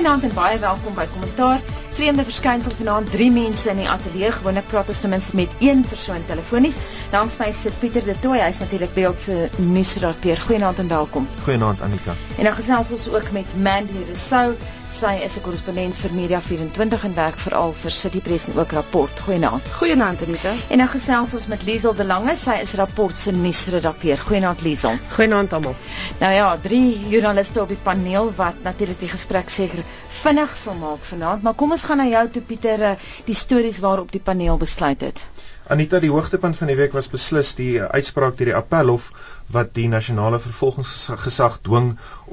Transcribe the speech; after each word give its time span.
Goeienaand 0.00 0.24
en 0.24 0.32
baie 0.34 0.58
welkom 0.58 0.94
by 0.96 1.04
Kommentaar. 1.12 1.58
Vreemde 1.92 2.24
verskynsel 2.24 2.72
vanaand, 2.72 3.10
drie 3.12 3.28
mense 3.30 3.68
in 3.68 3.82
die 3.82 3.88
ateljee. 3.94 4.30
Gewoonlik 4.32 4.70
praat 4.70 4.88
ons 4.88 5.00
ten 5.02 5.12
minste 5.12 5.34
met 5.36 5.52
een 5.60 5.82
persoon 5.84 6.22
telefonies. 6.24 6.78
Langs 7.12 7.36
my 7.36 7.50
sit 7.52 7.76
Pieter 7.82 8.06
De 8.06 8.14
Tooy, 8.24 8.38
hy's 8.40 8.62
natuurlik 8.64 8.94
beeld 8.96 9.20
se 9.20 9.50
nuusredakteur. 9.58 10.40
Goeienaand 10.46 10.80
en 10.80 10.88
welkom. 10.88 11.28
Goeienaand 11.44 11.84
Anita. 11.84 12.16
En 12.38 12.48
dan 12.48 12.56
gesels 12.56 12.94
ons 12.96 13.08
ook 13.12 13.28
met 13.36 13.52
Mandy 13.60 14.00
Rousseau. 14.06 14.56
Sy 14.90 15.12
is 15.22 15.36
'n 15.38 15.42
korrespondent 15.44 15.94
vir 15.94 16.12
Media 16.12 16.40
24 16.42 17.04
en 17.04 17.12
werk 17.14 17.38
veral 17.38 17.72
vir 17.82 17.92
City 17.94 18.20
Press 18.20 18.48
en 18.48 18.58
ook 18.58 18.72
Rapport. 18.72 19.20
Goeienaand. 19.26 19.68
Goeienaand 19.78 20.22
Anita. 20.26 20.54
En 20.68 20.78
dan 20.78 20.88
gesels 20.88 21.34
ons 21.34 21.46
met 21.46 21.62
Liesel 21.62 21.94
De 21.94 22.04
Lange. 22.04 22.34
Sy 22.36 22.58
is 22.60 22.74
Rapport 22.74 23.16
se 23.16 23.30
nuusredakteur. 23.30 24.18
Goeienaand 24.18 24.62
Liesel. 24.66 24.98
Goeienaand 25.14 25.52
almal. 25.52 25.76
Nou 26.18 26.32
ja, 26.34 26.58
drie 26.62 27.08
joernaliste 27.08 27.62
op 27.62 27.68
die 27.68 27.78
paneel 27.82 28.32
wat 28.36 28.54
natuurlik 28.62 28.98
die 28.98 29.08
gesprek 29.08 29.48
seker 29.48 29.84
vinnig 30.20 30.56
sal 30.56 30.74
maak 30.74 31.04
vanaand, 31.06 31.42
maar 31.42 31.54
kom 31.54 31.70
ons 31.70 31.84
gaan 31.84 32.02
na 32.02 32.08
jou 32.10 32.24
toe 32.28 32.42
Pieter, 32.42 32.82
eh, 32.82 32.96
die 33.24 33.34
stories 33.34 33.78
waarop 33.78 34.10
die 34.12 34.20
paneel 34.20 34.56
besluit 34.56 35.00
het. 35.00 35.22
Anita, 35.70 36.00
die 36.02 36.10
hoogtepunt 36.10 36.56
van 36.58 36.66
die 36.66 36.76
week 36.76 36.92
was 36.92 37.08
beslis 37.08 37.54
die 37.54 37.78
uitspraak 37.80 38.36
deur 38.36 38.50
die 38.50 38.56
Appelhof 38.58 39.12
wat 39.50 39.72
die 39.74 39.88
nasionale 39.88 40.38
vervolgingsgesag 40.42 41.58
dwing 41.66 41.90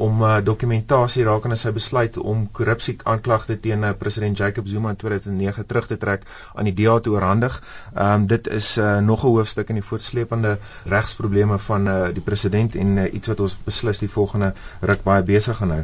om 0.07 0.21
uh, 0.21 0.37
dokumentasie 0.45 1.25
rakende 1.27 1.57
sy 1.59 1.71
besluit 1.75 2.17
om 2.17 2.45
korrupsie 2.59 2.97
aanklagte 3.13 3.57
teen 3.63 3.85
uh, 3.87 3.93
president 3.97 4.37
Jacob 4.37 4.67
Zuma 4.67 4.93
in 4.93 4.99
2009 5.03 5.65
terug 5.71 5.87
te 5.87 5.97
trek 5.97 6.27
aan 6.53 6.69
die 6.69 6.75
DA 6.81 6.99
te 6.99 7.13
oorhandig. 7.15 7.61
Ehm 7.93 8.21
um, 8.21 8.27
dit 8.27 8.47
is 8.59 8.77
uh, 8.77 8.97
nog 8.99 9.23
'n 9.23 9.33
hoofstuk 9.37 9.69
in 9.69 9.81
die 9.81 9.87
voortsleepende 9.89 10.57
regsprobleme 10.85 11.57
van 11.69 11.87
uh, 11.87 11.97
die 12.13 12.25
president 12.29 12.75
en 12.75 12.97
uh, 12.97 13.13
iets 13.13 13.27
wat 13.27 13.39
ons 13.39 13.57
beslis 13.63 13.99
die 13.99 14.13
volgende 14.17 14.53
ruk 14.81 15.03
baie 15.03 15.23
besig 15.23 15.57
gaan 15.57 15.75
hou. 15.77 15.83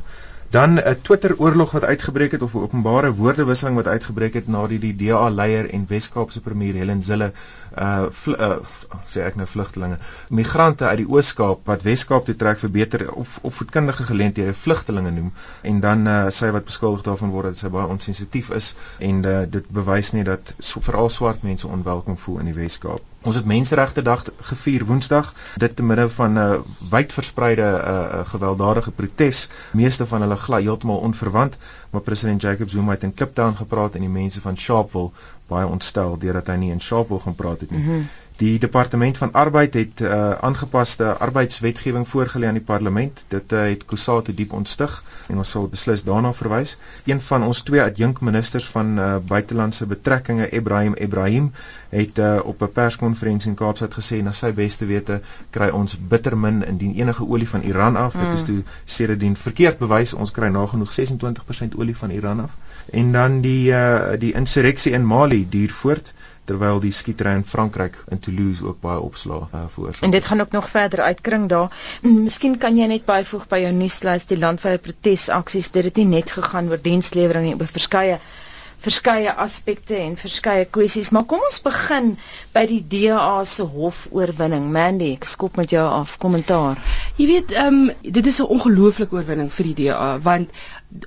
Dan 0.53 0.73
'n 0.77 1.01
Twitter 1.01 1.33
oorlog 1.37 1.71
wat 1.71 1.83
uitgebreek 1.83 2.31
het 2.31 2.41
of 2.41 2.53
'n 2.53 2.57
openbare 2.57 3.13
woordewisseling 3.13 3.75
wat 3.75 3.87
uitgebreek 3.87 4.33
het 4.33 4.47
nadat 4.47 4.81
die 4.81 4.95
DA 4.95 5.29
leier 5.29 5.69
en 5.69 5.85
Wes-Kaapse 5.87 6.41
premier 6.41 6.73
Helen 6.73 7.01
Zille 7.01 7.31
uh, 7.79 8.05
uh 8.27 8.57
sê 9.05 9.23
ek 9.29 9.35
nou 9.35 9.47
vlugtelinge, 9.47 9.97
migrante 10.29 10.85
uit 10.85 10.97
die 10.97 11.09
Oos-Kaap 11.09 11.65
wat 11.65 11.81
Wes-Kaap 11.81 12.25
toe 12.25 12.35
trek 12.35 12.59
vir 12.59 12.69
beter 12.69 13.13
of 13.13 13.39
opvoedkundige 13.41 14.05
geleenthede 14.11 14.53
vlugtelinge 14.53 15.11
noem 15.11 15.33
en 15.61 15.79
dan 15.79 16.07
uh, 16.07 16.29
sy 16.29 16.51
wat 16.51 16.69
beskuldig 16.69 17.01
daarvan 17.01 17.33
word 17.33 17.45
dat 17.45 17.57
sy 17.57 17.73
baie 17.73 17.87
onsensitief 17.87 18.49
is 18.49 18.75
en 18.99 19.25
uh, 19.25 19.41
dit 19.57 19.69
bewys 19.69 20.13
nie 20.13 20.23
dat 20.23 20.55
so, 20.59 20.79
veral 20.79 21.09
swart 21.09 21.41
mense 21.41 21.67
onwelkom 21.67 22.17
voel 22.17 22.39
in 22.45 22.53
die 22.53 22.59
Wes-Kaap. 22.61 23.12
Ons 23.23 23.35
het 23.35 23.45
Menseregte 23.45 24.01
Dag 24.01 24.25
gevier 24.41 24.83
Woensdag, 24.85 25.33
dit 25.55 25.75
te 25.75 25.83
midde 25.83 26.09
van 26.09 26.33
'n 26.33 26.37
uh, 26.37 26.59
wyd 26.89 27.13
verspreide 27.13 27.61
uh, 27.61 28.25
gewelddadige 28.27 28.91
protes, 28.91 29.49
meeste 29.71 30.05
van 30.05 30.21
hulle 30.21 30.35
glad 30.35 30.61
heeltemal 30.61 30.97
onverwant, 30.97 31.57
maar 31.89 32.01
president 32.01 32.41
Jacob 32.41 32.69
Zuma 32.69 32.91
het 32.91 33.03
in 33.03 33.13
Kliptown 33.13 33.55
gepraat 33.55 33.95
en 33.95 34.01
die 34.01 34.09
mense 34.09 34.41
van 34.41 34.57
Sharpeville 34.57 35.11
baie 35.47 35.67
ontstel 35.67 36.17
deurdat 36.17 36.47
hy 36.47 36.55
nie 36.55 36.71
in 36.71 36.81
Sharpeville 36.81 37.23
gaan 37.23 37.35
praat 37.35 37.59
het 37.59 37.71
nie. 37.71 37.79
Mm 37.79 37.87
-hmm. 37.87 38.07
Die 38.37 38.59
departement 38.59 39.17
van 39.17 39.31
arbeid 39.31 39.73
het 39.73 40.01
uh, 40.01 40.31
aangepaste 40.31 41.17
arbeidswetgewing 41.17 42.07
voorgelê 42.07 42.47
aan 42.47 42.57
die 42.57 42.63
parlement. 42.65 43.25
Dit 43.27 43.51
uh, 43.53 43.59
het 43.69 43.85
Kusatu 43.85 44.33
diep 44.33 44.53
ontstig 44.53 45.03
en 45.27 45.37
ons 45.37 45.49
sal 45.49 45.67
beslis 45.69 46.03
daarna 46.03 46.31
verwys. 46.33 46.77
Een 47.05 47.21
van 47.21 47.43
ons 47.43 47.61
twee 47.61 47.81
adjunkministers 47.81 48.65
van 48.73 48.97
uh, 48.97 49.15
buitelandse 49.27 49.85
betrekkinge, 49.85 50.49
Ibrahim 50.49 50.95
Ibrahim, 50.95 51.51
het 51.89 52.17
uh, 52.17 52.39
op 52.43 52.61
'n 52.61 52.71
perskonferensie 52.71 53.49
in 53.49 53.55
Kaapstad 53.55 53.93
gesê 53.93 54.23
na 54.23 54.31
sy 54.31 54.51
beste 54.53 54.85
wete 54.85 55.21
kry 55.49 55.69
ons 55.69 55.97
bitter 55.97 56.37
min 56.37 56.65
indien 56.65 56.95
enige 56.95 57.27
olie 57.27 57.49
van 57.49 57.61
Iran 57.61 57.95
af. 57.95 58.13
Mm. 58.13 58.21
Dit 58.25 58.33
is 58.33 58.41
mm. 58.41 58.45
toe 58.45 58.63
sedertdien 58.85 59.35
verkeerd 59.35 59.77
bewys. 59.77 60.13
Ons 60.13 60.31
kry 60.31 60.47
nagenoeg 60.47 60.91
26% 60.99 61.77
olie 61.77 61.97
van 61.97 62.09
Iran 62.09 62.39
af. 62.39 62.57
En 62.91 63.11
dan 63.11 63.41
die 63.41 63.71
uh, 63.71 64.17
die 64.19 64.33
insurreksie 64.33 64.91
in 64.91 65.05
Mali 65.05 65.49
duur 65.49 65.69
voort 65.69 66.13
terwyl 66.45 66.79
die 66.83 66.91
skietery 66.91 67.35
in 67.39 67.45
Frankryk 67.47 67.97
in 68.11 68.19
Toulouse 68.19 68.65
ook 68.65 68.79
baie 68.83 68.99
opslae 68.99 69.47
uh, 69.47 69.63
veroorsaak. 69.75 70.03
En 70.03 70.11
dit 70.11 70.25
gaan 70.25 70.41
ook 70.41 70.51
nog 70.51 70.69
verder 70.69 71.01
uitkring 71.01 71.49
daar. 71.49 71.71
Miskien 72.01 72.57
kan 72.57 72.77
jy 72.77 72.87
net 72.91 73.05
byvoeg 73.05 73.47
by 73.47 73.63
jou 73.63 73.73
nuuslys 73.75 74.27
die 74.31 74.39
landwyse 74.39 74.83
protesaksies. 74.87 75.71
Dit 75.71 75.91
het 75.91 76.01
nie 76.01 76.09
net 76.17 76.31
gegaan 76.35 76.69
oor 76.69 76.81
dienslewering 76.81 77.47
nie, 77.47 77.55
oor 77.59 77.71
verskeie 77.77 78.19
verskeie 78.83 79.31
aspekte 79.39 79.95
en 79.95 80.17
verskeie 80.19 80.65
kwessies, 80.75 81.11
maar 81.15 81.23
kom 81.29 81.43
ons 81.47 81.61
begin 81.63 82.13
by 82.55 82.65
die 82.67 82.81
DA 82.93 83.43
se 83.47 83.63
hofoorwinning. 83.63 84.65
Mandy, 84.75 85.13
ek 85.15 85.27
skop 85.29 85.55
met 85.61 85.71
jou 85.71 85.85
af 85.87 86.17
kommentaar. 86.23 86.81
Jy 87.19 87.29
weet, 87.29 87.53
ehm 87.55 87.79
um, 87.87 88.11
dit 88.19 88.27
is 88.27 88.41
'n 88.43 88.51
ongelooflike 88.57 89.15
oorwinning 89.15 89.51
vir 89.57 89.69
die 89.71 89.77
DA 89.85 90.17
want 90.19 90.51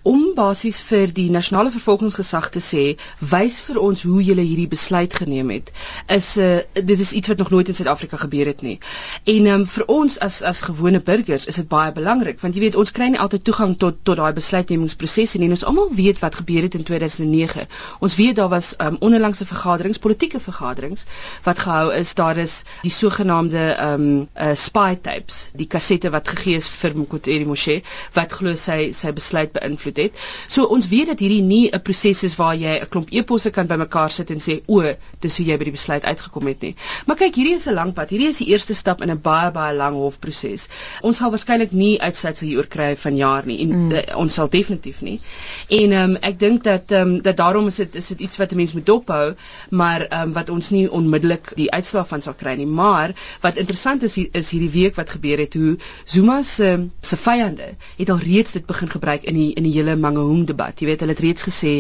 om 0.03 0.33
basies 0.35 0.81
vir 0.83 1.13
die 1.15 1.29
nasionale 1.31 1.71
vervolgingsgesag 1.71 2.49
te 2.55 2.61
sê 2.65 2.85
wys 3.33 3.59
vir 3.63 3.79
ons 3.81 4.03
hoe 4.07 4.23
julle 4.25 4.43
hierdie 4.43 4.69
besluit 4.71 5.15
geneem 5.15 5.51
het 5.55 5.71
is 6.09 6.37
'n 6.37 6.41
uh, 6.41 6.57
eh, 6.59 6.85
dit 6.87 7.01
is 7.01 7.13
iets 7.13 7.29
wat 7.29 7.37
nog 7.39 7.51
nooit 7.51 7.69
in 7.69 7.75
Suid-Afrika 7.75 8.17
gebeur 8.17 8.47
het 8.47 8.63
nie. 8.63 8.79
En 9.25 9.47
um, 9.47 9.67
vir 9.67 9.85
ons 9.87 10.19
as 10.19 10.43
as 10.43 10.63
gewone 10.63 11.01
burgers 11.01 11.47
is 11.47 11.55
dit 11.55 11.69
baie 11.69 11.93
belangrik 11.93 12.41
want 12.41 12.55
jy 12.55 12.61
weet 12.61 12.77
ons 12.77 12.91
kry 12.91 13.09
nie 13.09 13.19
altyd 13.19 13.45
toegang 13.45 13.77
tot 13.79 13.95
tot 14.03 14.17
daai 14.17 14.33
besluitnemingsprosesse 14.33 15.39
nie 15.39 15.51
ons 15.51 15.65
almal 15.65 15.89
weet 15.93 16.19
wat 16.19 16.35
gebeur 16.35 16.63
het 16.63 16.75
in 16.75 16.83
2009. 16.83 17.67
Ons 18.01 18.17
weet 18.17 18.37
daar 18.37 18.49
was 18.49 18.75
um, 18.79 18.97
onderlangse 19.01 19.47
vergaderings, 19.47 19.99
politieke 19.99 20.41
vergaderings 20.41 21.05
wat 21.43 21.59
gehou 21.59 21.93
is. 21.93 22.15
Daar 22.15 22.37
is 22.37 22.63
die 22.83 22.91
sogenaamde 22.91 23.59
ehm 23.59 23.93
um, 24.01 24.29
uh, 24.35 24.55
spy 24.55 24.99
tapes, 25.03 25.49
die 25.55 25.67
kassette 25.67 26.11
wat 26.11 26.29
gegee 26.29 26.57
is 26.57 26.69
vir 26.69 26.97
Mokoteri 26.97 27.45
Moshe 27.45 27.83
wat 28.13 28.33
glo 28.33 28.55
sy 28.55 28.93
sy 28.93 29.13
besluit 29.13 29.53
beïnvloed 29.53 29.76
invloed 29.77 30.03
het. 30.07 30.25
So 30.49 30.67
ons 30.77 30.89
weet 30.89 31.13
dat 31.13 31.23
hierdie 31.23 31.43
nie 31.43 31.71
'n 31.71 31.83
proses 31.83 32.25
is 32.25 32.37
waar 32.41 32.57
jy 32.57 32.81
'n 32.81 32.89
klomp 32.89 33.13
eposse 33.13 33.51
kan 33.51 33.67
bymekaar 33.67 34.11
sit 34.11 34.31
en 34.31 34.41
sê 34.41 34.61
o, 34.67 34.83
dis 35.21 35.37
hoe 35.37 35.47
jy 35.47 35.57
by 35.59 35.65
die 35.65 35.77
besluit 35.77 36.05
uitgekom 36.05 36.47
het 36.47 36.61
nie. 36.61 36.75
Maar 37.07 37.17
kyk, 37.17 37.35
hierdie 37.35 37.55
is 37.55 37.67
'n 37.67 37.75
lang 37.75 37.93
pad. 37.95 38.11
Hierdie 38.11 38.29
is 38.29 38.39
die 38.39 38.49
eerste 38.49 38.75
stap 38.75 39.03
in 39.03 39.11
'n 39.11 39.21
baie 39.21 39.51
baie 39.53 39.75
lang 39.77 39.97
hofproses. 39.97 40.69
Ons 41.03 41.17
sal 41.17 41.31
waarskynlik 41.31 41.73
nie 41.73 42.01
uitsluitsel 42.01 42.49
hieroor 42.49 42.67
kry 42.67 42.97
van 42.97 43.17
jaar 43.17 43.47
nie 43.47 43.59
en 43.61 43.71
mm. 43.77 43.93
uh, 43.93 44.17
ons 44.17 44.35
sal 44.35 44.49
definitief 44.49 45.01
nie. 45.01 45.21
En 45.69 45.93
ehm 45.93 46.11
um, 46.11 46.17
ek 46.21 46.39
dink 46.39 46.65
dat 46.65 46.91
ehm 46.91 47.15
um, 47.15 47.23
dat 47.23 47.37
daarom 47.37 47.67
is 47.67 47.77
dit 47.83 47.95
is 47.95 48.07
dit 48.07 48.21
iets 48.21 48.37
wat 48.37 48.53
'n 48.53 48.57
mens 48.57 48.73
moet 48.73 48.87
dophou, 48.87 49.35
maar 49.71 50.07
ehm 50.07 50.23
um, 50.23 50.33
wat 50.33 50.49
ons 50.51 50.71
nie 50.71 50.91
onmiddellik 50.91 51.53
die 51.57 51.71
uitslag 51.71 52.09
van 52.09 52.23
sal 52.23 52.35
kry 52.35 52.55
nie. 52.57 52.67
Maar 52.67 53.15
wat 53.41 53.57
interessant 53.57 54.03
is 54.03 54.15
hier, 54.15 54.29
is 54.33 54.51
hierdie 54.51 54.71
week 54.71 54.95
wat 54.95 55.11
gebeur 55.11 55.39
het 55.39 55.55
hoe 55.55 55.77
Zuma 56.05 56.43
se 56.43 56.89
se 57.01 57.17
vyande 57.17 57.75
het 57.97 58.11
al 58.11 58.19
reeds 58.19 58.53
dit 58.53 58.67
begin 58.67 58.89
gebruik 58.89 59.23
in 59.23 59.35
die 59.35 59.53
in 59.55 59.63
die 59.67 59.75
hele 59.77 59.97
Mangaung 60.01 60.47
debat. 60.49 60.77
Jy 60.81 60.91
weet, 60.91 61.05
hulle 61.05 61.17
het 61.17 61.25
reeds 61.25 61.47
gesê 61.47 61.75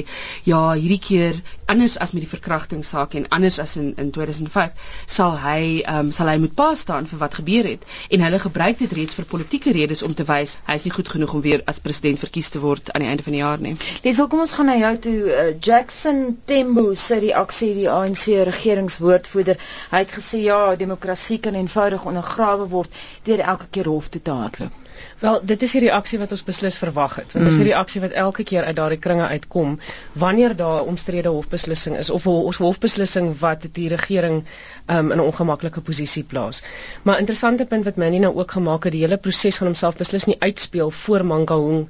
ja, 0.48 0.60
hierdie 0.74 1.00
keer 1.02 1.41
anders 1.66 1.97
as 2.02 2.12
met 2.16 2.22
die 2.22 2.30
verkrachtingssaak 2.30 3.16
en 3.19 3.28
anders 3.34 3.58
as 3.62 3.76
in 3.80 3.92
in 4.02 4.12
2005 4.14 4.92
sal 5.19 5.34
hy 5.42 5.82
ehm 5.82 6.06
um, 6.06 6.12
sal 6.19 6.30
hy 6.30 6.36
moet 6.42 6.54
pa 6.58 6.69
staan 6.78 7.08
vir 7.10 7.20
wat 7.22 7.38
gebeur 7.41 7.66
het 7.70 7.86
en 8.10 8.22
hulle 8.26 8.38
gebruik 8.42 8.78
dit 8.82 8.92
reeds 8.98 9.19
vir 9.19 9.26
politieke 9.32 9.74
redes 9.74 10.02
om 10.06 10.14
te 10.14 10.26
wys 10.28 10.56
hy 10.69 10.76
is 10.80 10.86
nie 10.86 10.94
goed 10.94 11.10
genoeg 11.14 11.34
om 11.38 11.42
weer 11.47 11.64
as 11.72 11.82
president 11.86 12.22
verkies 12.22 12.52
te 12.54 12.62
word 12.62 12.92
aan 12.94 13.04
die 13.04 13.10
einde 13.10 13.26
van 13.26 13.36
die 13.36 13.42
jaar 13.42 13.62
nie. 13.66 13.74
Lesel, 14.04 14.28
kom 14.32 14.44
ons 14.44 14.54
gaan 14.58 14.70
na 14.70 14.76
jou 14.78 14.92
toe. 15.08 15.16
Uh, 15.26 15.47
Jackson 15.68 16.22
Tembo 16.50 16.86
sê 17.06 17.20
die 17.24 17.34
aksie 17.42 17.72
die 17.80 17.88
ANC 17.91 18.24
regeringswoordvoerder. 18.50 19.60
Hy 19.92 20.03
het 20.04 20.16
gesê 20.18 20.42
ja, 20.47 20.60
demokrasie 20.80 21.38
kan 21.42 21.58
eenvoudig 21.58 22.08
ondergrawe 22.12 22.68
word 22.72 23.04
deur 23.28 23.44
elke 23.54 23.70
keer 23.70 23.91
hof 23.92 24.10
toe 24.10 24.22
te 24.22 24.41
hardloop. 24.42 24.85
Wel, 25.19 25.41
dit 25.43 25.62
is 25.62 25.72
die 25.72 25.81
reaksie 25.81 26.19
wat 26.19 26.32
ons 26.34 26.44
beslis 26.44 26.77
verwag 26.78 27.15
het. 27.16 27.32
Want 27.32 27.44
mm. 27.44 27.50
dis 27.50 27.60
die 27.62 27.69
reaksie 27.71 28.00
wat 28.00 28.10
elke 28.10 28.44
keer 28.44 28.65
uit 28.65 28.77
daardie 28.77 28.99
kringe 28.99 29.27
uitkom 29.27 29.78
wanneer 30.12 30.56
daar 30.56 30.82
'n 30.82 30.93
omstrede 30.93 31.28
hofbeslissing 31.28 31.97
is 31.97 32.10
of 32.10 32.27
'n 32.27 32.62
hofbeslissing 32.65 33.38
wat 33.38 33.69
die 33.72 33.88
regering 33.88 34.44
um, 34.87 35.10
in 35.10 35.19
'n 35.19 35.25
ongemaklike 35.25 35.81
posisie 35.81 36.25
plaas. 36.25 36.62
Maar 37.03 37.18
interessante 37.18 37.65
punt 37.65 37.84
wat 37.84 37.97
Manny 37.97 38.18
nou 38.18 38.36
ook 38.36 38.51
gemaak 38.51 38.84
het, 38.84 38.92
die 38.92 39.01
hele 39.01 39.16
proses 39.16 39.57
gaan 39.57 39.66
homself 39.66 39.97
beslis 39.97 40.24
nie 40.24 40.36
uitspeel 40.39 40.91
voor 40.91 41.24
Mangaung 41.24 41.89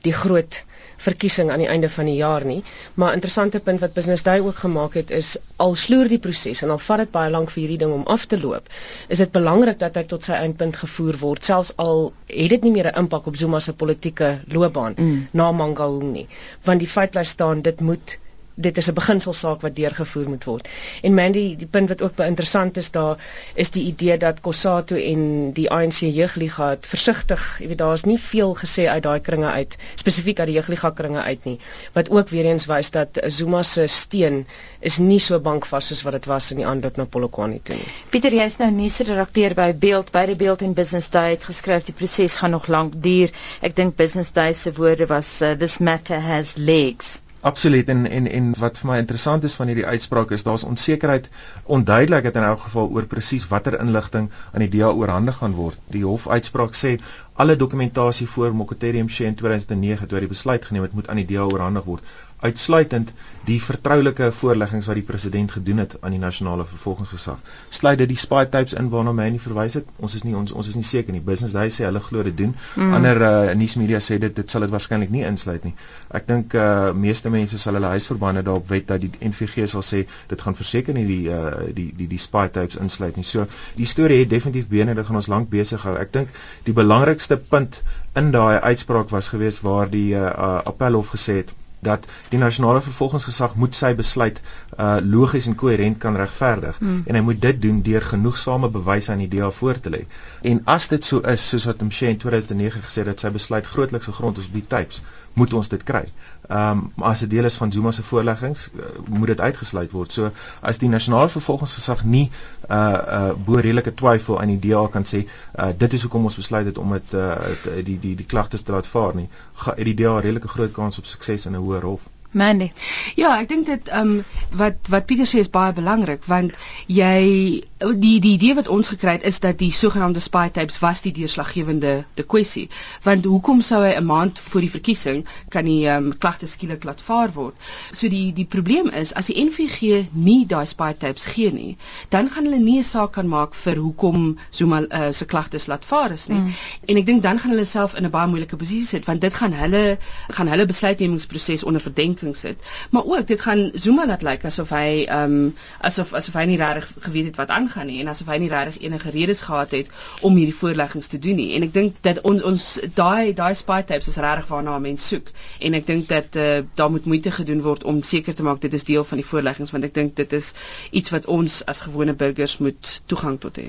die 0.00 0.12
groot 0.12 0.62
verkiesing 0.98 1.50
aan 1.50 1.62
die 1.62 1.70
einde 1.70 1.88
van 1.94 2.08
die 2.10 2.16
jaar 2.18 2.44
nie. 2.44 2.60
Maar 2.94 3.16
interessante 3.16 3.60
punt 3.60 3.80
wat 3.80 3.94
Business 3.94 4.22
Day 4.26 4.40
ook 4.40 4.62
gemaak 4.64 4.94
het 4.98 5.10
is 5.10 5.36
al 5.56 5.74
sloer 5.74 6.10
die 6.10 6.18
proses 6.18 6.62
en 6.62 6.74
al 6.74 6.82
vat 6.82 7.04
dit 7.04 7.12
baie 7.14 7.30
lank 7.30 7.52
vir 7.54 7.62
hierdie 7.62 7.80
ding 7.84 7.94
om 7.94 8.06
af 8.06 8.26
te 8.26 8.40
loop, 8.40 8.70
is 9.08 9.22
dit 9.22 9.32
belangrik 9.32 9.78
dat 9.78 9.96
hy 9.96 10.04
tot 10.10 10.26
sy 10.26 10.38
eindpunt 10.38 10.76
gevoer 10.82 11.18
word, 11.22 11.44
selfs 11.44 11.74
al 11.76 12.08
het 12.26 12.54
dit 12.54 12.62
nie 12.66 12.74
meer 12.76 12.90
'n 12.92 13.04
impak 13.04 13.26
op 13.26 13.36
Zuma 13.36 13.60
se 13.60 13.72
politieke 13.72 14.38
loopbaan 14.46 14.94
mm. 14.96 15.28
na 15.32 15.52
Mangaung 15.52 16.12
nie. 16.12 16.28
Want 16.64 16.80
die 16.80 16.88
feit 16.88 17.10
bly 17.10 17.24
staan, 17.24 17.62
dit 17.62 17.80
moet 17.80 18.18
dit 18.58 18.76
is 18.80 18.88
'n 18.90 18.94
beginselsaak 18.94 19.60
wat 19.60 19.76
deurgevoer 19.76 20.28
moet 20.28 20.44
word. 20.44 20.68
En 21.02 21.14
Mandy, 21.14 21.56
die 21.56 21.66
punt 21.66 21.88
wat 21.88 22.02
ook 22.02 22.14
baie 22.14 22.28
interessant 22.28 22.76
is 22.76 22.90
daar 22.90 23.16
is 23.54 23.70
die 23.70 23.84
idee 23.86 24.16
dat 24.18 24.40
Kosato 24.40 24.96
en 24.96 25.52
die 25.52 25.70
ANC 25.70 26.00
jeugliga 26.00 26.70
het 26.70 26.86
versigtig, 26.86 27.44
jy 27.60 27.68
weet 27.68 27.78
daar's 27.78 28.04
nie 28.04 28.18
veel 28.18 28.54
gesê 28.54 28.88
uit 28.88 29.02
daai 29.02 29.20
kringe 29.20 29.50
uit, 29.50 29.76
spesifiek 29.94 30.38
uit 30.38 30.48
die 30.50 30.56
jeugliga 30.56 30.90
kringe 30.90 31.22
uit 31.22 31.44
nie, 31.44 31.58
wat 31.92 32.10
ook 32.10 32.28
weer 32.28 32.44
eens 32.44 32.66
wys 32.66 32.90
dat 32.90 33.20
Zuma 33.26 33.62
se 33.62 33.86
steen 33.86 34.46
is 34.80 34.98
nie 34.98 35.20
so 35.20 35.38
bankvas 35.40 35.86
soos 35.86 36.02
wat 36.02 36.12
dit 36.18 36.26
was 36.26 36.50
in 36.50 36.62
die 36.62 36.66
aanloop 36.66 36.96
na 36.96 37.04
Polokwane 37.04 37.60
toe 37.62 37.76
nie. 37.78 37.88
Pieter, 38.10 38.34
jy 38.34 38.48
is 38.50 38.58
nou 38.58 38.70
nuusredakteur 38.70 39.54
by 39.54 39.72
Beeld, 39.86 40.12
by 40.12 40.26
die 40.26 40.36
Beeld 40.36 40.62
en 40.62 40.74
Business 40.74 41.10
Day 41.10 41.30
het 41.36 41.44
geskryf 41.44 41.86
die 41.86 41.94
proses 41.94 42.36
gaan 42.42 42.50
nog 42.50 42.66
lank 42.66 42.98
duur. 43.02 43.30
Ek 43.60 43.76
dink 43.76 43.96
Business 43.96 44.32
Day 44.32 44.52
se 44.52 44.72
woorde 44.72 45.06
was 45.06 45.30
uh, 45.42 45.54
this 45.64 45.78
matter 45.78 46.20
has 46.20 46.56
legs. 46.56 47.18
Absoluut 47.40 47.88
en 47.88 48.06
en 48.06 48.26
en 48.26 48.46
wat 48.58 48.78
vir 48.78 48.88
my 48.90 48.96
interessant 48.98 49.44
is 49.46 49.54
van 49.58 49.68
hierdie 49.70 49.86
uitspraak 49.86 50.32
is 50.36 50.42
daar's 50.46 50.64
onsekerheid, 50.66 51.28
onduidelikheid 51.76 52.38
in 52.40 52.46
elk 52.46 52.64
geval 52.64 52.88
oor 52.96 53.06
presies 53.12 53.46
watter 53.52 53.76
inligting 53.80 54.26
aan 54.52 54.64
die 54.64 54.70
DA 54.72 54.88
oorhandig 54.90 55.38
gaan 55.42 55.54
word. 55.54 55.78
Die 55.94 56.02
hof 56.04 56.26
uitspraak 56.28 56.74
sê 56.74 56.96
alle 57.44 57.56
dokumentasie 57.56 58.26
voor 58.34 58.54
Mokoteri 58.62 59.02
MC 59.02 59.30
in 59.30 59.38
2009 59.42 60.08
toe 60.08 60.18
hy 60.18 60.24
die 60.26 60.34
besluit 60.34 60.64
geneem 60.64 60.88
het 60.88 60.98
moet 60.98 61.08
aan 61.08 61.22
die 61.22 61.28
DA 61.30 61.46
oorhandig 61.46 61.86
word 61.86 62.02
uitsluitend 62.40 63.12
die 63.48 63.58
vertroulike 63.62 64.28
voorleggings 64.32 64.86
wat 64.86 64.98
die 64.98 65.06
president 65.06 65.52
gedoen 65.52 65.80
het 65.82 65.94
aan 66.00 66.12
die 66.12 66.20
nasionale 66.20 66.66
vervolgingsgesag. 66.68 67.38
Sluit 67.72 67.98
dit 67.98 68.10
die 68.10 68.18
spy 68.20 68.42
tapes 68.52 68.74
in 68.76 68.90
waarna 68.92 69.14
nie 69.30 69.40
verwys 69.40 69.78
het. 69.80 69.86
Ons 69.96 70.14
is 70.18 70.24
nie 70.26 70.36
ons 70.36 70.52
ons 70.52 70.68
is 70.68 70.76
nie 70.76 70.84
seker 70.84 71.12
nie. 71.12 71.22
Business 71.24 71.56
Day 71.56 71.72
sê 71.72 71.86
hulle 71.88 72.02
glo 72.04 72.22
dit 72.22 72.36
doen. 72.36 72.54
Mm. 72.76 72.94
Ander 72.98 73.22
uh, 73.22 73.54
nuusmedia 73.56 74.00
sê 74.04 74.18
dit 74.20 74.34
dit 74.36 74.50
sal 74.50 74.66
dit 74.66 74.74
waarskynlik 74.74 75.10
nie 75.10 75.24
insluit 75.26 75.64
nie. 75.64 75.74
Ek 76.14 76.28
dink 76.28 76.54
uh 76.54 76.92
meeste 76.94 77.32
mense 77.32 77.58
sal 77.58 77.78
hulle 77.78 77.92
huisverbande 77.94 78.44
daarop 78.46 78.68
wet 78.68 78.88
dat 78.92 79.00
die 79.00 79.30
NVG 79.30 79.68
sal 79.72 79.84
sê 79.86 80.04
dit 80.28 80.44
gaan 80.44 80.56
verseker 80.58 80.94
nie 80.94 81.06
die 81.08 81.22
uh 81.32 81.70
die 81.74 81.88
die 81.96 82.10
die 82.10 82.20
spy 82.22 82.46
tapes 82.52 82.76
insluit 82.76 83.16
nie. 83.16 83.24
So 83.24 83.46
die 83.78 83.88
storie 83.88 84.20
het 84.22 84.30
definitief 84.34 84.68
bene, 84.68 84.94
dit 84.94 85.06
gaan 85.06 85.22
ons 85.22 85.30
lank 85.32 85.48
besig 85.50 85.82
hou. 85.88 85.96
Ek 85.96 86.12
dink 86.12 86.36
die 86.68 86.76
belangrikste 86.76 87.40
punt 87.40 87.80
in 88.18 88.30
daai 88.34 88.60
uitspraak 88.60 89.08
was 89.14 89.32
geweest 89.32 89.64
waar 89.64 89.88
die 89.90 90.12
uh 90.12 90.60
appelhof 90.68 91.16
gesê 91.16 91.40
het 91.42 91.56
dat 91.80 92.06
die 92.28 92.38
nasionale 92.38 92.80
vervolgingsgesag 92.82 93.54
moet 93.54 93.76
sy 93.76 93.92
besluit 93.98 94.40
uh 94.78 94.96
logies 95.02 95.46
en 95.46 95.54
koherent 95.54 95.98
kan 95.98 96.16
regverdig 96.16 96.78
hmm. 96.78 97.02
en 97.06 97.14
hy 97.14 97.22
moet 97.22 97.40
dit 97.40 97.62
doen 97.62 97.82
deur 97.82 98.02
genoegsame 98.02 98.70
bewyse 98.74 99.12
aan 99.12 99.22
die 99.24 99.30
DA 99.36 99.50
voor 99.50 99.80
te 99.80 99.90
lê. 99.94 100.02
En 100.42 100.62
as 100.64 100.88
dit 100.88 101.04
so 101.04 101.20
is 101.34 101.48
soos 101.48 101.68
wat 101.70 101.82
Mshe 101.86 102.10
in 102.10 102.18
2009 102.18 102.82
gesê 102.88 103.04
het 103.04 103.12
dat 103.12 103.24
sy 103.24 103.30
besluit 103.34 103.66
grootliks 103.66 104.10
gegrond 104.10 104.38
is 104.38 104.50
op 104.50 104.58
die 104.58 104.66
tapes, 104.66 105.02
moet 105.38 105.54
ons 105.58 105.70
dit 105.74 105.82
kry. 105.90 106.04
Ehm 106.48 106.82
um, 106.98 107.06
as 107.10 107.22
dit 107.24 107.30
deel 107.30 107.48
is 107.48 107.56
van 107.60 107.72
Zuma 107.72 107.92
se 107.96 108.02
voorleggings, 108.10 108.68
uh, 108.74 108.90
moet 109.08 109.32
dit 109.32 109.40
uitgesluit 109.40 109.94
word. 109.96 110.12
So 110.12 110.30
as 110.60 110.80
die 110.82 110.90
nasionale 110.92 111.32
vervolgingsgesag 111.34 112.04
nie 112.04 112.26
uh 112.68 112.78
uh 113.18 113.32
bo 113.46 113.60
redelike 113.60 113.94
twyfel 114.02 114.40
aan 114.40 114.54
die 114.54 114.60
DA 114.68 114.84
kan 114.98 115.08
sê, 115.12 115.24
uh 115.54 115.70
dit 115.84 115.98
is 115.98 116.06
hoekom 116.06 116.30
ons 116.30 116.40
besluit 116.42 116.66
het 116.72 116.78
om 116.78 116.96
dit 116.98 117.14
uh 117.14 117.82
die 117.90 117.98
die 118.06 118.14
die 118.22 118.28
klagtes 118.34 118.62
te 118.62 118.76
laat 118.76 118.90
vaar 118.96 119.14
nie, 119.22 119.28
het 119.64 119.84
die 119.90 119.98
DA 120.02 120.18
redelike 120.18 120.54
groot 120.56 120.72
kans 120.80 120.98
op 120.98 121.10
sukses 121.14 121.46
in 121.46 121.52
'n 121.56 121.64
hoër 121.66 121.90
hof. 121.92 122.08
Mandy. 122.30 122.72
Ja, 123.16 123.38
ek 123.40 123.48
dink 123.48 123.66
dit 123.66 123.88
ehm 123.88 124.18
um, 124.18 124.24
wat 124.52 124.88
wat 124.92 125.06
Pieter 125.08 125.28
sê 125.28 125.40
is 125.40 125.48
baie 125.52 125.72
belangrik 125.72 126.26
want 126.28 126.56
jy 126.92 127.64
die 127.78 128.18
die 128.20 128.32
idee 128.34 128.56
wat 128.58 128.68
ons 128.68 128.90
gekry 128.92 129.14
het 129.16 129.24
is 129.28 129.38
dat 129.40 129.58
die 129.60 129.70
sogenaamde 129.72 130.20
spy 130.20 130.48
tapes 130.52 130.80
was 130.82 131.00
die 131.00 131.12
deurslaggewende 131.16 131.92
de 132.20 132.22
kwessie. 132.22 132.66
Want 133.04 133.24
hoekom 133.24 133.62
sou 133.62 133.80
hy 133.84 133.94
'n 133.96 134.04
maand 134.04 134.38
voor 134.38 134.60
die 134.60 134.70
verkiesing 134.70 135.24
kan 135.48 135.64
die 135.64 135.86
ehm 135.88 136.10
um, 136.10 136.18
klagte 136.18 136.46
skielik 136.46 136.84
laat 136.84 137.00
vaar 137.00 137.32
word? 137.32 137.54
So 137.92 138.08
die 138.08 138.32
die 138.32 138.44
probleem 138.44 138.90
is 138.90 139.14
as 139.14 139.32
die 139.32 139.40
NVG 139.44 140.12
nie 140.12 140.44
daai 140.46 140.66
spy 140.66 140.92
tapes 140.92 141.26
gee 141.26 141.52
nie, 141.52 141.76
dan 142.08 142.28
gaan 142.28 142.44
hulle 142.44 142.58
nie 142.58 142.78
'n 142.78 142.84
saak 142.84 143.12
kan 143.12 143.28
maak 143.28 143.54
vir 143.54 143.76
hoekom 143.76 144.36
Zuma 144.50 144.82
uh, 144.82 145.12
se 145.12 145.24
klagtes 145.24 145.66
laat 145.66 145.84
vaar 145.84 146.12
is 146.12 146.28
nie. 146.28 146.38
Mm. 146.38 146.52
En 146.88 146.96
ek 146.96 147.06
dink 147.06 147.22
dan 147.22 147.38
gaan 147.38 147.50
hulle 147.50 147.64
self 147.64 147.94
in 147.94 148.04
'n 148.04 148.10
baie 148.10 148.28
moeilike 148.28 148.56
posisie 148.56 148.86
sit 148.86 149.04
want 149.06 149.20
dit 149.20 149.34
gaan 149.34 149.52
hulle 149.52 149.98
gaan 150.28 150.48
hulle 150.48 150.66
besluitnemingsproses 150.66 151.64
onder 151.64 151.80
verdenking 151.80 152.17
bedenking 152.18 152.36
sit. 152.36 152.56
Maar 152.90 153.04
ook 153.04 153.26
dit 153.26 153.40
gaan 153.40 153.70
Zuma 153.74 154.06
laat 154.06 154.22
lyk 154.22 154.44
asof 154.44 154.70
hy 154.70 155.04
ehm 155.06 155.32
um, 155.32 155.54
asof 155.80 156.12
asof 156.14 156.34
hy 156.34 156.44
nie 156.46 156.56
regtig 156.58 156.92
geweet 157.04 157.26
het 157.26 157.36
wat 157.36 157.48
aangaan 157.48 157.86
nie 157.86 158.00
en 158.00 158.08
asof 158.08 158.26
hy 158.26 158.38
nie 158.38 158.48
regtig 158.48 158.80
enige 158.82 159.10
redes 159.10 159.42
gehad 159.42 159.70
het 159.70 159.86
om 160.20 160.36
hierdie 160.36 160.54
voorleggings 160.54 161.06
te 161.08 161.18
doen 161.18 161.36
nie. 161.36 161.54
En 161.54 161.62
ek 161.62 161.72
dink 161.74 161.96
dat 162.02 162.20
on, 162.22 162.42
ons 162.44 162.80
daai 162.94 163.32
daai 163.34 163.54
spy 163.54 163.82
tapes 163.82 164.08
is 164.08 164.16
regtig 164.16 164.48
waarna 164.48 164.78
mense 164.78 165.06
soek 165.08 165.30
en 165.60 165.74
ek 165.74 165.86
dink 165.86 166.08
dat 166.08 166.36
uh, 166.36 166.60
daar 166.74 166.90
moet 166.90 167.04
moeite 167.06 167.30
gedoen 167.30 167.62
word 167.62 167.84
om 167.84 168.02
seker 168.02 168.34
te 168.34 168.42
maak 168.42 168.60
dit 168.60 168.72
is 168.72 168.84
deel 168.84 169.04
van 169.04 169.18
die 169.22 169.26
voorleggings 169.26 169.72
want 169.74 169.84
ek 169.84 169.94
dink 169.94 170.16
dit 170.16 170.32
is 170.32 170.52
iets 170.90 171.10
wat 171.14 171.26
ons 171.26 171.62
as 171.66 171.80
gewone 171.86 172.14
burgers 172.14 172.58
moet 172.58 173.00
toegang 173.06 173.38
tot 173.40 173.58
hê. 173.58 173.68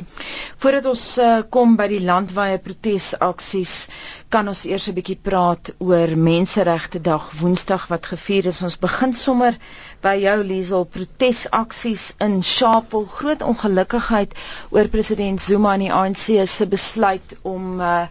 Voordat 0.57 0.85
ons 0.89 1.05
uh, 1.17 1.39
kom 1.49 1.75
by 1.79 1.87
die 1.91 2.01
landwyse 2.03 2.59
protesaksies 2.63 3.75
kan 4.33 4.47
ons 4.51 4.59
eers 4.69 4.85
'n 4.89 4.93
bietjie 4.97 5.17
praat 5.27 5.69
oor 5.85 6.11
Menseregte 6.25 6.99
Dag 7.07 7.23
Woensdag 7.39 7.85
wat 7.93 8.09
gevier 8.11 8.45
is. 8.51 8.59
Ons 8.67 8.77
begin 8.83 9.13
sommer 9.19 9.57
by 10.05 10.13
jou 10.23 10.35
Liesel 10.51 10.85
protesaksies 10.97 12.03
in 12.27 12.35
Sharpeville. 12.51 13.09
Groot 13.15 13.41
ongelukkigheid 13.51 14.35
oor 14.75 14.91
president 14.97 15.41
Zuma 15.47 15.73
en 15.73 15.85
die 15.87 15.91
ANC 16.01 16.25
se 16.53 16.67
besluit 16.75 17.35
om 17.41 17.81
uh, 17.81 18.05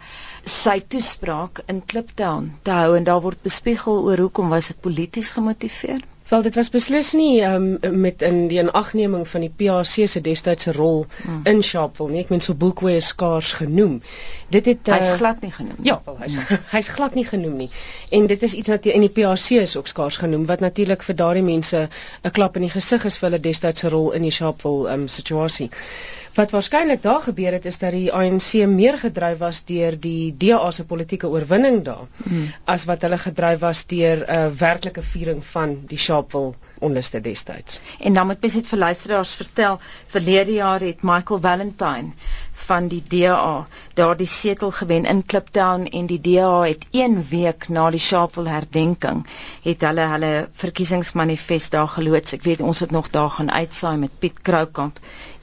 sy 0.58 0.78
toespraak 0.96 1.62
in 1.74 1.84
Kliptown 1.86 2.50
te 2.66 2.74
hou 2.80 2.96
en 2.98 3.06
daar 3.10 3.22
word 3.28 3.42
bespiegel 3.46 4.02
oor 4.10 4.26
hoekom 4.26 4.50
was 4.56 4.72
dit 4.74 4.80
polities 4.88 5.30
gemotiveer? 5.38 6.02
Wel 6.28 6.42
dit 6.42 6.54
was 6.54 6.68
beslis 6.70 7.12
nie 7.16 7.40
um, 7.40 7.78
met 8.00 8.22
in 8.22 8.48
die 8.48 8.58
inagneming 8.60 9.28
van 9.28 9.40
die 9.40 9.52
PAC 9.56 10.08
se 10.08 10.20
destydse 10.20 10.72
rol 10.76 11.06
hmm. 11.22 11.40
in 11.48 11.62
Sharpeville 11.62 12.12
nie. 12.12 12.24
Ek 12.26 12.32
meen 12.34 12.44
so 12.44 12.54
Boekwe 12.54 12.92
is 12.98 13.08
skaars 13.14 13.52
genoem. 13.56 13.94
Dit 14.52 14.68
het 14.68 14.90
hy's 14.92 15.08
uh, 15.14 15.16
glad 15.22 15.40
nie 15.40 15.52
genoem. 15.52 15.78
Ja, 15.88 15.96
wel 16.04 16.18
hy's 16.20 16.36
hmm. 16.36 16.60
hy's 16.74 16.92
glad 16.92 17.16
nie 17.16 17.24
genoem 17.24 17.56
nie. 17.62 17.70
En 18.12 18.28
dit 18.28 18.44
is 18.44 18.58
iets 18.60 18.68
wat 18.74 18.90
in 18.92 19.06
die 19.06 19.12
PAC 19.20 19.48
is 19.62 19.76
ook 19.80 19.88
skaars 19.88 20.20
genoem 20.20 20.44
wat 20.52 20.60
natuurlik 20.60 21.06
vir 21.08 21.16
daardie 21.16 21.46
mense 21.48 21.88
'n 21.88 22.36
klap 22.36 22.60
in 22.60 22.68
die 22.68 22.74
gesig 22.76 23.08
is 23.08 23.16
vir 23.16 23.30
hulle 23.30 23.42
destydse 23.48 23.88
rol 23.88 24.12
in 24.12 24.28
die 24.28 24.34
Sharpeville 24.40 24.92
um, 24.92 25.08
situasie. 25.08 25.70
Wat 26.34 26.50
waarskynlik 26.50 27.02
daar 27.02 27.20
gebeur 27.20 27.52
het 27.52 27.66
is 27.66 27.78
dat 27.78 27.92
die 27.92 28.12
ANC 28.12 28.52
meer 28.66 28.98
gedryf 28.98 29.38
was 29.38 29.64
deur 29.64 29.96
die 30.00 30.34
DA 30.36 30.70
se 30.70 30.84
politieke 30.84 31.28
oorwinning 31.28 31.84
daar 31.84 32.06
hmm. 32.24 32.52
as 32.64 32.84
wat 32.84 33.02
hulle 33.02 33.18
gedryf 33.18 33.60
was 33.60 33.86
deur 33.86 34.24
'n 34.26 34.34
uh, 34.36 34.46
werklike 34.58 35.02
viering 35.02 35.44
van 35.44 35.78
die 35.86 35.98
Sharpeville 35.98 36.54
onluste 36.78 37.20
destyds. 37.20 37.80
En 37.98 38.12
dan 38.12 38.26
moet 38.26 38.40
mens 38.40 38.54
net 38.54 38.66
vir 38.66 38.78
luisteraars 38.78 39.34
vertel, 39.34 39.78
verlede 40.06 40.52
jaar 40.52 40.80
het 40.80 41.02
Michael 41.02 41.40
Valentine 41.40 42.12
van 42.52 42.88
die 42.88 43.02
DA 43.08 43.66
daar 43.94 44.16
die 44.16 44.26
setel 44.26 44.70
gewen 44.70 45.04
in 45.04 45.24
Kliptown 45.26 45.86
en 45.86 46.06
die 46.06 46.20
DA 46.20 46.62
het 46.62 46.84
1 46.90 47.24
week 47.30 47.68
na 47.68 47.90
die 47.90 48.00
Sharpeville 48.00 48.48
herdenking 48.50 49.26
het 49.62 49.82
hulle 49.86 50.06
hulle 50.12 50.32
verkiesingsmanifest 50.52 51.72
daar 51.72 51.88
geloods. 51.88 52.32
Ek 52.32 52.42
weet 52.42 52.60
ons 52.60 52.80
het 52.80 52.90
nog 52.90 53.10
daar 53.10 53.30
gaan 53.30 53.50
uitsaai 53.50 53.96
met 53.96 54.18
Piet 54.18 54.42
Kroukamp 54.42 54.98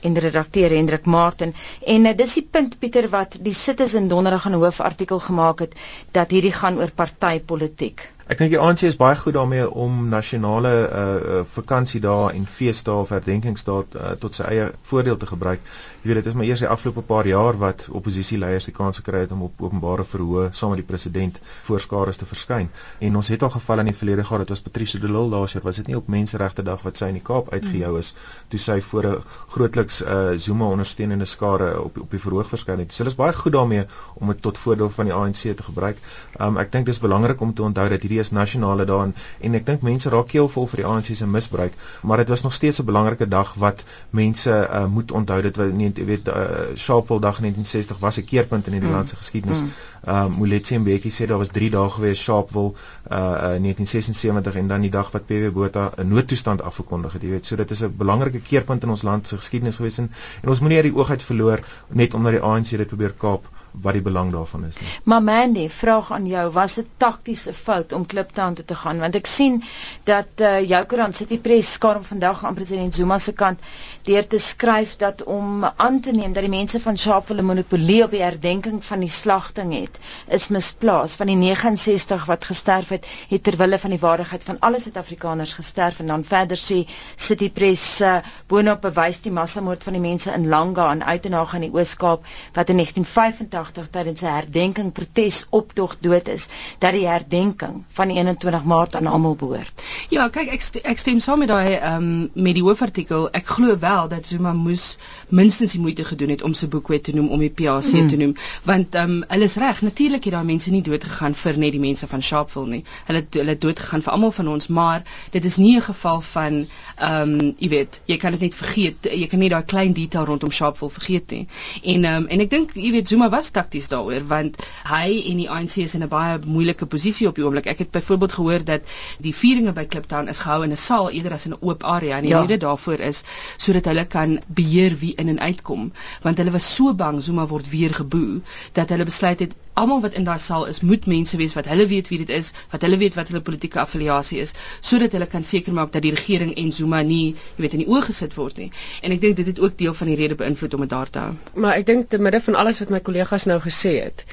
en 0.09 0.17
redakteur 0.27 0.69
Hendrik 0.77 1.05
Martin 1.05 1.53
en 1.95 2.05
uh, 2.05 2.15
dis 2.17 2.33
die 2.39 2.45
punt 2.57 2.79
Pieter 2.79 3.09
wat 3.13 3.37
die 3.47 3.53
Citizen 3.53 4.07
donderdag 4.11 4.47
'n 4.49 4.59
hoofartikel 4.61 5.19
gemaak 5.29 5.59
het 5.65 5.73
dat 6.11 6.31
hierdie 6.31 6.53
gaan 6.61 6.77
oor 6.81 6.91
partytetiek. 7.03 8.09
Ek 8.25 8.39
dink 8.39 8.49
die 8.49 8.57
ANC 8.57 8.81
is 8.87 8.95
baie 8.97 9.13
goed 9.21 9.35
daarmee 9.35 9.65
om 9.69 9.97
nasionale 10.09 10.69
uh, 10.73 11.01
uh 11.33 11.41
vakansiedae 11.57 12.31
en 12.33 12.47
feesdae 12.49 13.03
of 13.03 13.11
herdenkingsdae 13.13 13.83
uh, 13.83 14.13
tot 14.23 14.39
sy 14.39 14.47
eie 14.49 14.71
voordeel 14.89 15.19
te 15.21 15.27
gebruik. 15.29 15.61
Jy 16.01 16.09
weet 16.09 16.17
dit 16.23 16.29
is 16.31 16.37
maar 16.37 16.45
eers 16.45 16.61
die 16.61 16.69
afgelope 16.69 17.01
paar 17.05 17.25
jaar 17.29 17.57
wat 17.61 17.83
oppositieleiers 17.99 18.65
die 18.69 18.73
kans 18.73 18.97
gekry 19.01 19.23
het 19.23 19.31
om 19.35 19.43
op 19.45 19.61
openbare 19.61 20.03
verhoë 20.09 20.47
saam 20.57 20.73
met 20.73 20.81
die 20.81 20.87
president 20.89 21.37
voor 21.67 21.83
skares 21.85 22.17
te 22.21 22.25
verskyn. 22.29 22.71
En 23.05 23.15
ons 23.21 23.29
het 23.33 23.45
al 23.45 23.51
geval 23.53 23.83
in 23.83 23.91
die 23.91 23.95
verlede 23.99 24.25
gehad, 24.25 24.41
dit 24.45 24.53
was 24.53 24.61
Patricia 24.61 25.01
de 25.01 25.09
Lille 25.09 25.29
laas 25.29 25.53
jaar, 25.53 25.65
was 25.65 25.81
dit 25.81 25.89
nie 25.89 25.97
op 25.97 26.09
Menseregte 26.15 26.65
Dag 26.65 26.81
wat 26.85 26.97
sy 26.97 27.11
in 27.13 27.19
die 27.19 27.23
Kaap 27.29 27.53
uitgejou 27.53 27.93
is 28.01 28.11
toe 28.49 28.61
sy 28.65 28.79
voor 28.89 29.09
'n 29.11 29.23
grootliks 29.53 30.01
uh 30.01 30.33
Zuma 30.47 30.65
ondersteunende 30.65 31.25
skare 31.25 31.69
op 31.81 32.01
op 32.01 32.09
die 32.09 32.23
verhoog 32.25 32.49
verskyn 32.49 32.79
het. 32.79 32.93
So 32.93 33.03
hulle 33.03 33.13
is 33.13 33.21
baie 33.21 33.33
goed 33.33 33.53
daarmee 33.53 33.85
om 34.15 34.33
dit 34.33 34.41
tot 34.41 34.57
voordeel 34.57 34.89
van 34.89 35.05
die 35.05 35.13
ANC 35.13 35.41
te 35.45 35.69
gebruik. 35.69 35.97
Um 36.39 36.57
ek 36.57 36.71
dink 36.71 36.85
dis 36.85 36.99
belangrik 36.99 37.41
om 37.41 37.53
te 37.53 37.63
onthou 37.63 37.89
dat 37.89 38.01
hierdie 38.01 38.14
is 38.19 38.31
nasionale 38.31 38.85
dae 38.85 39.11
en 39.39 39.55
ek 39.55 39.65
dink 39.65 39.81
mense 39.81 40.09
raak 40.09 40.27
keelvol 40.27 40.67
vir 40.67 40.81
die 40.81 40.85
ANC 40.85 41.15
se 41.15 41.27
misbruik, 41.27 41.73
maar 42.01 42.17
dit 42.17 42.29
was 42.29 42.43
nog 42.43 42.53
steeds 42.53 42.79
'n 42.81 42.85
belangrike 42.85 43.27
dag 43.27 43.53
wat 43.53 43.83
mense 44.09 44.51
uh 44.51 44.85
moet 44.85 45.11
onthou 45.11 45.41
dit 45.41 45.57
wat 45.57 45.73
nie 45.73 45.91
jy 45.95 46.05
weet 46.05 46.27
uh, 46.27 46.33
Sharpeville 46.75 47.21
dag 47.21 47.39
1960 47.39 47.99
was 47.99 48.17
'n 48.17 48.25
keerpunt 48.25 48.67
in 48.67 48.73
die 48.73 48.81
mm. 48.81 48.91
land 48.91 49.09
se 49.09 49.15
geskiedenis. 49.15 49.61
Mm. 49.61 49.71
Um, 50.07 50.31
Moletsi 50.31 50.75
en 50.75 50.83
Bekkie 50.83 51.11
sê 51.11 51.25
daar 51.25 51.37
was 51.37 51.49
3 51.49 51.69
dae 51.69 51.89
gewees 51.89 52.21
Sharpeville 52.21 52.73
uh, 53.11 53.17
uh 53.17 53.57
1976 53.61 54.55
en 54.55 54.67
dan 54.67 54.81
die 54.81 54.91
dag 54.91 55.11
wat 55.11 55.25
PW 55.25 55.51
Botha 55.53 55.91
'n 55.97 56.07
noodtoestand 56.07 56.61
afgekondig 56.61 57.13
het, 57.13 57.21
jy 57.21 57.29
weet. 57.29 57.45
So 57.45 57.55
dit 57.55 57.71
is 57.71 57.83
'n 57.83 57.93
belangrike 57.97 58.39
keerpunt 58.39 58.83
in 58.83 58.89
ons 58.89 59.01
land 59.01 59.27
se 59.27 59.37
geskiedenis 59.37 59.75
gewees 59.75 59.97
en, 59.97 60.11
en 60.41 60.49
ons 60.49 60.59
moenie 60.59 60.77
uit 60.77 60.91
die 60.91 60.95
oog 60.95 61.09
uit 61.09 61.23
verloor 61.23 61.59
net 61.89 62.13
omdat 62.13 62.31
die 62.31 62.41
ANC 62.41 62.69
dit 62.69 62.87
probeer 62.87 63.13
kaap 63.17 63.54
wat 63.81 63.93
die 63.97 64.01
belang 64.01 64.31
daarvan 64.31 64.65
is 64.65 64.77
nie. 64.79 64.87
Maar 65.03 65.23
Mandy, 65.23 65.69
vraag 65.69 66.11
aan 66.11 66.27
jou, 66.27 66.49
was 66.51 66.75
dit 66.79 66.87
taktiese 66.97 67.53
fout 67.53 67.91
om 67.93 68.05
Kliptown 68.05 68.53
toe 68.53 68.65
te 68.65 68.75
gaan? 68.75 68.99
Want 68.99 69.15
ek 69.15 69.27
sien 69.29 69.61
dat 70.03 70.41
uh, 70.43 70.59
jou 70.63 70.81
koerant 70.85 71.15
City 71.15 71.37
Press 71.39 71.75
skaam 71.77 72.03
vandag 72.03 72.43
aan 72.45 72.57
president 72.57 72.95
Zuma 72.95 73.17
se 73.19 73.33
kant 73.33 73.59
deur 74.05 74.27
te 74.27 74.39
skryf 74.39 74.95
dat 75.01 75.23
om 75.23 75.65
aan 75.65 75.99
te 76.01 76.11
neem 76.11 76.33
dat 76.33 76.45
die 76.45 76.53
mense 76.53 76.79
van 76.79 76.97
Sharpeville 76.97 77.45
monopolie 77.45 78.03
op 78.05 78.13
die 78.13 78.23
herdenking 78.23 78.83
van 78.85 79.03
die 79.03 79.09
slagting 79.09 79.73
het, 79.73 79.99
is 80.27 80.47
misplaas. 80.53 81.15
Van 81.19 81.31
die 81.31 81.37
69 81.39 82.25
wat 82.29 82.45
gesterf 82.45 82.89
het, 82.95 83.07
het 83.29 83.43
ter 83.43 83.57
wille 83.57 83.79
van 83.79 83.93
die 83.95 83.99
waardigheid 83.99 84.43
van 84.43 84.59
alle 84.59 84.79
Suid-Afrikaners 84.79 85.53
gesterf 85.53 85.99
en 85.99 86.13
dan 86.13 86.23
verder 86.23 86.59
sê 86.59 86.83
City 87.15 87.49
Press 87.51 88.01
uh, 88.01 88.17
boonop 88.47 88.81
bewys 88.85 89.21
die 89.25 89.33
massamoord 89.33 89.83
van 89.83 89.97
die 89.97 90.03
mense 90.03 90.31
in 90.31 90.47
Langa 90.49 90.91
en 90.91 91.03
Uitenhage 91.03 91.59
in 91.59 91.67
die 91.67 91.73
Oos-Kaap 91.73 92.25
wat 92.53 92.69
in 92.69 92.81
1985 92.81 93.64
tydens 93.71 94.21
'n 94.21 94.25
herdenking 94.25 94.91
protes 94.91 95.45
optog 95.49 95.97
dood 95.99 96.27
is, 96.27 96.47
dat 96.79 96.93
die 96.93 97.07
herdenking 97.07 97.83
van 97.87 98.09
21 98.09 98.63
Maart 98.63 98.95
aan 98.95 99.07
almal 99.07 99.35
behoort. 99.35 99.83
Ja, 100.09 100.29
kyk 100.29 100.51
ek 100.53 100.61
st 100.61 100.81
ek 100.83 100.97
stem 100.97 101.19
saam 101.19 101.39
met 101.39 101.47
daai 101.47 101.75
ehm 101.75 102.03
um, 102.03 102.29
met 102.33 102.55
die 102.55 102.63
hoofartikel. 102.63 103.29
Ek 103.31 103.47
glo 103.47 103.77
wel 103.79 104.07
dat 104.07 104.27
Zuma 104.27 104.53
moes 104.53 104.97
minstens 105.29 105.71
die 105.71 105.81
moeite 105.81 106.03
gedoen 106.03 106.29
het 106.29 106.41
om 106.41 106.53
sy 106.53 106.67
boekwe 106.67 107.01
te 107.01 107.13
noem 107.15 107.29
om 107.29 107.39
die 107.39 107.49
PAC 107.49 107.93
mm. 107.93 108.09
te 108.09 108.17
noem, 108.17 108.35
want 108.63 108.95
ehm 108.95 109.11
um, 109.11 109.23
hulle 109.27 109.49
is 109.49 109.55
reg. 109.55 109.81
Natuurlik 109.81 110.23
het 110.23 110.33
daai 110.33 110.45
mense 110.45 110.71
nie 110.71 110.81
dood 110.81 111.03
gegaan 111.03 111.35
vir 111.35 111.57
net 111.57 111.71
die 111.71 111.79
mense 111.79 112.07
van 112.07 112.21
Sharpeville 112.21 112.69
nie. 112.69 112.83
Hulle 113.05 113.25
hulle 113.31 113.57
dood 113.57 113.79
gegaan 113.79 114.01
vir 114.01 114.13
almal 114.13 114.31
van 114.31 114.47
ons, 114.47 114.67
maar 114.67 115.03
dit 115.31 115.45
is 115.45 115.57
nie 115.57 115.75
'n 115.77 115.81
geval 115.81 116.21
van 116.21 116.65
ehm 116.97 117.39
um, 117.39 117.55
jy 117.57 117.69
weet, 117.69 118.01
jy 118.05 118.17
kan 118.17 118.31
dit 118.31 118.41
net 118.41 118.55
vergeet. 118.55 119.09
Jy 119.11 119.27
kan 119.27 119.39
nie 119.39 119.49
daai 119.49 119.63
klein 119.63 119.93
detail 119.93 120.25
rondom 120.25 120.51
Sharpeville 120.51 120.91
vergeet 120.91 121.31
nie. 121.31 121.47
En 121.83 122.03
ehm 122.03 122.23
um, 122.23 122.27
en 122.27 122.39
ek 122.39 122.49
dink 122.49 122.73
jy 122.73 122.91
weet 122.91 123.07
Zuma 123.07 123.29
was 123.29 123.51
takties 123.57 123.89
daaroor 123.93 124.27
want 124.31 124.59
hy 124.89 125.07
en 125.31 125.41
die 125.43 125.49
ANC 125.49 125.77
is 125.85 125.95
in 125.95 126.03
'n 126.03 126.11
baie 126.11 126.39
moeilike 126.45 126.85
posisie 126.85 127.27
op 127.27 127.35
die 127.35 127.45
oomblik. 127.45 127.67
Ek 127.71 127.83
het 127.85 127.91
byvoorbeeld 127.91 128.37
gehoor 128.39 128.63
dat 128.65 128.81
die 129.19 129.35
vieringe 129.35 129.73
by 129.73 129.85
Kliptown 129.85 130.27
is 130.27 130.43
gehou 130.45 130.63
in 130.63 130.71
'n 130.71 130.83
saal 130.87 131.09
eerder 131.09 131.33
as 131.33 131.45
in 131.45 131.53
'n 131.53 131.61
oop 131.61 131.83
area 131.83 132.17
en 132.17 132.23
die 132.23 132.31
ja. 132.31 132.41
rede 132.41 132.57
daarvoor 132.57 132.99
is 132.99 133.23
sodat 133.57 133.85
hulle 133.85 134.05
kan 134.05 134.39
beheer 134.47 134.97
wie 134.99 135.13
in 135.15 135.29
en 135.33 135.39
uitkom 135.39 135.91
want 136.21 136.37
hulle 136.37 136.51
was 136.51 136.75
so 136.75 136.93
bang 136.93 137.21
Zuma 137.23 137.47
word 137.47 137.69
weer 137.69 137.93
geboe 137.93 138.41
dat 138.73 138.89
hulle 138.89 139.05
besluit 139.05 139.39
het 139.39 139.55
almal 139.73 140.01
wat 140.01 140.13
in 140.13 140.23
daai 140.23 140.39
saal 140.39 140.65
is 140.71 140.79
moet 140.79 141.05
mense 141.11 141.37
wees 141.37 141.53
wat 141.57 141.67
hulle 141.71 141.87
weet 141.91 142.09
wie 142.11 142.19
dit 142.23 142.31
is 142.37 142.51
wat 142.71 142.83
hulle 142.85 142.97
weet 143.01 143.17
wat 143.19 143.31
hulle 143.31 143.41
politieke 143.49 143.81
affiliasie 143.83 144.39
is 144.43 144.53
sodat 144.79 145.15
hulle 145.17 145.27
kan 145.31 145.43
seker 145.43 145.75
maak 145.79 145.91
dat 145.95 146.05
die 146.05 146.13
regering 146.15 146.53
en 146.61 146.71
Zuma 146.77 147.01
nie 147.03 147.25
jy 147.35 147.65
weet 147.65 147.75
in 147.77 147.83
die 147.83 147.89
oë 147.91 148.05
gesit 148.07 148.37
word 148.39 148.61
nie 148.61 148.69
en 149.01 149.15
ek 149.15 149.23
dink 149.25 149.35
dit 149.41 149.51
het 149.51 149.59
ook 149.59 149.75
deel 149.81 149.97
van 149.99 150.11
die 150.11 150.17
rede 150.21 150.39
beïnvloed 150.39 150.77
om 150.77 150.85
dit 150.85 150.93
daar 150.95 151.11
te 151.17 151.25
hou 151.25 151.63
maar 151.65 151.79
ek 151.81 151.87
dink 151.91 152.09
te 152.09 152.21
midde 152.27 152.41
van 152.47 152.59
alles 152.63 152.79
wat 152.83 152.93
my 152.95 153.01
kollegas 153.09 153.44
nou 153.45 153.59
gesê 153.63 153.93
het 154.03 154.25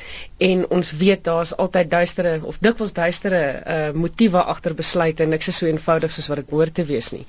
en 0.42 0.64
ons 0.74 0.90
weet 0.98 1.24
daar's 1.24 1.52
altyd 1.56 1.90
duistere 1.90 2.32
of 2.42 2.58
dikwels 2.64 2.92
duistere 2.96 3.42
uh, 3.42 3.90
motiewe 3.94 4.42
agter 4.54 4.74
besluite 4.74 5.26
niks 5.30 5.50
is 5.52 5.60
so 5.62 5.68
eenvoudig 5.70 6.14
soos 6.14 6.28
wat 6.32 6.42
dit 6.42 6.48
behoort 6.50 6.74
te 6.74 6.84
wees 6.88 7.10
nie. 7.14 7.22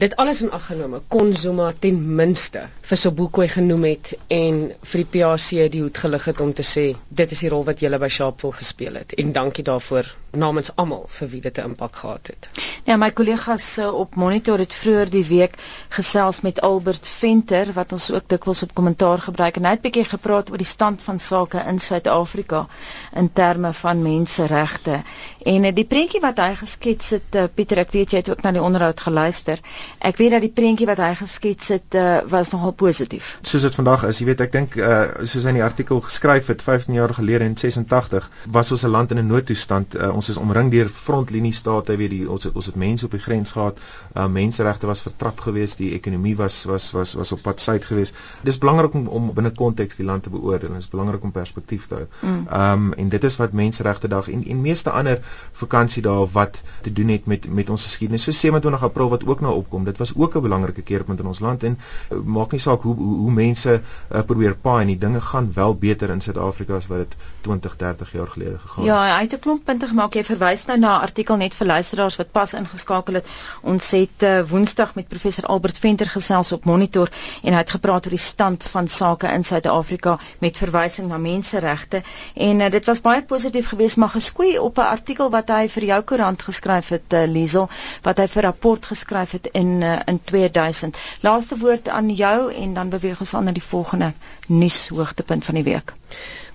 Dit 0.00 0.16
alles 0.20 0.42
in 0.44 0.52
ag 0.56 0.66
genome 0.70 1.00
kon 1.12 1.34
Zuma 1.36 1.70
ten 1.80 1.98
minste 2.16 2.66
vir 2.88 3.00
Sobukwe 3.00 3.48
genoem 3.48 3.84
het 3.90 4.14
en 4.32 4.60
vir 4.92 5.02
die 5.02 5.08
PAC 5.16 5.48
die 5.72 5.82
hoed 5.82 6.00
gelig 6.04 6.28
het 6.30 6.40
om 6.44 6.52
te 6.56 6.64
sê 6.64 6.86
dit 7.08 7.32
is 7.36 7.44
die 7.44 7.52
rol 7.52 7.64
wat 7.68 7.84
julle 7.84 8.00
by 8.00 8.08
Sharpeville 8.12 8.60
gespeel 8.60 9.00
het 9.00 9.16
en 9.20 9.32
dankie 9.36 9.64
daarvoor 9.64 10.12
namens 10.36 10.72
almal 10.76 11.06
vir 11.18 11.28
wie 11.32 11.40
dit 11.40 11.58
'n 11.58 11.72
impak 11.72 11.96
gehad 11.96 12.26
het. 12.32 12.48
Ja, 12.84 12.96
my 12.96 13.10
kollegas 13.10 13.78
uh, 13.78 13.92
op 13.94 14.14
Monitor 14.14 14.58
het 14.58 14.72
vroeër 14.72 15.10
die 15.10 15.24
week 15.24 15.56
gesels 15.88 16.40
met 16.40 16.60
Albert 16.60 17.08
Venter 17.08 17.72
wat 17.72 17.92
ons 17.92 18.10
ook 18.12 18.28
dikwels 18.28 18.62
op 18.62 18.74
kommentaar 18.74 19.18
gebruik 19.18 19.56
en 19.56 19.64
hy 19.64 19.70
het 19.70 19.80
bietjie 19.80 20.04
gepraat 20.04 20.50
oor 20.50 20.60
die 20.60 20.72
stand 20.72 21.02
van 21.06 21.18
sake 21.22 21.62
in 21.70 21.78
Suid-Afrika 21.78 22.66
in 23.14 23.30
terme 23.32 23.72
van 23.72 24.02
menseregte. 24.02 25.00
En 25.46 25.64
uh, 25.64 25.72
die 25.74 25.86
prentjie 25.86 26.20
wat 26.20 26.40
hy 26.42 26.52
geskets 26.58 27.10
het, 27.14 27.38
uh, 27.38 27.46
Pieter, 27.54 27.78
ek 27.84 27.94
weet 27.94 28.12
jy 28.12 28.22
het 28.24 28.30
ook 28.32 28.42
na 28.42 28.52
die 28.56 28.62
onderhoud 28.62 29.00
geluister. 29.00 29.62
Ek 29.98 30.18
weet 30.20 30.34
dat 30.36 30.44
die 30.44 30.52
prentjie 30.52 30.88
wat 30.90 31.02
hy 31.02 31.12
geskets 31.18 31.70
het 31.74 31.94
uh, 31.94 32.18
was 32.30 32.50
nogal 32.54 32.74
positief. 32.74 33.36
Soos 33.46 33.66
dit 33.68 33.78
vandag 33.78 34.06
is, 34.10 34.20
jy 34.20 34.28
weet, 34.30 34.42
ek 34.46 34.54
dink 34.56 34.76
uh, 34.80 35.02
soos 35.22 35.46
hy 35.46 35.54
in 35.54 35.60
die 35.60 35.66
artikel 35.66 36.02
geskryf 36.04 36.50
het 36.52 36.64
15 36.66 36.98
jaar 36.98 37.14
gelede 37.14 37.46
in 37.46 37.56
86 37.56 38.30
was 38.58 38.72
ons 38.74 38.84
'n 38.84 38.90
land 38.90 39.14
in 39.14 39.22
'n 39.22 39.26
noodtoestand. 39.30 39.94
Uh, 39.94 40.10
ons 40.14 40.28
is 40.28 40.36
omring 40.36 40.70
deur 40.70 40.88
frontlinie-state, 40.88 41.96
weet 41.96 42.12
jy, 42.12 42.24
ons 42.26 42.44
het 42.44 42.54
ons 42.54 42.66
het 42.66 42.76
mense 42.76 43.06
op 43.06 43.14
die 43.14 43.20
grens 43.20 43.52
gehad. 43.52 43.78
Uh, 44.14 44.26
menseregte 44.26 44.86
was 44.86 45.00
vertrap 45.00 45.40
geweest, 45.40 45.78
die 45.78 45.92
ekonomie 45.94 46.36
was 46.36 46.64
was 46.64 46.90
was 46.92 47.14
was 47.14 47.32
op 47.32 47.42
pad 47.42 47.60
suid 47.60 47.84
geweest. 47.84 48.16
Dis 48.42 48.58
belangrik 48.58 48.94
om, 48.94 49.06
om 49.08 49.32
binne 49.34 49.50
konteks 49.50 49.96
die 49.96 50.06
land 50.06 50.22
te 50.22 50.30
beoordeel. 50.30 50.74
Dit 50.74 50.84
is 50.84 50.88
belangrik 50.96 51.22
om 51.28 51.32
perspektief 51.32 51.86
te 51.86 52.00
hou. 52.00 52.06
Mm. 52.20 52.46
Ehm 52.48 52.80
mm. 52.80 52.90
um, 52.90 52.92
en 52.92 53.08
dit 53.12 53.24
is 53.24 53.36
wat 53.36 53.52
Menseregte 53.52 54.08
Dag 54.08 54.30
en 54.32 54.44
en 54.46 54.60
meeste 54.60 54.90
ander 54.90 55.20
vakansiedae 55.52 56.26
wat 56.32 56.62
te 56.82 56.92
doen 56.92 57.08
het 57.14 57.26
met 57.26 57.48
met 57.48 57.70
ons 57.70 57.82
geskiedenis. 57.88 58.22
So 58.22 58.32
27 58.32 58.82
April 58.82 59.08
wat 59.08 59.26
ook 59.26 59.40
nou 59.40 59.54
opkom, 59.54 59.84
dit 59.84 59.98
was 59.98 60.14
ook 60.16 60.36
'n 60.36 60.42
belangrike 60.48 60.82
keerpunt 60.82 61.20
in 61.20 61.26
ons 61.26 61.40
land 61.40 61.62
en 61.62 61.78
uh, 62.10 62.18
maak 62.24 62.52
nie 62.52 62.60
saak 62.60 62.82
hoe 62.82 62.94
hoe, 62.96 63.16
hoe 63.16 63.32
mense 63.32 63.80
uh, 63.80 64.22
probeer 64.26 64.56
paai 64.56 64.80
en 64.80 64.86
die 64.86 64.98
dinge 64.98 65.20
gaan 65.20 65.52
wel 65.54 65.74
beter 65.74 66.10
in 66.10 66.20
Suid-Afrika 66.20 66.76
as 66.76 66.86
wat 66.86 66.98
dit 66.98 67.16
20, 67.40 67.76
30 67.76 68.12
jaar 68.12 68.26
gelede 68.26 68.58
gegaan 68.58 68.84
het. 68.84 68.92
Ja, 68.92 69.16
hy 69.16 69.22
het 69.22 69.32
'n 69.32 69.38
klomp 69.38 69.64
punte 69.64 69.86
gemaak. 69.86 70.14
Jy 70.14 70.24
verwys 70.24 70.66
nou 70.66 70.78
na 70.78 70.98
'n 70.98 71.02
artikel 71.02 71.36
net 71.36 71.54
vir 71.54 71.66
luisteraars 71.66 72.16
wat 72.16 72.32
pas 72.32 72.54
ingeskakel 72.54 73.14
het. 73.14 73.26
Ons 73.62 73.90
het 73.90 74.22
uh, 74.22 74.42
Woensdag 74.48 74.94
met 74.94 75.08
professor 75.08 75.44
Albert 75.44 75.78
Venter 75.78 76.06
gesels 76.06 76.52
op 76.52 76.64
Monitor 76.64 77.08
en 77.42 77.52
hy 77.52 77.58
het 77.58 77.70
gepraat 77.70 78.04
oor 78.04 78.10
die 78.10 78.18
stand 78.18 78.64
van 78.64 78.88
sake 78.88 79.26
in 79.26 79.44
Suid-Afrika 79.44 80.18
met 80.38 80.58
verwysing 80.86 81.08
na 81.10 81.18
menseregte 81.18 82.02
en 82.34 82.60
uh, 82.60 82.70
dit 82.70 82.86
was 82.86 83.00
baie 83.02 83.22
positief 83.22 83.68
geweest 83.72 83.96
maar 83.96 84.12
geskoei 84.14 84.58
op 84.58 84.78
'n 84.78 84.92
artikel 84.96 85.30
wat 85.30 85.48
hy 85.48 85.66
vir 85.68 85.84
jou 85.84 86.02
koerant 86.02 86.42
geskryf 86.42 86.88
het 86.94 87.12
uh, 87.12 87.26
Liesel 87.26 87.68
wat 88.02 88.18
hy 88.18 88.26
vir 88.26 88.42
rapport 88.42 88.86
geskryf 88.86 89.32
het 89.32 89.48
in 89.52 89.82
uh, 89.82 89.98
in 90.06 90.20
2000. 90.24 90.96
Laaste 91.22 91.58
woord 91.58 91.88
aan 91.88 92.10
jou 92.10 92.52
en 92.54 92.74
dan 92.74 92.88
beweeg 92.88 93.20
ons 93.20 93.34
aan 93.34 93.44
na 93.44 93.52
die 93.52 93.62
volgende 93.62 94.12
nuus 94.46 94.88
hoogtepunt 94.88 95.44
van 95.44 95.54
die 95.54 95.64
week. 95.64 95.94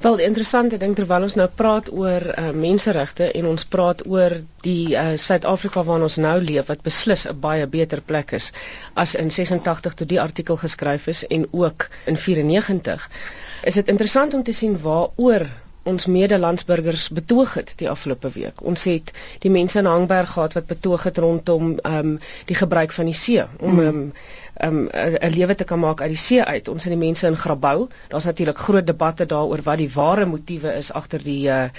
Wel 0.02 0.18
interessant, 0.18 0.74
ek 0.74 0.80
dink 0.80 0.96
terwyl 0.96 1.28
ons 1.28 1.36
nou 1.36 1.48
praat 1.48 1.92
oor 1.92 2.24
uh, 2.32 2.52
menseregte 2.52 3.32
en 3.32 3.46
ons 3.46 3.66
praat 3.66 4.06
oor 4.08 4.40
die 4.64 4.96
uh, 4.96 5.18
Suid-Afrika 5.18 5.84
waarin 5.84 6.08
ons 6.08 6.18
nou 6.18 6.40
leef 6.42 6.72
wat 6.72 6.82
beslis 6.82 7.28
'n 7.28 7.40
baie 7.40 7.68
beter 7.68 8.02
plek 8.02 8.32
is 8.32 8.52
as 8.96 9.16
in 9.16 9.30
86 9.32 9.94
toe 9.94 10.08
die 10.08 10.22
artikel 10.22 10.58
geskryf 10.58 11.08
is 11.08 11.28
en 11.28 11.48
ook 11.52 11.90
in 12.06 12.18
94. 12.18 13.10
Is 13.64 13.74
dit 13.74 13.88
interessant 13.88 14.34
om 14.34 14.44
te 14.44 14.52
sien 14.52 14.80
waaroor 14.82 15.48
ons 15.84 16.06
medelandsburgers 16.06 17.10
betoog 17.10 17.54
het 17.54 17.74
die 17.78 17.90
afgelope 17.90 18.30
week. 18.34 18.62
Ons 18.62 18.86
het 18.90 19.14
die 19.42 19.52
mense 19.52 19.80
in 19.80 19.90
Hangberg 19.90 20.34
gehad 20.36 20.54
wat 20.54 20.70
betoog 20.70 21.04
het 21.10 21.18
rondom 21.18 21.74
ehm 21.80 21.98
um, 21.98 22.20
die 22.46 22.56
gebruik 22.56 22.92
van 22.92 23.10
die 23.10 23.18
see 23.18 23.42
om 23.60 23.70
hmm. 23.70 23.80
ehm 23.80 23.88
um, 23.88 24.14
um, 24.64 24.88
'n 24.92 25.34
lewe 25.34 25.56
te 25.56 25.64
kan 25.64 25.80
maak 25.80 26.02
uit 26.02 26.10
die 26.14 26.18
see 26.18 26.44
uit. 26.44 26.68
Ons 26.68 26.84
het 26.84 26.94
die 26.94 27.02
mense 27.06 27.28
in 27.28 27.38
Grabouw. 27.38 27.88
Daar's 28.08 28.26
natuurlik 28.26 28.58
groot 28.58 28.88
debatte 28.88 29.26
daaroor 29.26 29.62
wat 29.64 29.78
die 29.78 29.90
ware 29.94 30.26
motiewe 30.26 30.74
is 30.78 30.92
agter 30.92 31.24
die 31.24 31.48
uh, 31.50 31.70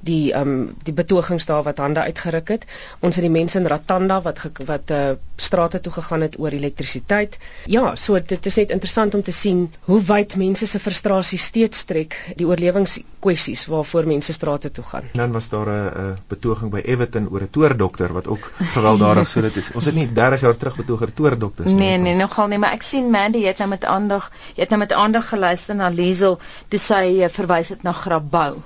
die 0.00 0.32
um 0.34 0.76
die 0.84 0.94
betogings 0.94 1.46
daar 1.46 1.62
wat 1.62 1.78
hande 1.78 2.00
uitgeruk 2.00 2.48
het. 2.48 2.64
Ons 3.00 3.16
het 3.16 3.24
die 3.24 3.32
mense 3.32 3.58
in 3.58 3.66
Ratanda 3.66 4.22
wat 4.22 4.38
ge, 4.38 4.50
wat 4.66 4.90
uh, 4.90 5.16
strate 5.36 5.80
toe 5.80 5.92
gegaan 5.92 6.20
het 6.20 6.38
oor 6.38 6.50
elektrisiteit. 6.50 7.38
Ja, 7.66 7.96
so 7.96 8.20
dit 8.20 8.46
is 8.46 8.56
net 8.56 8.70
interessant 8.70 9.14
om 9.14 9.22
te 9.22 9.32
sien 9.32 9.72
hoe 9.88 10.00
wyd 10.02 10.36
mense 10.36 10.66
se 10.66 10.80
frustrasie 10.80 11.38
steeds 11.38 11.78
strek 11.78 12.16
die 12.36 12.46
oorlewingskwessies 12.46 13.66
waarvoor 13.66 14.06
mense 14.06 14.32
strate 14.32 14.70
toe 14.70 14.84
gaan. 14.84 15.10
Dan 15.12 15.32
was 15.32 15.48
daar 15.48 15.68
'n 15.68 16.16
betoging 16.28 16.70
by 16.70 16.82
Everton 16.84 17.28
oor 17.30 17.42
'n 17.42 17.50
toordokter 17.50 18.12
wat 18.12 18.26
ook 18.26 18.52
gewelddadig 18.58 19.28
so 19.28 19.40
dit 19.40 19.56
is. 19.56 19.72
Ons 19.72 19.84
het 19.84 19.94
nie 19.94 20.12
30 20.12 20.40
jaar 20.40 20.56
terug 20.56 20.76
betoog 20.76 21.00
oor 21.00 21.12
toordokters 21.12 21.72
nie. 21.72 21.76
Nee, 21.76 21.98
nee, 21.98 22.14
nogal 22.26 22.50
nie, 22.50 22.58
maar 22.58 22.74
ek 22.76 22.84
sien 22.86 23.10
Mandy 23.14 23.44
het 23.46 23.60
nou 23.62 23.68
met 23.70 23.84
aandag, 23.86 24.28
jy 24.56 24.64
het 24.64 24.72
nou 24.74 24.80
met 24.82 24.92
aandag 24.92 25.28
geluister 25.30 25.76
na 25.78 25.88
Liesel 25.94 26.38
toe 26.72 26.80
sy 26.80 27.02
uh, 27.22 27.30
verwys 27.32 27.70
het 27.74 27.84
na 27.86 27.92
Grabouw. 27.96 28.60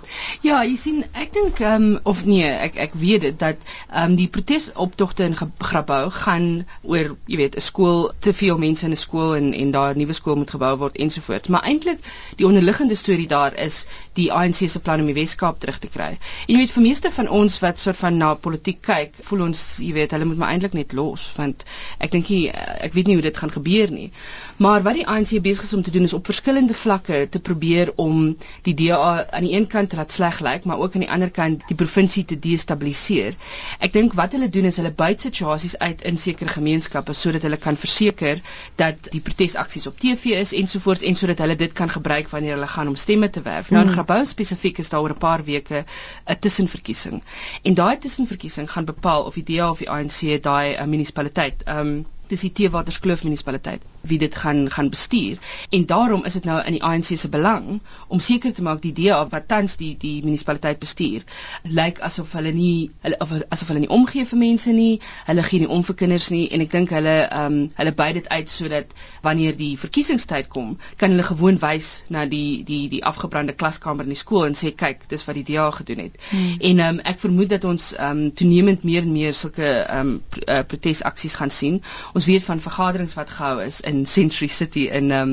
Ja, 0.44 0.62
jy 0.64 0.76
sien, 0.80 1.02
ek 1.12 1.34
dink 1.36 1.60
ehm 1.60 1.88
um, 1.90 1.98
of 2.08 2.24
nee, 2.24 2.48
ek 2.48 2.78
ek 2.88 2.96
weet 3.00 3.26
dit 3.28 3.38
dat 3.38 3.60
ehm 3.90 4.12
um, 4.12 4.16
die 4.18 4.28
protesoptogte 4.32 5.26
in 5.28 5.36
Grabouw 5.36 6.10
gaan 6.22 6.48
oor, 6.82 7.14
jy 7.26 7.40
weet, 7.42 7.56
'n 7.56 7.64
skool, 7.64 8.10
te 8.18 8.32
veel 8.32 8.58
mense 8.58 8.86
in 8.86 8.96
'n 8.96 9.00
skool 9.00 9.36
en 9.36 9.52
en 9.52 9.70
daar 9.70 9.94
'n 9.94 9.98
nuwe 9.98 10.16
skool 10.16 10.36
moet 10.36 10.50
gebou 10.50 10.76
word 10.84 10.96
ensovoorts. 10.96 11.48
Maar 11.48 11.62
eintlik 11.68 12.00
die 12.36 12.46
onderliggende 12.46 12.94
storie 12.94 13.28
daar 13.28 13.54
is 13.54 13.84
die 14.14 14.32
ANC 14.32 14.68
se 14.68 14.80
plan 14.80 15.00
om 15.00 15.06
die 15.06 15.14
Weskaap 15.14 15.60
terug 15.60 15.78
te 15.78 15.88
kry. 15.88 16.16
En 16.46 16.54
jy 16.54 16.56
weet 16.56 16.70
vir 16.70 16.82
meeste 16.82 17.10
van 17.10 17.28
ons 17.28 17.58
wat 17.60 17.80
soort 17.80 17.96
van 17.96 18.16
na 18.16 18.34
politiek 18.34 18.80
kyk, 18.80 19.14
voel 19.22 19.42
ons, 19.42 19.76
jy 19.78 19.92
weet, 19.92 20.10
hulle 20.10 20.24
moet 20.24 20.36
maar 20.36 20.52
eintlik 20.54 20.72
net 20.72 20.92
los 20.92 21.32
want 21.36 21.64
ek 21.98 22.10
dink 22.10 22.30
ek 22.30 22.92
weet 22.94 23.06
nie 23.06 23.14
hoe 23.18 23.22
dit 23.26 23.36
gaan 23.36 23.49
gaan 23.50 23.62
gebeur 23.62 23.90
nie. 23.90 24.10
Maar 24.56 24.82
wat 24.82 24.94
die 24.94 25.06
ANC 25.06 25.40
besig 25.42 25.64
is 25.64 25.74
om 25.74 25.82
te 25.82 25.90
doen 25.90 26.02
is 26.02 26.12
op 26.12 26.26
verskillende 26.26 26.74
vlakke 26.74 27.26
te 27.30 27.40
probeer 27.40 27.92
om 27.96 28.36
die 28.62 28.74
DA 28.74 29.26
aan 29.30 29.44
die 29.44 29.54
een 29.56 29.66
kant 29.66 29.92
laat 29.92 30.12
sleg 30.12 30.40
lyk, 30.40 30.64
maar 30.64 30.78
ook 30.78 30.94
aan 30.94 31.04
die 31.04 31.10
ander 31.10 31.30
kant 31.30 31.62
die 31.68 31.76
provinsie 31.76 32.24
te 32.24 32.38
destabiliseer. 32.38 33.34
Ek 33.78 33.92
dink 33.92 34.12
wat 34.18 34.32
hulle 34.36 34.48
doen 34.48 34.68
is 34.70 34.76
hulle 34.76 34.92
buit 34.92 35.20
situasies 35.20 35.78
uit 35.78 36.02
in 36.02 36.18
sekere 36.18 36.50
gemeenskappe 36.50 37.12
sodat 37.12 37.42
hulle 37.42 37.56
kan 37.56 37.76
verseker 37.76 38.42
dat 38.76 39.10
die 39.10 39.20
protesaksies 39.24 39.86
op 39.86 39.98
TV 39.98 40.36
is 40.40 40.52
ensovoorts 40.52 41.02
en 41.02 41.16
sodat 41.16 41.38
hulle 41.44 41.56
dit 41.56 41.72
kan 41.72 41.90
gebruik 41.90 42.28
wanneer 42.28 42.58
hulle 42.58 42.70
gaan 42.70 42.88
om 42.88 42.96
stemme 42.96 43.30
te 43.30 43.42
werf. 43.42 43.70
Nou 43.70 43.82
in 43.82 43.88
hmm. 43.88 43.96
Grabouw 43.96 44.24
spesifiek 44.24 44.78
is 44.78 44.92
daar 44.92 45.00
oor 45.00 45.16
'n 45.16 45.18
paar 45.18 45.44
weke 45.44 45.84
'n 46.28 46.38
tussenverkiesing. 46.38 47.22
En 47.62 47.74
daai 47.74 47.98
tussenverkiesing 47.98 48.70
gaan 48.70 48.84
bepaal 48.84 49.24
of 49.24 49.34
die 49.34 49.56
DA 49.56 49.70
of 49.70 49.78
die 49.78 49.90
ANC 49.90 50.42
daai 50.42 50.76
uh, 50.76 50.84
munisipaliteit 50.84 51.62
ehm 51.64 51.78
um, 51.78 52.04
dis 52.32 52.44
die 52.46 52.52
Teewaterskloof 52.60 53.24
munisipaliteit 53.26 53.86
wie 54.02 54.18
dit 54.18 54.34
gaan 54.34 54.70
gaan 54.70 54.90
bestuur. 54.90 55.38
En 55.70 55.86
daarom 55.86 56.24
is 56.24 56.32
dit 56.32 56.44
nou 56.44 56.60
in 56.64 56.72
die 56.72 56.82
ANC 56.82 57.04
se 57.16 57.28
belang 57.28 57.80
om 58.08 58.20
seker 58.20 58.52
te 58.54 58.62
maak 58.62 58.82
die 58.82 58.92
DA 58.92 59.28
wat 59.28 59.48
tans 59.48 59.76
die 59.76 59.96
die 59.98 60.22
munisipaliteit 60.24 60.78
bestuur 60.78 61.22
lyk 61.62 62.00
asof 62.06 62.32
hulle 62.32 62.52
nie 62.52 62.90
hulle 63.04 63.18
of 63.24 63.32
asof 63.48 63.68
hulle 63.72 63.82
nie 63.84 63.90
omgee 63.96 64.26
vir 64.26 64.38
mense 64.38 64.72
nie 64.72 65.00
hulle 65.28 65.44
gee 65.46 65.62
nie 65.62 65.70
om 65.76 65.84
vir 65.86 65.96
kinders 66.02 66.28
nie 66.34 66.46
en 66.54 66.64
ek 66.64 66.72
dink 66.74 66.94
hulle 66.96 67.16
ehm 67.26 67.46
um, 67.46 67.58
hulle 67.80 67.94
by 68.00 68.08
dit 68.16 68.28
uit 68.28 68.52
sodat 68.52 68.94
wanneer 69.26 69.56
die 69.56 69.72
verkiesingstyd 69.80 70.48
kom 70.54 70.76
kan 71.02 71.14
hulle 71.14 71.26
gewoon 71.28 71.60
wys 71.62 71.90
na 72.08 72.26
die 72.30 72.62
die 72.70 72.82
die 72.92 73.02
afgebrande 73.12 73.56
klaskamer 73.62 74.08
in 74.08 74.14
die 74.14 74.20
skool 74.22 74.46
en 74.48 74.58
sê 74.58 74.72
kyk 74.84 75.06
dis 75.12 75.26
wat 75.28 75.38
die 75.38 75.46
DA 75.52 75.70
gedoen 75.80 76.04
het. 76.06 76.18
Hmm. 76.30 76.56
en 76.70 76.84
ehm 76.86 77.00
um, 77.00 77.02
ek 77.12 77.22
vermoed 77.24 77.52
dat 77.54 77.64
ons 77.64 77.90
ehm 77.96 78.24
um, 78.24 78.32
toenemend 78.42 78.84
meer 78.84 79.02
en 79.02 79.12
meer 79.12 79.34
sulke 79.34 79.68
ehm 79.68 80.14
um, 80.14 80.16
pr 80.30 80.44
uh, 80.46 80.62
protesaksies 80.70 81.34
gaan 81.34 81.50
sien. 81.50 81.80
Ons 82.14 82.26
weet 82.26 82.44
van 82.44 82.60
vergaderings 82.60 83.14
wat 83.18 83.30
gehou 83.30 83.60
is 83.64 83.80
in 83.90 84.06
Century 84.06 84.48
City 84.48 84.86
in 84.98 85.10
um 85.10 85.32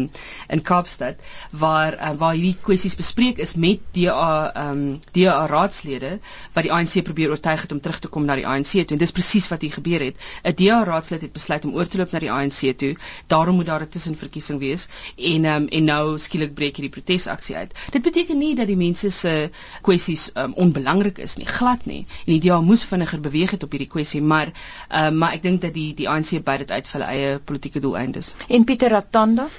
in 0.49 0.61
Kaapstad 0.61 1.21
waar 1.51 1.93
uh, 1.97 2.11
waar 2.17 2.33
hierdie 2.35 2.55
kwessies 2.67 2.95
bespreek 2.97 3.37
is 3.43 3.53
met 3.55 3.83
DA 3.95 4.51
um 4.69 4.83
DA 5.17 5.37
raadslede 5.51 6.17
wat 6.55 6.65
die 6.65 6.73
ANC 6.73 7.03
probeer 7.07 7.33
oortuig 7.35 7.61
het 7.61 7.71
om 7.75 7.81
terug 7.81 7.99
te 8.03 8.11
kom 8.13 8.25
na 8.25 8.35
die 8.39 8.47
ANC 8.47 8.73
toe 8.73 8.95
en 8.97 9.01
dis 9.03 9.13
presies 9.15 9.47
wat 9.51 9.61
hier 9.65 9.75
gebeur 9.77 10.05
het. 10.07 10.15
'n 10.43 10.55
DA 10.61 10.79
raadslid 10.87 11.21
het 11.27 11.33
besluit 11.33 11.65
om 11.65 11.75
oor 11.75 11.87
te 11.87 11.97
loop 12.01 12.11
na 12.11 12.19
die 12.23 12.31
ANC 12.31 12.73
toe. 12.77 12.93
Daarom 13.27 13.55
moet 13.55 13.65
daar 13.69 13.81
'n 13.85 13.89
tussenverkiesing 13.89 14.59
wees 14.59 14.87
en 15.17 15.45
um 15.45 15.67
en 15.67 15.83
nou 15.83 16.17
skielik 16.19 16.53
breek 16.53 16.75
hierdie 16.77 16.93
protesaksie 16.97 17.55
uit. 17.55 17.73
Dit 17.91 18.01
beteken 18.01 18.37
nie 18.37 18.55
dat 18.55 18.67
die 18.67 18.77
mense 18.77 19.11
se 19.11 19.49
kwessies 19.81 20.31
um 20.35 20.53
onbelangrik 20.53 21.17
is 21.17 21.35
nie, 21.37 21.45
glad 21.45 21.85
nie. 21.85 22.05
En 22.25 22.39
die 22.39 22.41
DA 22.49 22.61
moes 22.61 22.83
vinniger 22.83 23.19
beweeg 23.19 23.51
het 23.51 23.63
op 23.63 23.71
hierdie 23.71 23.91
kwessie, 23.91 24.21
maar 24.21 24.51
um 24.89 25.17
maar 25.17 25.33
ek 25.33 25.43
dink 25.43 25.61
dat 25.61 25.73
die 25.73 25.93
die 25.93 26.09
ANC 26.09 26.43
by 26.43 26.57
dit 26.57 26.71
uit 26.71 26.87
vir 26.87 26.99
hulle 26.99 27.11
eie 27.11 27.39
politieke 27.39 27.79
doeleindes. 27.83 28.33
En 28.49 28.63
Pieter 28.63 28.91
Ratanda 28.91 29.49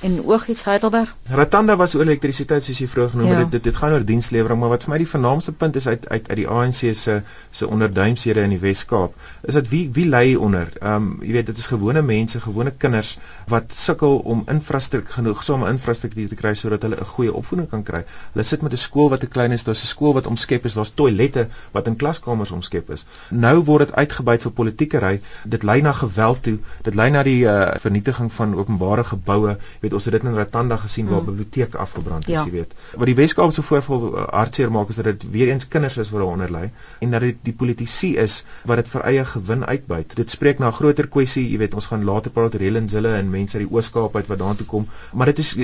en 0.00 0.24
Oogies 0.24 0.64
Heidelberg. 0.64 1.16
Ratanda 1.26 1.76
was 1.76 1.94
oor 1.94 2.04
elektrisiteit 2.04 2.64
soos 2.64 2.78
jy 2.78 2.86
vroeër 2.90 3.10
genoem 3.10 3.28
het. 3.32 3.38
Ja. 3.38 3.46
Dit 3.56 3.64
dit 3.66 3.76
gaan 3.76 3.92
oor 3.96 4.04
dienslewering, 4.06 4.60
maar 4.60 4.70
wat 4.72 4.84
vir 4.86 4.92
my 4.92 4.98
die 5.02 5.08
vernaamste 5.10 5.52
punt 5.52 5.76
is 5.76 5.88
uit 5.88 6.06
uit 6.08 6.28
uit 6.28 6.36
die 6.38 6.46
ANC 6.46 6.94
se 6.94 7.22
se 7.50 7.66
onderduimsede 7.66 8.44
in 8.46 8.54
die 8.54 8.60
Wes-Kaap, 8.62 9.14
is 9.42 9.58
dat 9.58 9.68
wie 9.72 9.88
wie 9.92 10.06
lê 10.06 10.36
onder? 10.38 10.70
Ehm 10.80 10.94
um, 10.94 11.08
jy 11.22 11.32
weet 11.38 11.50
dit 11.50 11.58
is 11.58 11.66
gewone 11.66 12.02
mense, 12.02 12.40
gewone 12.40 12.70
kinders 12.70 13.16
wat 13.50 13.74
sukkel 13.74 14.18
om 14.18 14.44
infrastruktuur 14.46 15.16
genoegsame 15.18 15.68
infrastruktuur 15.72 16.28
te 16.28 16.38
kry 16.38 16.54
sodat 16.54 16.82
hulle 16.86 17.00
'n 17.00 17.10
goeie 17.14 17.34
opvoeding 17.34 17.68
kan 17.68 17.82
kry. 17.82 18.04
Hulle 18.32 18.44
sit 18.44 18.62
met 18.62 18.72
'n 18.72 18.82
skool 18.84 19.10
wat 19.10 19.20
te 19.20 19.26
klein 19.26 19.52
is, 19.52 19.64
daar's 19.64 19.82
'n 19.82 19.86
skool 19.86 20.14
wat 20.14 20.26
omskep 20.26 20.64
is, 20.64 20.74
daar's 20.74 20.94
toilette 20.94 21.48
wat 21.72 21.86
in 21.86 21.96
klaskamers 21.96 22.50
omskep 22.50 22.90
is. 22.90 23.06
Nou 23.30 23.64
word 23.64 23.86
dit 23.86 23.96
uitgebuit 23.96 24.42
vir 24.42 24.52
politiekery. 24.52 25.20
Dit 25.44 25.62
lei 25.62 25.80
na 25.80 25.92
geweld 25.92 26.42
toe. 26.42 26.58
Dit 26.82 26.94
lei 26.94 27.10
na 27.10 27.22
die 27.22 27.44
uh, 27.44 27.74
vernietiging 27.76 28.32
van 28.32 28.54
openbare 28.54 29.04
geboue 29.04 29.56
weet 29.88 29.96
ons 29.96 30.08
het 30.08 30.16
dit 30.18 30.24
in 30.28 30.36
Ratanda 30.36 30.76
gesien 30.76 31.08
waar 31.08 31.20
'n 31.20 31.24
mm. 31.24 31.30
biblioteek 31.30 31.74
afgebrand 31.74 32.28
is, 32.28 32.34
ja. 32.34 32.44
jy 32.44 32.50
weet. 32.50 32.74
Wat 32.94 33.06
die 33.06 33.14
Weskaapse 33.14 33.62
voorval 33.62 34.02
uh, 34.08 34.26
hartseer 34.28 34.70
maak 34.70 34.88
is 34.88 34.96
dat 35.00 35.04
dit 35.04 35.30
weer 35.30 35.48
eens 35.48 35.68
kinders 35.68 35.96
is 35.96 36.10
wat 36.10 36.20
daaronder 36.20 36.50
lê 36.52 36.70
en 37.00 37.10
dat 37.10 37.20
dit 37.20 37.36
die 37.42 37.52
politici 37.52 38.16
is 38.16 38.44
wat 38.64 38.76
dit 38.76 38.88
vir 38.88 39.02
eie 39.02 39.24
gewin 39.24 39.64
uitbuit. 39.64 40.16
Dit 40.16 40.30
spreek 40.30 40.58
na 40.58 40.68
'n 40.68 40.72
groter 40.72 41.08
kwessie, 41.08 41.50
jy 41.50 41.58
weet, 41.58 41.74
ons 41.74 41.86
gaan 41.86 42.04
later 42.04 42.30
praat 42.30 42.54
oor 42.54 42.60
Helensille 42.60 43.14
en 43.14 43.30
mense 43.30 43.58
uit 43.58 43.66
die 43.66 43.74
Ooskaap 43.76 44.16
uit 44.16 44.26
wat 44.26 44.38
daartoe 44.38 44.66
kom, 44.66 44.88
maar 45.12 45.26
dit 45.26 45.38
is 45.38 45.56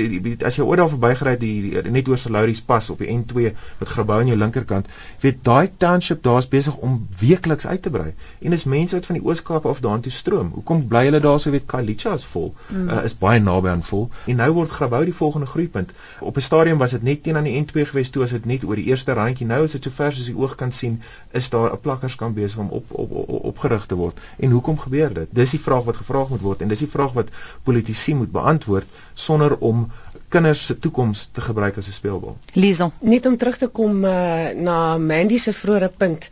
as 0.44 0.56
jy 0.56 0.64
ooit 0.64 0.78
daar 0.78 0.88
verbygery 0.88 1.36
die, 1.38 1.82
die 1.82 1.90
net 1.90 2.08
oor 2.08 2.18
Salauris 2.18 2.62
pas 2.62 2.90
op 2.90 2.98
die 2.98 3.08
N2 3.08 3.52
wat 3.78 3.88
Grabouw 3.88 4.20
aan 4.20 4.26
jou 4.26 4.38
linkerkant, 4.38 4.86
weet 5.20 5.44
daai 5.44 5.70
township 5.76 6.22
daar's 6.22 6.48
besig 6.48 6.76
om 6.76 7.06
weekliks 7.20 7.66
uit 7.66 7.82
te 7.82 7.90
brei 7.90 8.14
en 8.40 8.50
dis 8.50 8.64
mense 8.64 8.94
uit 8.94 9.06
van 9.06 9.18
die 9.18 9.24
Ooskaap 9.24 9.66
af 9.66 9.80
daartoe 9.80 10.12
stroom. 10.12 10.50
Hoekom 10.54 10.86
bly 10.88 11.04
hulle 11.04 11.20
daar 11.20 11.40
so 11.40 11.50
weet 11.50 11.66
Kalicha 11.66 12.14
is 12.14 12.24
vol, 12.24 12.54
mm. 12.68 12.88
uh, 12.88 13.04
is 13.04 13.18
baie 13.18 13.40
naby 13.40 13.68
aan 13.68 13.82
vol 13.82 14.10
en 14.26 14.36
nou 14.36 14.50
word 14.52 14.70
Grabouw 14.70 15.04
die 15.04 15.14
volgende 15.14 15.46
groeipunt. 15.46 15.92
Op 16.20 16.36
'n 16.36 16.40
stadium 16.40 16.78
was 16.78 16.90
dit 16.90 17.02
net 17.02 17.22
teen 17.22 17.36
aan 17.36 17.44
die 17.44 17.64
N2 17.64 17.86
gewees, 17.86 18.10
toe 18.10 18.22
as 18.22 18.30
dit 18.30 18.44
net 18.44 18.64
oor 18.64 18.76
die 18.76 18.84
eerste 18.84 19.12
randjie. 19.12 19.46
Nou 19.46 19.64
is 19.64 19.72
dit 19.72 19.82
sover 19.82 20.12
soos 20.12 20.24
die 20.24 20.36
oog 20.36 20.54
kan 20.54 20.72
sien, 20.72 21.02
is 21.30 21.50
daar 21.50 21.72
'n 21.72 21.80
plakkerskamp 21.80 22.34
besig 22.34 22.58
om 22.58 22.68
op 22.68 22.84
op, 22.90 23.10
op 23.10 23.44
opgerig 23.44 23.86
te 23.86 23.94
word. 23.94 24.18
En 24.36 24.50
hoekom 24.50 24.78
gebeur 24.78 25.14
dit? 25.14 25.28
Dis 25.30 25.50
die 25.50 25.60
vraag 25.60 25.84
wat 25.84 25.96
gevra 25.96 26.26
moet 26.28 26.40
word 26.40 26.60
en 26.60 26.68
dis 26.68 26.78
die 26.78 26.88
vraag 26.88 27.12
wat 27.12 27.28
politici 27.62 28.14
moet 28.14 28.32
beantwoord 28.32 28.86
sonder 29.14 29.56
om 29.58 29.90
kinders 30.28 30.66
se 30.66 30.78
toekoms 30.78 31.28
te 31.32 31.40
gebruik 31.40 31.76
as 31.76 31.88
'n 31.88 31.92
speelbal. 31.92 32.36
Liesel, 32.52 32.92
net 32.98 33.26
om 33.26 33.36
terug 33.36 33.56
te 33.56 33.66
kom 33.66 34.04
uh, 34.04 34.48
na 34.68 34.98
Mandy 34.98 35.38
se 35.38 35.52
vroeëre 35.52 35.90
punt 35.96 36.30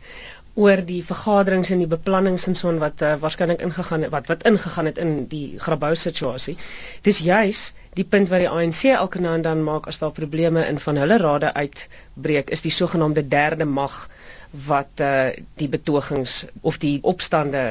oor 0.53 0.81
die 0.85 1.01
vergaderings 1.05 1.71
en 1.73 1.79
die 1.81 1.89
beplannings 1.89 2.45
en 2.49 2.55
so 2.55 2.69
en 2.69 2.79
wat 2.81 3.01
uh, 3.01 3.13
waarskynlik 3.21 3.63
ingegaan 3.65 4.05
het 4.05 4.11
wat 4.13 4.27
wat 4.29 4.43
ingegaan 4.49 4.89
het 4.89 4.99
in 5.01 5.13
die 5.31 5.59
Grabouw 5.59 5.95
situasie. 5.97 6.57
Dis 7.01 7.21
juis 7.25 7.63
die 7.97 8.05
punt 8.05 8.29
wat 8.29 8.43
die 8.43 8.49
ANC 8.49 8.83
elke 8.93 9.21
nou 9.21 9.33
en 9.37 9.45
dan 9.45 9.63
maak 9.65 9.89
as 9.89 10.01
daar 10.03 10.13
probleme 10.13 10.65
in 10.67 10.79
van 10.83 11.01
hulle 11.01 11.17
rade 11.17 11.53
uitbreek 11.53 12.53
is 12.53 12.61
die 12.61 12.73
sogenaamde 12.73 13.25
derde 13.27 13.65
mag 13.65 13.97
wat 14.67 15.01
uh, 15.01 15.33
die 15.57 15.69
betogings 15.69 16.43
of 16.61 16.77
die 16.77 16.99
opstande 17.01 17.65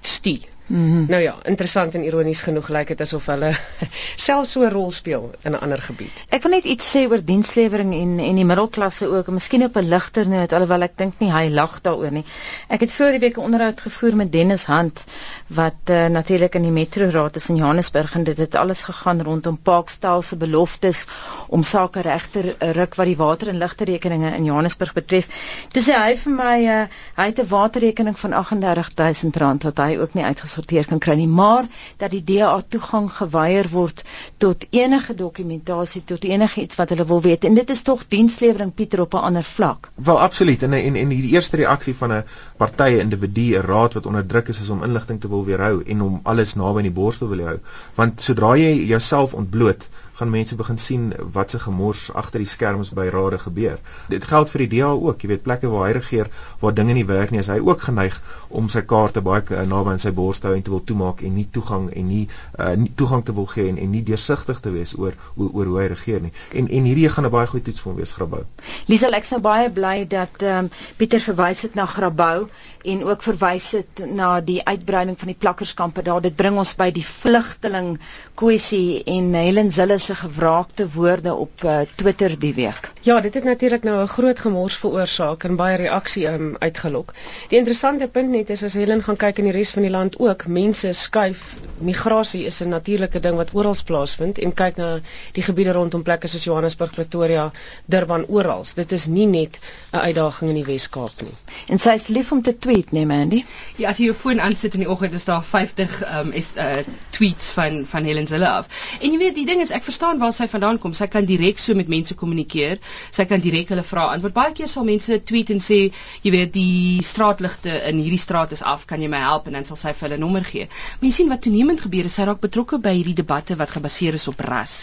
stuur. 0.00 0.46
Mm 0.70 0.90
-hmm. 0.90 1.04
Nou 1.08 1.22
ja, 1.22 1.34
interessant 1.42 1.94
en 1.94 2.04
ironies 2.04 2.42
genoeg 2.42 2.68
lyk 2.68 2.88
dit 2.88 3.00
asof 3.00 3.24
hulle 3.26 3.48
self 4.26 4.46
so 4.46 4.62
'n 4.62 4.70
rol 4.70 4.90
speel 4.90 5.30
in 5.42 5.52
'n 5.52 5.60
ander 5.60 5.82
gebied. 5.82 6.22
Ek 6.28 6.42
wil 6.42 6.50
net 6.50 6.64
iets 6.64 6.96
sê 6.96 7.10
oor 7.10 7.24
dienslewering 7.24 7.94
en 7.94 8.18
en 8.18 8.34
die 8.34 8.44
middelklasse 8.44 9.08
ook, 9.08 9.26
miskien 9.26 9.64
op 9.64 9.76
'n 9.76 9.88
ligter 9.88 10.28
noot 10.28 10.52
alhoewel 10.52 10.82
ek 10.82 10.96
dink 10.96 11.14
nie 11.18 11.32
hy 11.32 11.48
lag 11.48 11.80
daaroor 11.80 12.12
nie. 12.12 12.24
Ek 12.68 12.80
het 12.80 12.92
voor 12.92 13.10
die 13.10 13.18
week 13.18 13.36
'n 13.36 13.40
onderhoud 13.40 13.80
gevoer 13.80 14.16
met 14.16 14.32
Dennis 14.32 14.64
Hand 14.64 15.04
wat 15.46 15.90
uh, 15.90 16.06
natuurlik 16.06 16.54
in 16.54 16.62
die 16.62 16.70
Metro 16.70 17.10
Raad 17.10 17.36
is 17.36 17.48
in 17.48 17.56
Johannesburg 17.56 18.14
en 18.14 18.24
dit 18.24 18.38
het 18.38 18.54
alles 18.54 18.84
gegaan 18.84 19.22
rondom 19.22 19.58
Parkstyle 19.62 20.22
se 20.22 20.36
beloftes 20.36 21.06
om 21.48 21.62
sake 21.62 22.00
regter 22.00 22.54
ruk 22.58 22.94
wat 22.94 23.06
die 23.06 23.16
water 23.16 23.48
en 23.48 23.58
ligte 23.58 23.84
rekeninge 23.84 24.36
in 24.36 24.44
Johannesburg 24.44 24.92
betref. 24.92 25.26
Toe 25.72 25.82
sê 25.82 25.98
hy 25.98 26.16
vir 26.16 26.32
my 26.32 26.66
uh, 26.66 26.86
hy 27.16 27.26
het 27.26 27.38
'n 27.40 27.48
waterrekening 27.48 28.18
van 28.18 28.32
R38000 28.32 29.62
wat 29.62 29.78
hy 29.78 29.96
ook 29.98 30.14
nie 30.14 30.24
uitgesorteer 30.24 30.59
gesorteer 30.60 30.86
kan 30.86 30.98
kry 30.98 31.16
nie, 31.16 31.28
maar 31.28 31.66
dat 31.98 32.10
die 32.10 32.22
DA 32.24 32.60
toegang 32.68 33.08
geweier 33.12 33.68
word 33.72 34.04
tot 34.38 34.66
enige 34.70 35.14
dokumentasie, 35.14 36.02
tot 36.04 36.24
enige 36.24 36.60
iets 36.60 36.76
wat 36.76 36.90
hulle 36.92 37.06
wil 37.06 37.22
weet. 37.22 37.44
En 37.44 37.54
dit 37.54 37.70
is 37.70 37.82
tog 37.82 38.04
dienslewering 38.08 38.74
Pieter 38.74 39.00
op 39.00 39.14
'n 39.14 39.24
ander 39.30 39.44
vlak. 39.44 39.90
Wel 39.94 40.20
absoluut. 40.20 40.62
En 40.62 40.72
en 40.72 40.96
en 40.96 41.08
die 41.08 41.32
eerste 41.32 41.56
reaksie 41.56 41.94
van 41.94 42.12
'n 42.12 42.24
party, 42.56 42.90
'n 42.90 43.00
individu, 43.00 43.56
'n 43.56 43.66
raad 43.66 43.94
wat 43.94 44.06
onder 44.06 44.26
druk 44.26 44.48
is 44.48 44.60
is 44.60 44.68
om 44.68 44.84
inligting 44.84 45.20
te 45.20 45.28
wil 45.28 45.44
weerhou 45.44 45.82
en 45.86 46.02
om 46.02 46.20
alles 46.22 46.54
naby 46.54 46.76
in 46.78 46.92
die 46.92 46.98
borstel 47.00 47.28
wil 47.28 47.46
hou. 47.46 47.58
Want 47.94 48.22
sodra 48.22 48.56
jy 48.56 48.86
jouself 48.86 49.34
ontbloot, 49.34 49.88
gaan 50.20 50.30
mense 50.30 50.56
begin 50.56 50.78
sien 50.78 51.10
wat 51.34 51.50
se 51.50 51.58
gemors 51.58 52.08
agter 52.22 52.42
die 52.44 52.48
skerms 52.48 52.92
by 52.96 53.08
rade 53.12 53.38
gebeur. 53.42 53.78
Dit 54.12 54.28
geld 54.28 54.52
vir 54.52 54.64
die 54.66 54.70
DA 54.76 54.90
ook, 54.92 55.22
jy 55.22 55.32
weet 55.34 55.44
plekke 55.46 55.70
waar 55.72 55.88
hy 55.88 55.96
regeer 55.98 56.30
waar 56.60 56.74
dinge 56.76 56.94
nie 56.98 57.06
werk 57.08 57.32
nie, 57.32 57.40
is 57.40 57.50
hy 57.50 57.58
ook 57.64 57.86
geneig 57.88 58.20
om 58.48 58.68
sy 58.72 58.82
kaarte 58.92 59.22
baie 59.24 59.42
uh, 59.50 59.64
naby 59.68 59.94
aan 59.94 60.02
sy 60.02 60.12
bors 60.14 60.42
te 60.42 60.50
hou 60.50 60.56
en 60.56 60.64
te 60.66 60.72
wil 60.74 60.82
toemaak 60.84 61.22
en 61.26 61.34
nie 61.34 61.46
toegang 61.54 61.88
en 61.96 62.08
nie, 62.10 62.24
uh, 62.58 62.74
nie 62.76 62.92
toegang 62.96 63.24
te 63.24 63.34
wil 63.36 63.48
gee 63.50 63.68
en, 63.70 63.78
en 63.80 63.92
nie 63.94 64.02
deursigtig 64.06 64.60
te 64.60 64.72
wees 64.74 64.96
oor 64.98 65.16
oor, 65.36 65.50
oor 65.54 65.70
hoe 65.72 65.78
hy 65.80 65.86
regeer 65.94 66.24
nie. 66.26 66.32
En 66.52 66.68
en 66.68 66.88
hierdie 66.90 67.08
gaan 67.08 67.26
'n 67.26 67.34
baie 67.36 67.50
goeie 67.52 67.64
toets 67.64 67.80
vir 67.80 67.92
hom 67.92 68.00
wees 68.00 68.12
Grabouw. 68.12 68.44
Liesel 68.90 69.16
ek 69.16 69.24
sou 69.28 69.40
baie 69.40 69.70
bly 69.70 70.04
dat 70.08 70.42
ehm 70.42 70.66
um, 70.66 70.70
Pieter 70.96 71.20
verwys 71.20 71.62
het 71.62 71.74
na 71.74 71.86
Grabouw 71.86 72.48
en 72.84 73.04
ook 73.04 73.22
verwys 73.22 73.70
het 73.72 74.02
na 74.06 74.40
die 74.40 74.60
uitbreiding 74.64 75.18
van 75.18 75.28
die 75.32 75.38
plakkerskampe 75.38 76.02
daar. 76.02 76.20
Dit 76.20 76.36
bring 76.36 76.56
ons 76.58 76.74
by 76.76 76.90
die 76.90 77.04
vlugteling 77.06 77.98
kwessie 78.34 79.02
en 79.04 79.34
Helen 79.34 79.70
Zille 79.72 79.98
se 79.98 80.09
gewraakte 80.14 80.88
woorde 80.90 81.34
op 81.34 81.64
uh, 81.64 81.80
Twitter 81.94 82.38
die 82.38 82.54
week. 82.54 82.90
Ja, 83.00 83.20
dit 83.20 83.34
het 83.34 83.44
natuurlik 83.44 83.82
nou 83.82 84.02
'n 84.02 84.08
groot 84.08 84.40
gemors 84.40 84.76
veroorsaak 84.76 85.44
en 85.44 85.56
baie 85.56 85.76
reaksie 85.76 86.26
um, 86.28 86.56
uitgelok. 86.58 87.14
Die 87.48 87.58
interessante 87.58 88.08
punt 88.08 88.28
net 88.28 88.50
is 88.50 88.62
as 88.62 88.74
Helen 88.74 89.02
gaan 89.02 89.16
kyk 89.16 89.38
in 89.38 89.44
die 89.44 89.52
res 89.52 89.70
van 89.70 89.82
die 89.82 89.90
land 89.90 90.18
ook, 90.18 90.46
mense 90.46 90.92
skuif. 90.92 91.54
Migrasie 91.78 92.44
is 92.44 92.60
'n 92.60 92.68
natuurlike 92.68 93.20
ding 93.20 93.36
wat 93.36 93.54
oral 93.54 93.76
plaasvind 93.84 94.38
en 94.38 94.52
kyk 94.54 94.76
na 94.76 95.00
die 95.32 95.42
gebiede 95.42 95.72
rondom 95.72 96.02
plekke 96.02 96.26
soos 96.26 96.44
Johannesburg, 96.44 96.90
Pretoria, 96.90 97.52
Durban 97.86 98.24
oral. 98.28 98.64
Dit 98.74 98.92
is 98.92 99.06
nie 99.06 99.26
net 99.26 99.58
'n 99.92 99.96
uitdaging 99.96 100.50
in 100.50 100.56
die 100.56 100.64
Wes-Kaap 100.64 101.20
nie. 101.20 101.34
En 101.68 101.78
sy 101.78 101.90
is 101.90 102.06
lief 102.06 102.32
om 102.32 102.42
te 102.42 102.58
tweet, 102.58 102.92
nee 102.92 103.06
Mandy. 103.06 103.44
Ja, 103.76 103.88
as 103.88 103.98
jy 103.98 104.04
jou 104.04 104.14
foon 104.14 104.40
aansit 104.40 104.74
in 104.74 104.80
die 104.80 104.90
oggend 104.90 105.12
is 105.12 105.24
daar 105.24 105.42
50 105.42 106.02
ehm 106.02 106.26
um, 106.26 106.32
is 106.32 106.56
uh 106.56 106.84
tweets 107.10 107.50
van 107.50 107.86
van 107.86 108.04
Helen 108.04 108.26
Zille 108.26 108.48
af. 108.48 108.66
En 109.00 109.12
jy 109.12 109.18
weet, 109.18 109.34
die 109.34 109.46
ding 109.46 109.60
is 109.60 109.70
ek 109.70 109.82
verstaan 109.82 109.99
waar 110.00 110.32
sy 110.32 110.46
vandaan 110.48 110.78
kom. 110.78 110.92
Sy 110.92 111.06
kan 111.06 111.24
direk 111.24 111.58
so 111.58 111.74
met 111.74 111.88
mense 111.88 112.14
kommunikeer 112.14 112.78
sy 113.10 113.26
kan 113.28 113.40
direk 113.42 113.70
hulle 113.72 113.84
vra 113.86 114.08
antwoord. 114.14 114.34
Baie 114.34 114.52
keer 114.56 114.68
sal 114.70 114.86
mense 114.88 115.18
tweet 115.26 115.50
en 115.54 115.60
sê, 115.62 115.80
jy 116.24 116.32
weet, 116.34 116.52
die 116.54 117.02
straatligte 117.06 117.72
in 117.88 118.00
hierdie 118.02 118.20
straat 118.20 118.52
is 118.56 118.62
af, 118.66 118.86
kan 118.90 119.02
jy 119.02 119.10
my 119.12 119.20
help 119.22 119.48
en 119.48 119.58
dan 119.58 119.66
sal 119.68 119.78
sy 119.80 119.92
vir 119.96 120.08
hulle 120.08 120.20
nommer 120.20 120.46
gee. 120.46 120.68
Maar 121.00 121.08
jy 121.10 121.12
sien 121.16 121.30
wat 121.32 121.44
toenemend 121.46 121.82
gebeur 121.84 122.08
is 122.08 122.16
sy 122.18 122.26
raak 122.28 122.40
betrokke 122.42 122.80
by 122.82 122.94
hierdie 122.96 123.16
debatte 123.20 123.56
wat 123.60 123.74
gebaseer 123.74 124.16
is 124.18 124.28
op 124.30 124.40
ras 124.46 124.76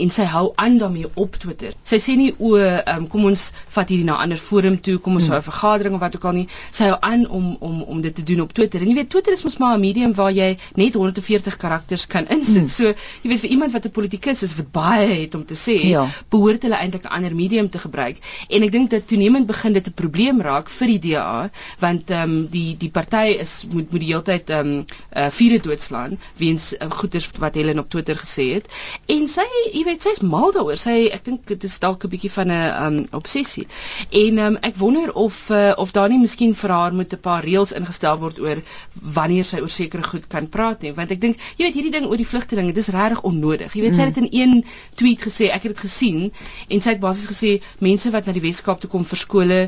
en 0.00 0.12
sy 0.14 0.26
hou 0.30 0.50
aan 0.60 0.78
daarmee 0.80 1.10
op 1.20 1.38
Twitter. 1.40 1.74
Sy 1.86 2.00
sê 2.02 2.16
nie 2.18 2.30
o, 2.38 2.54
um, 2.60 3.06
kom 3.10 3.26
ons 3.30 3.50
vat 3.74 3.90
hierdie 3.90 4.06
na 4.06 4.18
'n 4.18 4.28
ander 4.28 4.40
forum 4.40 4.78
toe, 4.78 4.98
kom 4.98 5.16
ons 5.18 5.28
hou 5.28 5.38
'n 5.38 5.42
vergadering 5.42 5.94
of 5.94 6.00
wat 6.00 6.16
ook 6.16 6.24
al 6.24 6.32
nie. 6.32 6.48
Sy 6.70 6.90
hou 6.90 6.98
aan 7.00 7.26
om 7.28 7.56
om 7.60 7.82
om 7.82 8.00
dit 8.00 8.14
te 8.14 8.22
doen 8.22 8.40
op 8.40 8.52
Twitter. 8.52 8.80
En 8.80 8.88
jy 8.88 8.94
weet 8.94 9.10
Twitter 9.10 9.32
is 9.32 9.42
mos 9.42 9.58
maar 9.58 9.76
'n 9.76 9.80
medium 9.80 10.14
waar 10.14 10.32
jy 10.32 10.58
net 10.74 10.94
140 10.94 11.56
karakters 11.56 12.06
kan 12.06 12.28
insit. 12.28 12.56
Hmm. 12.56 12.68
So, 12.68 12.94
jy 13.22 13.28
weet 13.28 13.40
vir 13.40 13.50
iemand 13.50 13.72
wat 13.72 13.86
'n 13.86 13.90
politikus 13.90 14.42
is 14.42 14.54
wat 14.60 14.70
baie 14.74 15.08
het 15.22 15.34
om 15.34 15.44
te 15.44 15.56
sê, 15.58 15.76
ja. 15.90 16.04
behoort 16.32 16.62
hulle 16.66 16.78
eintlik 16.78 17.04
'n 17.08 17.14
ander 17.18 17.34
medium 17.34 17.70
te 17.70 17.78
gebruik. 17.78 18.18
En 18.48 18.62
ek 18.62 18.72
dink 18.72 18.90
dat 18.90 19.06
toenemend 19.06 19.46
begin 19.46 19.72
dit 19.72 19.86
'n 19.86 19.92
probleem 19.94 20.40
raak 20.40 20.68
vir 20.68 20.86
die 20.86 20.98
DA 21.10 21.50
want 21.78 22.10
ehm 22.10 22.22
um, 22.22 22.46
die 22.50 22.76
die 22.76 22.90
party 22.90 23.36
is 23.40 23.64
moet 23.70 23.90
moet 23.90 24.00
die 24.00 24.10
hele 24.12 24.22
tyd 24.22 24.50
ehm 24.50 24.66
um, 24.66 24.84
uh, 25.16 25.30
vure 25.30 25.60
doodslaan 25.60 26.18
weens 26.36 26.72
uh, 26.74 26.90
goeters 26.90 27.30
wat 27.38 27.54
Helen 27.54 27.78
op 27.78 27.90
Twitter 27.90 28.16
gesê 28.16 28.52
het. 28.54 28.68
En 29.06 29.28
sy, 29.28 29.46
jy 29.72 29.84
weet, 29.84 30.02
sy's 30.02 30.20
mal 30.20 30.52
daaroor. 30.52 30.76
Sy 30.76 31.08
ek 31.12 31.24
dink 31.24 31.46
dit 31.46 31.64
is 31.64 31.78
dalk 31.78 32.04
'n 32.04 32.08
bietjie 32.08 32.30
van 32.30 32.46
'n 32.46 32.50
ehm 32.50 32.98
um, 32.98 33.06
obsessie. 33.12 33.66
En 34.10 34.38
ehm 34.38 34.46
um, 34.46 34.58
ek 34.60 34.76
wonder 34.76 35.12
of 35.14 35.50
uh, 35.50 35.72
of 35.76 35.92
daar 35.92 36.08
nie 36.08 36.18
miskien 36.18 36.54
vir 36.54 36.70
haar 36.70 36.92
moet 36.92 37.12
'n 37.12 37.20
paar 37.20 37.44
reëls 37.44 37.72
ingestel 37.72 38.18
word 38.18 38.40
oor 38.40 38.62
wanneer 39.02 39.44
sy 39.44 39.60
oor 39.60 39.70
sekere 39.70 40.02
goed 40.02 40.26
kan 40.26 40.48
praat 40.48 40.82
nie, 40.82 40.92
want 40.92 41.10
ek 41.10 41.20
dink 41.20 41.36
jy 41.56 41.64
weet 41.64 41.74
hierdie 41.74 41.92
ding 41.92 42.06
oor 42.06 42.16
die 42.16 42.26
vlugtelinge, 42.26 42.72
dis 42.72 42.88
regtig 42.88 43.22
onnodig. 43.22 43.74
Jy 43.74 43.82
weet 43.82 43.94
sy 43.96 44.02
het 44.02 44.14
dit 44.14 44.24
in 44.24 44.39
een 44.40 44.64
tweet 45.00 45.24
gesê, 45.28 45.50
ek 45.50 45.66
het 45.66 45.74
dit 45.74 45.84
gesien 45.86 46.20
en 46.68 46.80
sy 46.80 46.94
het 46.96 47.02
basies 47.02 47.30
gesê 47.32 47.56
mense 47.78 48.10
wat 48.14 48.26
na 48.26 48.36
die 48.36 48.44
Weskaap 48.48 48.80
toe 48.80 48.90
kom 48.90 49.04
vir 49.12 49.24
skole 49.24 49.60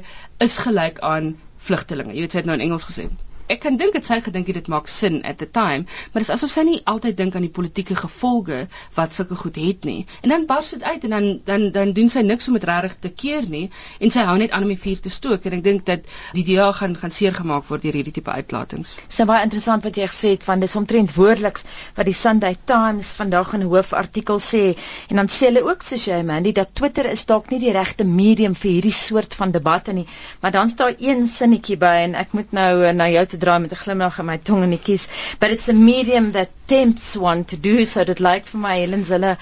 is 0.49 0.59
gelyk 0.67 1.03
aan 1.15 1.35
vlugtelinge. 1.63 2.15
Jy 2.17 2.27
weet 2.27 2.35
sy 2.35 2.43
het 2.43 2.51
nou 2.51 2.59
in 2.59 2.67
Engels 2.69 2.89
gesê 2.89 3.09
ek 3.53 3.61
kan 3.67 3.77
dink 3.81 3.93
dit 3.97 4.07
sy 4.07 4.21
gedink 4.25 4.49
het 4.51 4.61
dit 4.61 4.69
maak 4.73 4.88
sin 4.88 5.21
at 5.29 5.38
the 5.43 5.49
time, 5.51 5.87
maar 6.12 6.23
dit 6.23 6.29
is 6.29 6.35
asof 6.35 6.53
sy 6.55 6.65
nie 6.67 6.81
altyd 6.88 7.17
dink 7.19 7.37
aan 7.37 7.45
die 7.47 7.53
politieke 7.53 7.97
gevolge 7.99 8.62
wat 8.97 9.15
sulke 9.17 9.37
goed 9.38 9.59
het 9.61 9.85
nie. 9.88 10.07
En 10.23 10.33
dan 10.33 10.47
bars 10.49 10.73
dit 10.75 10.83
uit 10.83 11.05
en 11.09 11.17
dan 11.17 11.29
dan 11.45 11.67
dan 11.75 11.93
doen 11.97 12.09
sy 12.12 12.23
niks 12.27 12.49
om 12.49 12.57
dit 12.59 12.65
regtig 12.69 12.97
te 13.07 13.11
keer 13.23 13.49
nie 13.49 13.65
en 14.01 14.12
sy 14.15 14.25
hou 14.29 14.37
net 14.41 14.55
aan 14.57 14.67
om 14.67 14.73
die 14.73 14.81
vuur 14.81 15.03
te 15.05 15.12
stook 15.12 15.45
en 15.49 15.59
ek 15.59 15.65
dink 15.65 15.85
dat 15.88 16.09
die 16.37 16.45
DA 16.49 16.71
gaan 16.79 16.97
gaan 16.97 17.15
seer 17.15 17.37
gemaak 17.37 17.69
word 17.69 17.85
deur 17.85 17.99
hierdie 17.99 18.15
tipe 18.19 18.33
uitlatings. 18.33 18.97
Dis 19.09 19.21
so, 19.21 19.29
baie 19.29 19.45
interessant 19.47 19.85
wat 19.88 19.99
jy 20.01 20.09
gesê 20.11 20.35
het 20.37 20.47
van 20.49 20.62
dis 20.62 20.77
omtrent 20.79 21.12
woordeliks 21.17 21.67
wat 21.99 22.09
die 22.09 22.17
Sunday 22.17 22.57
Times 22.73 23.12
vandag 23.21 23.53
in 23.59 23.67
'n 23.67 23.71
hoofartikel 23.73 24.41
sê 24.41 24.65
en 25.09 25.17
dan 25.21 25.29
sê 25.29 25.51
hulle 25.51 25.65
ook 25.69 25.83
soos 25.83 26.07
jy 26.09 26.23
Mandy 26.23 26.53
dat 26.53 26.75
Twitter 26.75 27.11
is 27.11 27.25
dalk 27.27 27.51
nie 27.51 27.61
die 27.61 27.73
regte 27.73 28.05
medium 28.05 28.55
vir 28.55 28.71
hierdie 28.71 28.97
soort 28.97 29.35
van 29.35 29.53
debatte 29.53 29.93
nie, 29.93 30.07
maar 30.41 30.53
dan 30.53 30.69
staan 30.69 30.95
een 30.99 31.27
sinnetjie 31.27 31.77
by 31.77 31.95
en 32.07 32.15
ek 32.15 32.33
moet 32.33 32.53
nou 32.53 32.85
uh, 32.85 32.93
na 32.93 33.09
jou 33.09 33.27
te 33.27 33.42
draai 33.43 33.61
met 33.65 33.73
'n 33.75 33.83
glimlag 33.85 34.19
in 34.23 34.29
my 34.31 34.39
tong 34.39 34.63
en 34.63 34.71
die 34.75 34.83
kies. 34.89 35.09
But 35.41 35.51
it's 35.51 35.69
a 35.69 35.73
medium 35.73 36.33
that 36.33 36.51
tempts 36.73 37.17
one 37.17 37.45
to 37.45 37.57
do 37.61 37.85
so 37.85 38.05
dit 38.09 38.21
lyk 38.25 38.47
vir 38.49 38.61
my 38.63 38.73
Helen 38.79 39.03
Zille 39.05 39.35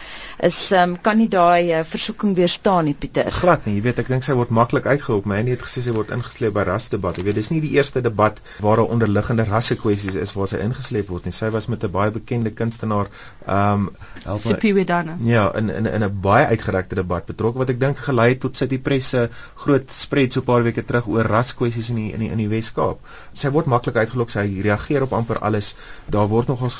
is 0.48 0.58
um, 0.74 0.96
kan 0.98 1.18
nie 1.20 1.28
daai 1.30 1.70
uh, 1.70 1.82
versoeking 1.86 2.32
weerstaan 2.38 2.88
nie 2.88 2.94
Pieter. 2.98 3.30
Glad 3.36 3.68
nie 3.68 3.76
jy 3.76 3.84
weet 3.84 4.00
ek 4.02 4.10
dink 4.10 4.26
sy 4.26 4.34
word 4.38 4.50
maklik 4.56 4.88
uitgehelp 4.90 5.28
my 5.30 5.38
het 5.46 5.62
gesê 5.62 5.84
sy 5.86 5.94
word 5.94 6.10
ingesleep 6.16 6.56
by 6.56 6.64
rasdebat. 6.66 7.20
Jy 7.20 7.26
weet 7.28 7.38
dis 7.38 7.50
nie 7.52 7.60
die 7.62 7.72
eerste 7.76 8.02
debat 8.02 8.40
waar 8.64 8.82
'n 8.82 8.90
onderliggende 8.96 9.46
rasse 9.46 9.76
kwessies 9.78 10.18
is 10.18 10.34
waar 10.34 10.50
sy 10.50 10.58
ingesleep 10.64 11.12
word 11.12 11.28
nie. 11.28 11.34
Sy 11.36 11.52
was 11.54 11.68
met 11.70 11.84
'n 11.84 11.92
baie 11.92 12.10
bekende 12.10 12.50
kunstenaar 12.50 13.12
um 13.46 13.90
Sipiwedana 14.36 15.16
ja 15.22 15.46
in 15.54 15.70
in 15.70 15.86
in 15.86 16.04
'n 16.04 16.20
baie 16.20 16.46
uitgerekte 16.46 16.98
debat 16.98 17.26
betrokke 17.26 17.62
wat 17.62 17.70
ek 17.70 17.80
dink 17.80 18.02
gelei 18.08 18.28
het 18.34 18.40
tot 18.40 18.56
sy 18.56 18.66
die 18.66 18.82
presse 18.82 19.28
groot 19.54 19.90
spread 19.92 20.32
so 20.32 20.40
'n 20.40 20.44
paar 20.50 20.62
weke 20.66 20.82
terug 20.82 21.06
oor 21.06 21.24
raskwessies 21.24 21.90
in 21.90 21.96
die 22.02 22.12
in 22.12 22.20
die 22.20 22.30
in 22.30 22.38
die 22.38 22.48
Wes-Kaap. 22.48 22.98
Sy 23.34 23.50
word 23.50 23.66
maklik 23.66 23.96
uitgelok 23.96 24.30
sy 24.30 24.46
reageer 24.62 25.02
op 25.02 25.12
amper 25.12 25.38
alles. 25.38 25.74
Daar 26.10 26.28
word 26.28 26.48
nog 26.48 26.62
ons 26.62 26.74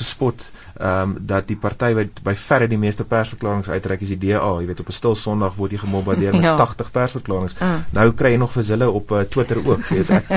ehm 0.81 1.01
um, 1.01 1.15
dat 1.29 1.47
die 1.47 1.57
party 1.59 1.91
wat 1.93 2.21
by 2.23 2.33
verre 2.35 2.67
die 2.71 2.79
meeste 2.79 3.03
persverklaringe 3.03 3.73
uitreik 3.75 4.01
is 4.01 4.13
die 4.13 4.19
DA 4.21 4.51
jy 4.61 4.67
weet 4.69 4.79
op 4.79 4.87
'n 4.89 4.97
stil 4.97 5.15
Sondag 5.15 5.57
word 5.57 5.75
jy 5.75 5.81
gemobbardeer 5.81 6.33
met 6.33 6.47
ja. 6.49 6.55
80 6.61 6.91
persverklaringe 6.91 7.51
uh. 7.59 7.73
nou 7.97 8.07
kry 8.21 8.31
jy 8.31 8.39
nog 8.41 8.53
vir 8.55 8.63
hulle 8.69 8.89
op 8.89 9.11
uh, 9.11 9.21
Twitter 9.35 9.59
ook 9.65 9.85
weet 9.89 10.09
ek 10.09 10.31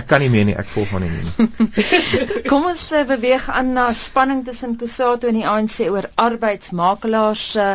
ek 0.00 0.06
kan 0.06 0.20
nie 0.20 0.30
meer 0.30 0.44
nie 0.44 0.56
ek 0.64 0.68
volg 0.76 0.92
maar 0.92 1.00
nie 1.00 1.10
nie 1.10 1.48
kom 2.50 2.68
ons 2.70 2.84
uh, 2.92 3.02
beweeg 3.08 3.48
aan 3.50 3.72
na 3.72 3.92
spanning 3.92 4.44
tussen 4.44 4.76
Kusato 4.76 5.28
en 5.28 5.40
die 5.40 5.48
ANC 5.48 5.80
oor 5.88 6.10
arbeidsmakelaars 6.14 7.48
uh, 7.56 7.74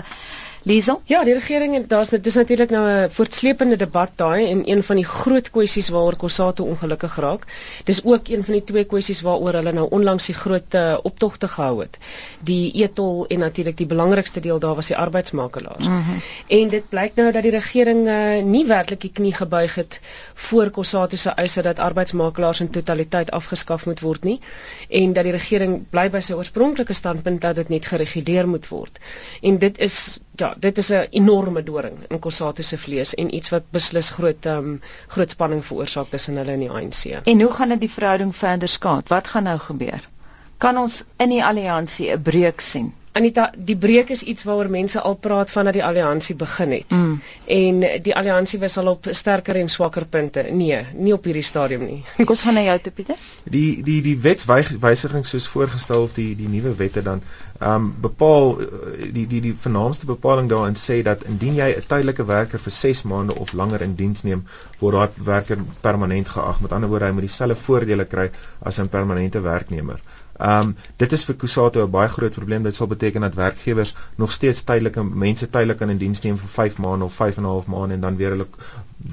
Liesel? 0.64 1.02
Ja, 1.12 1.24
die 1.28 1.34
regering 1.34 1.74
en 1.76 1.84
daar's 1.92 2.10
dit 2.10 2.26
is 2.26 2.36
natuurlik 2.40 2.70
nou 2.70 2.84
'n 2.90 3.10
voortsleepende 3.12 3.76
debat 3.76 4.12
daai 4.16 4.50
en 4.50 4.70
een 4.70 4.84
van 4.84 4.96
die 4.96 5.06
groot 5.06 5.50
kwessies 5.52 5.90
waaroor 5.90 6.16
Kosato 6.16 6.64
ongelukkig 6.64 7.16
raak. 7.16 7.44
Dis 7.84 8.04
ook 8.04 8.28
een 8.28 8.44
van 8.44 8.54
die 8.54 8.64
twee 8.64 8.84
kwessies 8.84 9.22
waaroor 9.22 9.54
hulle 9.54 9.72
nou 9.72 9.90
onlangs 9.90 10.26
die 10.26 10.36
groot 10.36 10.74
uh, 10.74 10.98
optogte 11.04 11.48
gehou 11.48 11.82
het. 11.82 11.98
Die 12.40 12.72
etol 12.72 13.28
en 13.28 13.40
natuurlik 13.40 13.78
die 13.78 13.86
belangrikste 13.86 14.40
deel 14.40 14.60
daar 14.60 14.76
was 14.76 14.88
die 14.88 14.98
arbeidsmakelaars. 14.98 15.88
Mm 15.88 16.04
-hmm. 16.04 16.22
En 16.48 16.68
dit 16.68 16.90
blyk 16.90 17.16
nou 17.16 17.32
dat 17.32 17.44
die 17.44 17.52
regering 17.52 18.08
uh, 18.08 18.44
nie 18.44 18.66
werklik 18.66 19.02
die 19.02 19.12
knie 19.12 19.34
gebuig 19.34 19.76
het 19.76 20.02
voor 20.34 20.70
Kosato 20.70 21.16
se 21.16 21.30
eise 21.30 21.62
dat 21.62 21.80
arbeidsmakelaars 21.80 22.60
in 22.60 22.70
totaliteit 22.70 23.32
afgeskaf 23.32 23.86
moet 23.86 24.00
word 24.00 24.24
nie 24.24 24.40
en 24.90 25.14
dat 25.14 25.24
die 25.24 25.32
regering 25.32 25.84
bly 25.90 26.10
by 26.10 26.20
sy 26.20 26.34
oorspronklike 26.34 26.94
standpunt 26.94 27.42
dat 27.42 27.56
dit 27.56 27.70
net 27.70 27.86
gereguleer 27.86 28.48
moet 28.48 28.68
word. 28.68 29.00
En 29.42 29.58
dit 29.58 29.78
is 29.78 30.20
ja, 30.36 30.54
dit 30.60 30.78
is 30.78 30.90
'n 30.90 31.08
enorme 31.10 31.64
doring 31.64 31.98
in 32.08 32.20
Kosato 32.20 32.62
se 32.62 32.78
vlees 32.78 33.14
en 33.16 33.36
iets 33.36 33.50
wat 33.50 33.64
beslis 33.70 34.10
groot 34.10 34.46
um, 34.46 34.82
groot 35.08 35.32
spanning 35.32 35.66
veroorsaak 35.66 36.10
tussen 36.10 36.38
hulle 36.38 36.52
en 36.52 36.60
die 36.60 36.72
ANC. 36.72 37.04
En 37.24 37.42
hoe 37.42 37.52
gaan 37.52 37.70
dit 37.70 37.80
die 37.80 37.92
verhouding 37.92 38.36
verder 38.36 38.68
skaad? 38.68 39.08
Wat 39.08 39.28
gaan 39.28 39.44
nou 39.44 39.60
gebeur? 39.60 40.10
Kan 40.58 40.78
ons 40.78 41.06
in 41.18 41.30
die 41.30 41.44
alliansie 41.44 42.12
'n 42.12 42.22
breuk 42.22 42.60
sien? 42.62 42.94
Anita, 43.14 43.52
die 43.54 43.76
breek 43.78 44.10
is 44.10 44.24
iets 44.26 44.44
waaroor 44.48 44.72
mense 44.74 45.02
al 45.02 45.16
praat 45.22 45.52
vandat 45.54 45.76
die 45.78 45.84
alliansie 45.86 46.34
begin 46.36 46.72
het. 46.74 46.90
Mm. 46.90 47.22
En 47.56 47.84
die 48.08 48.16
alliansie 48.18 48.58
was 48.60 48.78
al 48.82 48.88
op 48.88 49.08
sterker 49.12 49.60
en 49.60 49.70
swakker 49.70 50.06
punte. 50.06 50.42
Nee, 50.50 50.80
nie 50.98 51.14
op 51.14 51.30
hierdie 51.30 51.46
stadium 51.46 51.86
nie. 51.86 52.00
Kom 52.18 52.34
ons 52.34 52.42
gaan 52.48 52.58
na 52.58 52.64
jou 52.66 52.78
toe 52.88 52.94
Pieter. 52.98 53.20
Die 53.56 53.84
die 53.86 54.00
die 54.02 54.16
wetswysigings 54.24 55.30
soos 55.36 55.46
voorgestel 55.52 56.08
of 56.08 56.16
die 56.18 56.32
die 56.40 56.50
nuwe 56.50 56.74
wette 56.80 57.06
dan 57.06 57.22
ehm 57.60 57.76
um, 57.76 57.94
bepaal 58.02 58.58
eh, 58.62 59.12
die 59.14 59.28
die 59.30 59.44
die 59.46 59.54
vernaamste 59.66 60.10
bepaling 60.10 60.50
daarin 60.50 60.80
sê 60.80 61.04
dat 61.06 61.22
indien 61.30 61.62
jy 61.62 61.70
'n 61.76 61.86
tydelike 61.88 62.26
werker 62.26 62.60
vir 62.66 62.76
6 62.80 63.04
maande 63.14 63.38
of 63.46 63.54
langer 63.54 63.82
in 63.82 63.96
diens 63.96 64.24
neem, 64.24 64.42
word 64.80 64.98
daardie 64.98 65.26
werker 65.30 65.62
permanent 65.82 66.34
geag. 66.34 66.62
Met 66.62 66.72
ander 66.72 66.90
woorde, 66.90 67.06
hy 67.06 67.12
moet 67.12 67.30
dieselfde 67.30 67.62
voordele 67.62 68.06
kry 68.06 68.30
as 68.60 68.80
'n 68.80 68.90
permanente 68.90 69.42
werknemer. 69.42 70.02
Ehm 70.38 70.68
um, 70.68 70.76
dit 70.98 71.12
is 71.12 71.24
vir 71.26 71.36
Kusato 71.36 71.84
'n 71.86 71.92
baie 71.92 72.10
groot 72.10 72.34
probleem. 72.34 72.64
Dit 72.64 72.76
sal 72.76 72.88
beteken 72.88 73.22
dat 73.22 73.36
werkgewers 73.36 73.96
nog 74.16 74.32
steeds 74.32 74.64
tydelike 74.64 75.04
mense 75.04 75.50
tydelik 75.50 75.80
in 75.80 75.98
diens 75.98 76.22
neem 76.22 76.38
vir 76.38 76.50
5 76.50 76.78
maande 76.78 77.06
of 77.06 77.14
5 77.14 77.38
en 77.38 77.44
'n 77.44 77.46
half 77.46 77.68
maande 77.68 77.94
en 77.94 78.02
dan 78.02 78.16
weer 78.16 78.30
hulle 78.30 78.48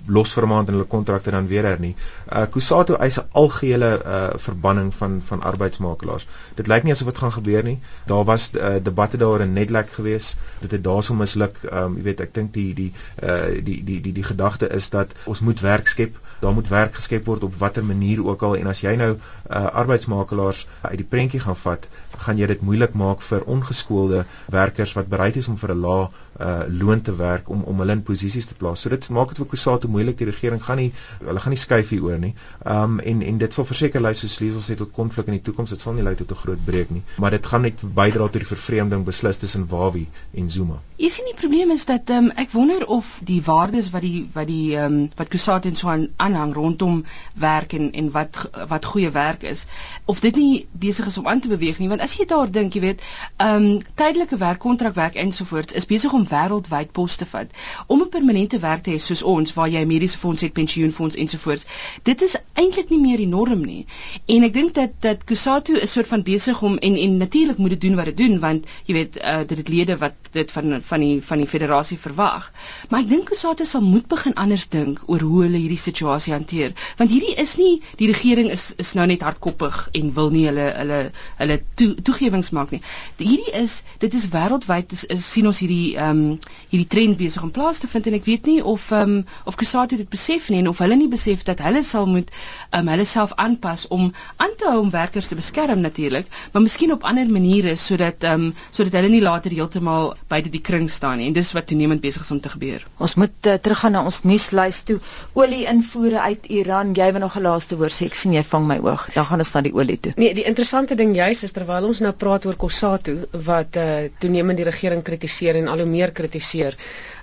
los 0.07 0.33
vir 0.33 0.45
'n 0.45 0.49
maand 0.49 0.69
en 0.69 0.75
hulle 0.75 0.87
kontrakte 0.87 1.31
dan 1.31 1.47
weer 1.47 1.65
hernie. 1.65 1.95
Uh 2.33 2.47
Kusato 2.51 2.95
eis 2.95 3.19
'n 3.21 3.29
algehele 3.33 3.91
uh 4.05 4.39
verbanning 4.39 4.95
van 4.95 5.21
van 5.25 5.43
arbeidsmakelaars. 5.43 6.27
Dit 6.55 6.67
lyk 6.67 6.83
nie 6.83 6.93
asof 6.93 7.07
dit 7.07 7.19
gaan 7.19 7.33
gebeur 7.33 7.63
nie. 7.63 7.79
Daar 8.07 8.25
was 8.25 8.51
uh, 8.55 8.75
debatte 8.83 9.17
daaroor 9.17 9.41
in 9.41 9.53
Netlek 9.53 9.91
gewees. 9.91 10.37
Dit 10.61 10.71
het 10.71 10.85
daarso 10.85 11.15
misluk. 11.15 11.59
Ehm 11.63 11.85
um, 11.85 11.97
jy 11.97 12.03
weet, 12.03 12.21
ek 12.21 12.35
dink 12.35 12.53
die 12.55 12.75
die 12.75 12.93
uh 13.23 13.45
die 13.45 13.63
die 13.63 13.85
die 13.85 14.01
die, 14.01 14.13
die 14.13 14.25
gedagte 14.25 14.69
is 14.69 14.91
dat 14.91 15.13
ons 15.25 15.41
moet 15.41 15.61
werk 15.61 15.87
skep 15.87 16.17
daar 16.41 16.53
moet 16.53 16.69
werk 16.69 16.95
geskep 16.95 17.25
word 17.25 17.43
op 17.43 17.57
watter 17.61 17.85
manier 17.85 18.25
ook 18.27 18.43
al. 18.43 18.57
En 18.57 18.67
as 18.67 18.81
jy 18.81 18.95
nou 18.97 19.11
uh, 19.15 19.65
arbeidsmakelaars 19.83 20.67
uit 20.81 20.97
die 21.03 21.09
prentjie 21.15 21.41
gaan 21.41 21.57
vat, 21.57 21.89
gaan 22.25 22.39
jy 22.39 22.47
dit 22.47 22.63
moeilik 22.63 22.95
maak 22.95 23.23
vir 23.23 23.47
ongeskoolde 23.55 24.25
werkers 24.53 24.93
wat 24.99 25.09
bereid 25.09 25.37
is 25.37 25.49
om 25.49 25.57
vir 25.61 25.75
'n 25.75 25.81
lae 25.87 26.09
uh 26.41 26.65
loon 26.69 27.03
te 27.03 27.15
werk 27.17 27.49
om 27.51 27.63
om 27.63 27.79
hulle 27.83 27.93
in 27.93 28.03
posisies 28.03 28.47
te 28.47 28.55
plaas. 28.55 28.81
So 28.81 28.89
dit 28.89 29.09
maak 29.09 29.29
dit 29.29 29.41
vir 29.43 29.47
Kusatu 29.47 29.89
moeilik. 29.89 30.17
Die 30.19 30.29
regering 30.31 30.63
gaan 30.65 30.79
nie 30.81 30.93
hulle 31.19 31.41
gaan 31.41 31.53
nie 31.55 31.61
skuif 31.61 31.91
hieroor 31.93 32.19
nie. 32.19 32.35
Um 32.65 32.99
en 33.01 33.23
en 33.23 33.39
dit 33.39 33.55
sal 33.55 33.67
verseker 33.69 34.01
lei 34.01 34.15
soos 34.15 34.39
Liesel 34.41 34.65
sê 34.65 34.77
tot 34.77 34.93
konflik 34.93 35.29
in 35.29 35.37
die 35.37 35.43
toekoms. 35.49 35.71
Dit 35.71 35.85
sal 35.85 35.97
nie 35.99 36.07
lei 36.07 36.15
tot 36.15 36.31
'n 36.31 36.41
groot 36.43 36.65
breek 36.65 36.91
nie, 36.91 37.03
maar 37.19 37.31
dit 37.31 37.47
gaan 37.47 37.63
net 37.63 37.83
bydra 37.83 38.29
tot 38.29 38.41
die 38.41 38.53
vervreemding 38.53 39.05
beslis 39.05 39.39
tussen 39.39 39.67
Wawi 39.69 40.07
en 40.35 40.51
Zuma. 40.51 40.81
Jy 40.97 41.09
sien 41.09 41.29
die 41.29 41.37
probleem 41.41 41.71
is 41.71 41.85
dat 41.85 42.11
um, 42.11 42.31
ek 42.37 42.53
wonder 42.53 42.87
of 42.87 43.21
die 43.25 43.43
waardes 43.45 43.91
wat 43.91 44.03
die 44.03 44.29
wat 44.33 44.47
die 44.47 44.77
um, 44.77 45.11
wat 45.17 45.29
Kusatu 45.29 45.69
en 45.69 45.77
so 45.77 45.89
aan 45.89 46.09
aanhang 46.17 46.55
rondom 46.55 47.05
werk 47.35 47.73
en 47.73 47.93
en 47.93 48.11
wat 48.11 48.51
wat 48.69 48.85
goeie 48.85 49.11
werk 49.11 49.43
is 49.43 49.67
of 50.05 50.21
dit 50.21 50.37
nie 50.37 50.67
besig 50.73 51.07
is 51.07 51.19
om 51.19 51.27
aan 51.27 51.41
te 51.41 51.49
beweeg 51.49 51.79
nie 51.79 51.89
want 51.89 52.01
as 52.11 52.19
jy 52.19 52.27
daar 52.27 52.51
dink 52.51 52.75
jy 52.75 52.83
weet 52.87 53.03
ehm 53.39 53.67
um, 53.71 53.79
tydelike 54.03 54.37
werk 54.43 54.59
kontrakwerk 54.67 55.15
ensovoorts 55.25 55.77
is 55.81 55.87
besig 55.87 56.13
om 56.13 56.27
wêreldwyd 56.35 56.93
pos 56.93 57.17
te 57.17 57.27
vat 57.33 57.51
om 57.87 58.03
'n 58.03 58.11
permanente 58.17 58.59
werk 58.59 58.83
te 58.83 58.91
hê 58.91 58.99
soos 58.99 59.23
ons 59.23 59.55
waar 59.55 59.71
jy 59.71 59.85
mediese 59.87 60.19
fonds 60.19 60.43
het 60.43 60.53
pensioenfonds 60.53 61.17
ensovoorts 61.17 61.67
dit 62.11 62.23
is 62.23 62.37
eintlik 62.61 62.91
nie 62.91 63.01
meer 63.01 63.21
die 63.23 63.29
norm 63.31 63.63
nie. 63.65 63.85
En 64.31 64.45
ek 64.47 64.55
dink 64.55 64.75
dat 64.77 64.97
dat 65.05 65.25
Kusatu 65.29 65.77
is 65.79 65.93
soort 65.93 66.11
van 66.11 66.25
besig 66.27 66.63
om 66.67 66.79
en 66.79 66.97
en 66.97 67.17
natuurlik 67.17 67.59
moet 67.59 67.75
dit 67.77 67.81
doen 67.87 67.97
wat 68.01 68.11
dit 68.11 68.17
doen 68.17 68.39
want 68.43 68.67
jy 68.89 68.97
weet 68.97 69.19
uh, 69.21 69.41
dit 69.47 69.59
het 69.63 69.69
lede 69.73 69.97
wat 70.01 70.31
dit 70.37 70.53
van 70.57 70.81
van 70.91 71.05
die 71.05 71.21
van 71.31 71.43
die 71.43 71.49
federasie 71.49 71.99
verwag. 71.99 72.51
Maar 72.89 73.05
ek 73.05 73.11
dink 73.13 73.31
Kusatu 73.31 73.65
sal 73.65 73.85
moet 73.87 74.09
begin 74.09 74.35
anders 74.35 74.69
dink 74.69 75.03
oor 75.07 75.25
hoe 75.25 75.43
hulle 75.47 75.61
hierdie 75.63 75.81
situasie 75.81 76.35
hanteer. 76.35 76.75
Want 76.99 77.11
hierdie 77.15 77.37
is 77.45 77.57
nie 77.61 77.81
die 78.01 78.11
regering 78.13 78.51
is 78.51 78.71
is 78.77 78.95
nou 78.99 79.07
net 79.07 79.25
hardkoppig 79.27 79.81
en 80.01 80.13
wil 80.15 80.31
nie 80.35 80.47
hulle 80.49 80.69
hulle 80.77 81.01
hulle 81.41 81.61
toe, 81.75 81.90
toegewings 82.03 82.51
maak 82.57 82.71
nie. 82.75 82.81
Hierdie 83.19 83.53
is 83.61 83.83
dit 83.99 84.15
is 84.15 84.29
wêreldwyd 84.33 84.93
is, 84.93 85.05
is 85.05 85.27
sien 85.33 85.47
ons 85.47 85.61
hierdie 85.63 85.97
ehm 85.97 86.11
um, 86.11 86.39
hierdie 86.71 86.89
trend 86.89 87.19
besig 87.19 87.43
om 87.43 87.51
plaas 87.51 87.81
te 87.83 87.89
vind 87.91 88.07
en 88.07 88.17
ek 88.19 88.27
weet 88.29 88.47
nie 88.51 88.59
of 88.63 88.91
ehm 88.91 89.17
um, 89.21 89.27
of 89.45 89.59
Kusatu 89.61 89.97
dit 89.97 90.09
besef 90.11 90.49
nie 90.51 90.61
en 90.63 90.71
of 90.73 90.79
hulle 90.79 90.97
nie 90.97 91.09
besef 91.13 91.45
dat 91.49 91.63
hulle 91.65 91.83
sal 91.83 92.07
moet 92.07 92.31
ehm 92.31 92.81
um, 92.83 92.93
hulle 92.95 93.05
self 93.05 93.35
aanpas 93.37 93.87
om 93.89 94.13
aan 94.37 94.55
te 94.57 94.69
hou 94.71 94.81
om 94.85 94.91
werkers 94.91 95.27
te 95.31 95.39
beskerm 95.39 95.81
natuurlik, 95.81 96.27
maar 96.53 96.63
miskien 96.63 96.93
op 96.93 97.05
ander 97.05 97.31
maniere 97.31 97.77
sodat 97.77 98.25
ehm 98.25 98.51
um, 98.51 98.55
sodat 98.71 98.99
hulle 99.01 99.13
nie 99.13 99.23
later 99.25 99.51
heeltemal 99.51 100.15
buite 100.29 100.51
die 100.51 100.65
kring 100.71 100.91
staan 100.91 101.19
nie 101.19 101.27
en 101.31 101.37
dis 101.37 101.53
wat 101.57 101.67
toenemend 101.71 102.01
besig 102.01 102.23
is 102.23 102.31
om 102.31 102.41
te 102.41 102.53
gebeur. 102.53 102.87
Ons 102.99 103.15
moet 103.21 103.47
uh, 103.47 103.55
teruggaan 103.55 103.97
na 103.97 104.05
ons 104.05 104.23
nuuslys 104.29 104.83
toe. 104.89 104.99
Olie 105.39 105.65
invoere 105.71 106.21
uit 106.21 106.47
Iran. 106.61 106.95
Jy 106.97 107.11
het 107.11 107.19
nog 107.19 107.37
'n 107.37 107.43
laaste 107.43 107.77
woord 107.77 107.93
sê. 107.93 108.07
Ek 108.11 108.15
sien 108.15 108.33
jy 108.33 108.43
vang 108.43 108.67
my 108.67 108.79
oog. 108.79 109.09
Dan 109.15 109.27
gaan 109.27 109.39
ons 109.39 109.53
na 109.55 109.61
die 109.61 109.75
olie 109.75 109.99
toe. 110.01 110.13
Nee, 110.17 110.35
die 110.35 110.45
interessante 110.45 110.95
ding 110.95 111.15
juis 111.17 111.43
is 111.45 111.53
terwyl 111.53 111.80
ons 111.85 112.01
nou 112.05 112.13
praat 112.13 112.47
oor 112.47 112.57
Kossatu 112.57 113.15
wat 113.47 113.77
uh, 113.77 114.09
toenemend 114.23 114.59
die 114.59 114.67
regering 114.67 115.03
kritiseer 115.07 115.59
en 115.61 115.69
al 115.69 115.83
hoe 115.85 115.89
meer 115.89 116.13
kritiseer. 116.13 116.77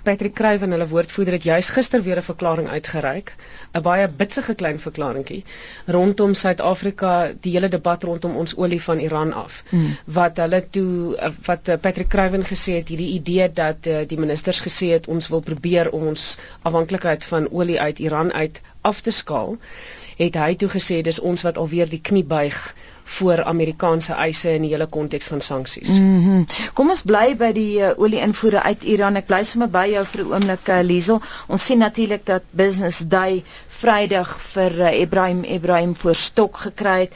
Patrick 0.06 0.34
Kruiven, 0.38 0.72
hulle 0.72 0.86
woordvoerder 0.88 1.36
het 1.36 1.46
juis 1.48 1.68
gister 1.74 2.02
weer 2.02 2.16
'n 2.16 2.26
verklaring 2.28 2.68
uitgereik, 2.68 3.32
'n 3.74 3.82
baie 3.82 4.08
bitsige 4.08 4.54
klein 4.54 4.80
verklaringkie 4.80 5.44
rondom 5.86 6.34
Suid-Afrika, 6.34 7.32
die 7.40 7.52
hele 7.52 7.68
debat 7.68 8.02
rondom 8.02 8.36
ons 8.36 8.56
olie 8.56 8.82
van 8.82 8.98
Iran 8.98 9.32
af. 9.32 9.62
Hmm. 9.68 9.96
Wat 10.04 10.36
hulle 10.36 10.62
toe 10.70 11.16
eh, 11.16 11.30
wat 11.44 11.68
eh, 11.68 11.78
Patrick 11.80 12.08
Kruiven 12.08 12.44
gesê 12.44 12.78
het, 12.80 12.88
hierdie 12.88 13.12
idee 13.20 13.52
dat 13.52 13.86
uh, 13.86 14.00
die 14.06 14.18
ministers 14.18 14.60
gesê 14.60 14.90
het 14.96 15.06
ons 15.06 15.28
wil 15.28 15.40
probeer 15.40 15.90
om 15.90 16.06
ons 16.06 16.38
afhanklikheid 16.62 17.24
van 17.24 17.50
olie 17.50 17.80
uit 17.80 17.98
Iran 17.98 18.32
uit 18.32 18.60
af 18.80 19.00
te 19.00 19.10
skaal 19.10 19.58
het 20.18 20.34
hy 20.34 20.54
toe 20.54 20.68
gesê 20.68 21.02
dis 21.06 21.20
ons 21.20 21.42
wat 21.46 21.58
alweer 21.62 21.88
die 21.88 22.00
knie 22.02 22.24
buig 22.24 22.74
voor 23.08 23.42
Amerikaanse 23.44 24.12
eise 24.12 24.52
in 24.54 24.62
die 24.66 24.70
hele 24.74 24.86
konteks 24.86 25.26
van 25.32 25.40
sanksies. 25.40 25.88
Mm 25.98 26.24
-hmm. 26.24 26.46
Kom 26.74 26.90
ons 26.94 27.02
bly 27.02 27.36
by 27.40 27.52
die 27.56 27.78
uh, 27.80 27.90
olie-invoere 27.96 28.62
uit 28.62 28.84
Iran. 28.84 29.16
Ek 29.16 29.26
bly 29.30 29.42
sommer 29.42 29.70
by 29.72 29.86
jou 29.92 30.04
vir 30.12 30.24
'n 30.24 30.32
oomblik, 30.32 30.68
uh, 30.68 30.80
Liesel. 30.82 31.20
Ons 31.46 31.64
sien 31.64 31.78
natuurlik 31.78 32.26
dat 32.26 32.42
Business 32.50 32.98
Day 33.16 33.44
Vrydag 33.80 34.36
vir 34.52 34.72
uh, 34.80 35.00
Ibrahim 35.00 35.44
Ibrahim 35.44 35.94
voor 35.94 36.14
stok 36.14 36.56
gekry 36.56 37.00
het. 37.00 37.14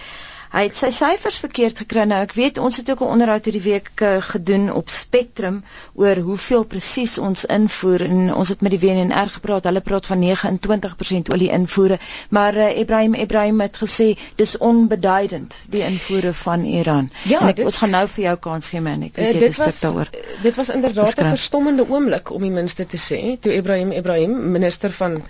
Hy 0.53 0.67
het 0.67 0.77
sy 0.77 0.91
syfers 0.93 1.39
verkeerd 1.41 1.79
gekry. 1.81 2.03
Nou 2.09 2.19
ek 2.27 2.35
weet 2.37 2.59
ons 2.61 2.77
het 2.77 2.91
ook 2.93 3.01
'n 3.01 3.13
onderhoud 3.15 3.45
hierdie 3.49 3.63
week 3.65 4.01
uh, 4.05 4.17
gedoen 4.21 4.73
op 4.73 4.91
Spectrum 4.93 5.63
oor 5.95 6.17
hoeveel 6.17 6.65
presies 6.65 7.19
ons 7.19 7.45
invoer 7.45 8.05
en 8.05 8.35
ons 8.35 8.49
het 8.49 8.61
met 8.61 8.75
die 8.75 8.81
WNR 8.83 9.33
gepraat. 9.37 9.65
Hulle 9.65 9.81
praat 9.81 10.07
van 10.07 10.21
29% 10.21 11.33
olie 11.33 11.49
invoere, 11.51 11.99
maar 12.29 12.55
uh, 12.55 12.79
Ibrahim 12.79 13.15
Ibrahim 13.15 13.61
het 13.61 13.79
gesê 13.81 14.19
dis 14.37 14.59
onbeduidend 14.59 15.57
die 15.71 15.83
invoere 15.83 16.33
van 16.33 16.65
Iran. 16.65 17.11
Ja, 17.25 17.41
en 17.41 17.49
ek, 17.49 17.57
dit, 17.57 17.65
ons 17.65 17.77
gaan 17.77 17.91
nou 17.91 18.09
vir 18.09 18.25
jou 18.25 18.37
kans 18.37 18.69
gee 18.69 18.81
man. 18.81 19.03
Ek 19.09 19.17
weet 19.17 19.35
uh, 19.35 19.41
jy 19.41 19.47
het 19.47 19.57
'n 19.57 19.71
stuk 19.71 19.81
daaroor. 19.81 20.11
Dit 20.43 20.57
was 20.57 20.69
inderdaad 20.69 21.17
'n 21.17 21.33
verstommende 21.33 21.89
oomblik 21.89 22.31
om 22.31 22.43
die 22.43 22.53
minste 22.53 22.87
te 22.87 23.01
sê 23.01 23.41
toe 23.41 23.55
Ibrahim 23.55 23.93
Ibrahim 23.93 24.53
minister 24.53 24.93
van 24.93 25.23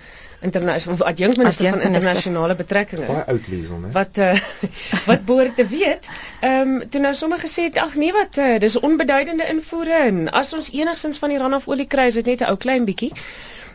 internasionale 0.43 1.05
adjunkt 1.05 1.37
minister 1.37 1.71
van 1.71 1.81
internasionale 1.81 2.55
betrekkinge. 2.55 3.07
Baie 3.07 3.25
oud 3.35 3.49
liesel, 3.49 3.79
né? 3.79 3.93
Wat 3.93 4.19
uh, 4.19 4.33
wat 5.11 5.25
behoort 5.29 5.57
te 5.57 5.67
weet. 5.67 6.09
Ehm 6.41 6.75
um, 6.75 6.89
toe 6.89 7.01
nou 7.01 7.15
sommige 7.15 7.47
gesê 7.47 7.69
het 7.71 7.79
ag 7.79 7.95
nee 7.95 8.13
wat 8.13 8.37
uh, 8.39 8.59
dis 8.59 8.79
onbeduidende 8.81 9.47
invoere 9.55 10.03
en 10.11 10.29
as 10.43 10.53
ons 10.53 10.71
enigsins 10.73 11.19
van 11.19 11.31
Iran 11.31 11.53
af 11.53 11.69
olie 11.69 11.87
kry 11.87 12.11
is 12.13 12.21
dit 12.21 12.31
net 12.35 12.41
'n 12.41 12.51
ou 12.53 12.57
klein 12.57 12.85
bietjie. 12.85 13.13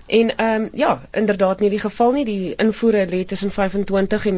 En 0.07 0.35
ehm 0.35 0.61
um, 0.61 0.69
ja, 0.73 1.01
inderdaad 1.11 1.59
nie 1.59 1.69
die 1.69 1.79
geval 1.79 2.11
nie. 2.11 2.25
Die 2.25 2.55
invoere 2.55 3.07
lê 3.09 3.25
tussen 3.25 3.51
25 3.51 4.25
en 4.25 4.37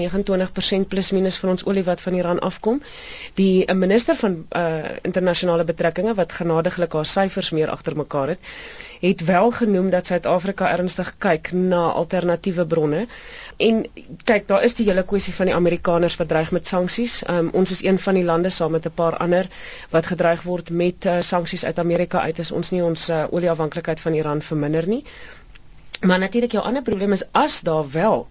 29% 0.83 0.87
plus 0.87 1.11
minus 1.11 1.37
van 1.37 1.49
ons 1.49 1.65
olie 1.65 1.83
wat 1.83 2.01
van 2.01 2.13
Iran 2.13 2.39
afkom. 2.39 2.81
Die 3.33 3.65
uh, 3.65 3.75
minister 3.75 4.15
van 4.15 4.45
uh 4.49 4.77
internasionale 5.01 5.63
betrekkinge 5.63 6.13
wat 6.13 6.33
genadiglik 6.33 6.93
haar 6.93 7.05
syfers 7.05 7.49
meer 7.49 7.69
agter 7.69 7.95
mekaar 7.95 8.27
het, 8.27 8.39
het 8.99 9.25
wel 9.25 9.51
genoem 9.51 9.89
dat 9.89 10.05
Suid-Afrika 10.05 10.69
ernstig 10.71 11.15
kyk 11.17 11.51
na 11.51 11.81
alternatiewe 11.91 12.65
bronne. 12.65 13.07
En 13.57 13.85
kyk, 14.23 14.47
daar 14.47 14.63
is 14.63 14.75
die 14.75 14.85
hele 14.87 15.03
kwessie 15.03 15.33
van 15.33 15.45
die 15.45 15.55
Amerikaners 15.55 16.15
wat 16.15 16.27
dreig 16.27 16.51
met 16.51 16.67
sanksies. 16.67 17.21
Um, 17.29 17.49
ons 17.53 17.71
is 17.71 17.83
een 17.83 17.99
van 17.99 18.13
die 18.13 18.23
lande 18.23 18.49
saam 18.49 18.71
met 18.71 18.85
'n 18.85 18.95
paar 18.95 19.17
ander 19.17 19.47
wat 19.89 20.05
gedreig 20.05 20.41
word 20.41 20.69
met 20.69 21.05
uh, 21.05 21.21
sanksies 21.21 21.65
uit 21.65 21.79
Amerika 21.79 22.21
uit 22.21 22.39
as 22.39 22.51
ons 22.51 22.71
nie 22.71 22.83
ons 22.83 23.09
uh, 23.09 23.23
olieafhanklikheid 23.29 23.99
van 23.99 24.13
Iran 24.13 24.41
verminder 24.41 24.87
nie. 24.87 25.03
Maar 26.01 26.19
natuurlik 26.19 26.51
jou 26.51 26.63
ander 26.63 26.81
probleem 26.81 27.11
is 27.11 27.27
as 27.31 27.61
daar 27.61 27.91
wel 27.91 28.27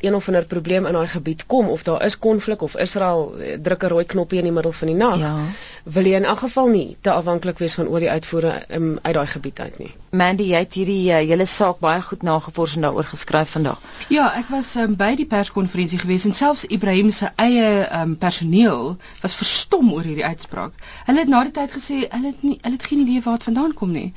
een 0.00 0.14
of 0.14 0.28
ander 0.28 0.44
probleem 0.44 0.86
in 0.86 0.92
daai 0.92 1.06
gebied 1.08 1.46
kom 1.46 1.68
of 1.68 1.82
daar 1.82 2.04
is 2.04 2.18
konflik 2.18 2.62
of 2.62 2.76
Israel 2.76 3.34
eh, 3.38 3.58
druk 3.62 3.82
'n 3.82 3.88
rooi 3.88 4.04
knoppie 4.04 4.38
in 4.38 4.44
die 4.44 4.52
middel 4.52 4.72
van 4.72 4.88
die 4.88 4.96
nag, 4.96 5.18
ja. 5.18 5.46
wil 5.82 6.04
jy 6.04 6.14
in 6.14 6.24
elk 6.24 6.38
geval 6.38 6.66
nie 6.68 6.96
te 7.00 7.10
afhanklik 7.10 7.58
wees 7.58 7.74
van 7.74 7.88
olie 7.88 8.10
uitvoere 8.10 8.64
um, 8.68 8.98
uit 9.02 9.14
daai 9.14 9.26
gebied 9.26 9.60
uit 9.60 9.78
nie. 9.78 9.94
Mandy, 10.10 10.42
jy 10.42 10.58
het 10.58 10.74
hierdie 10.74 11.10
uh, 11.10 11.16
hele 11.28 11.46
saak 11.46 11.80
baie 11.80 12.00
goed 12.00 12.22
nagevors 12.22 12.74
en 12.76 12.80
daaroor 12.80 13.04
geskryf 13.04 13.50
vandag. 13.50 13.80
Ja, 14.08 14.32
ek 14.38 14.48
was 14.48 14.74
um, 14.76 14.94
by 14.96 15.14
die 15.16 15.26
perskonferensie 15.26 15.98
gewees 15.98 16.24
en 16.24 16.32
selfs 16.32 16.64
Ibrahim 16.64 17.10
se 17.10 17.28
eie 17.36 17.88
um, 18.00 18.16
personeel 18.16 18.96
was 19.20 19.34
verstom 19.34 19.92
oor 19.92 20.02
hierdie 20.02 20.24
uitspraak. 20.24 20.72
Hulle 21.04 21.24
het 21.24 21.28
na 21.28 21.42
die 21.44 21.52
tyd 21.52 21.74
gesê 21.76 21.98
hulle 22.08 22.32
het 22.32 22.42
nie 22.42 22.58
hulle 22.62 22.76
het 22.76 22.86
geen 22.86 23.04
idee 23.04 23.22
waar 23.24 23.36
dit 23.36 23.48
vandaan 23.50 23.74
kom 23.74 23.92
nie. 23.92 24.12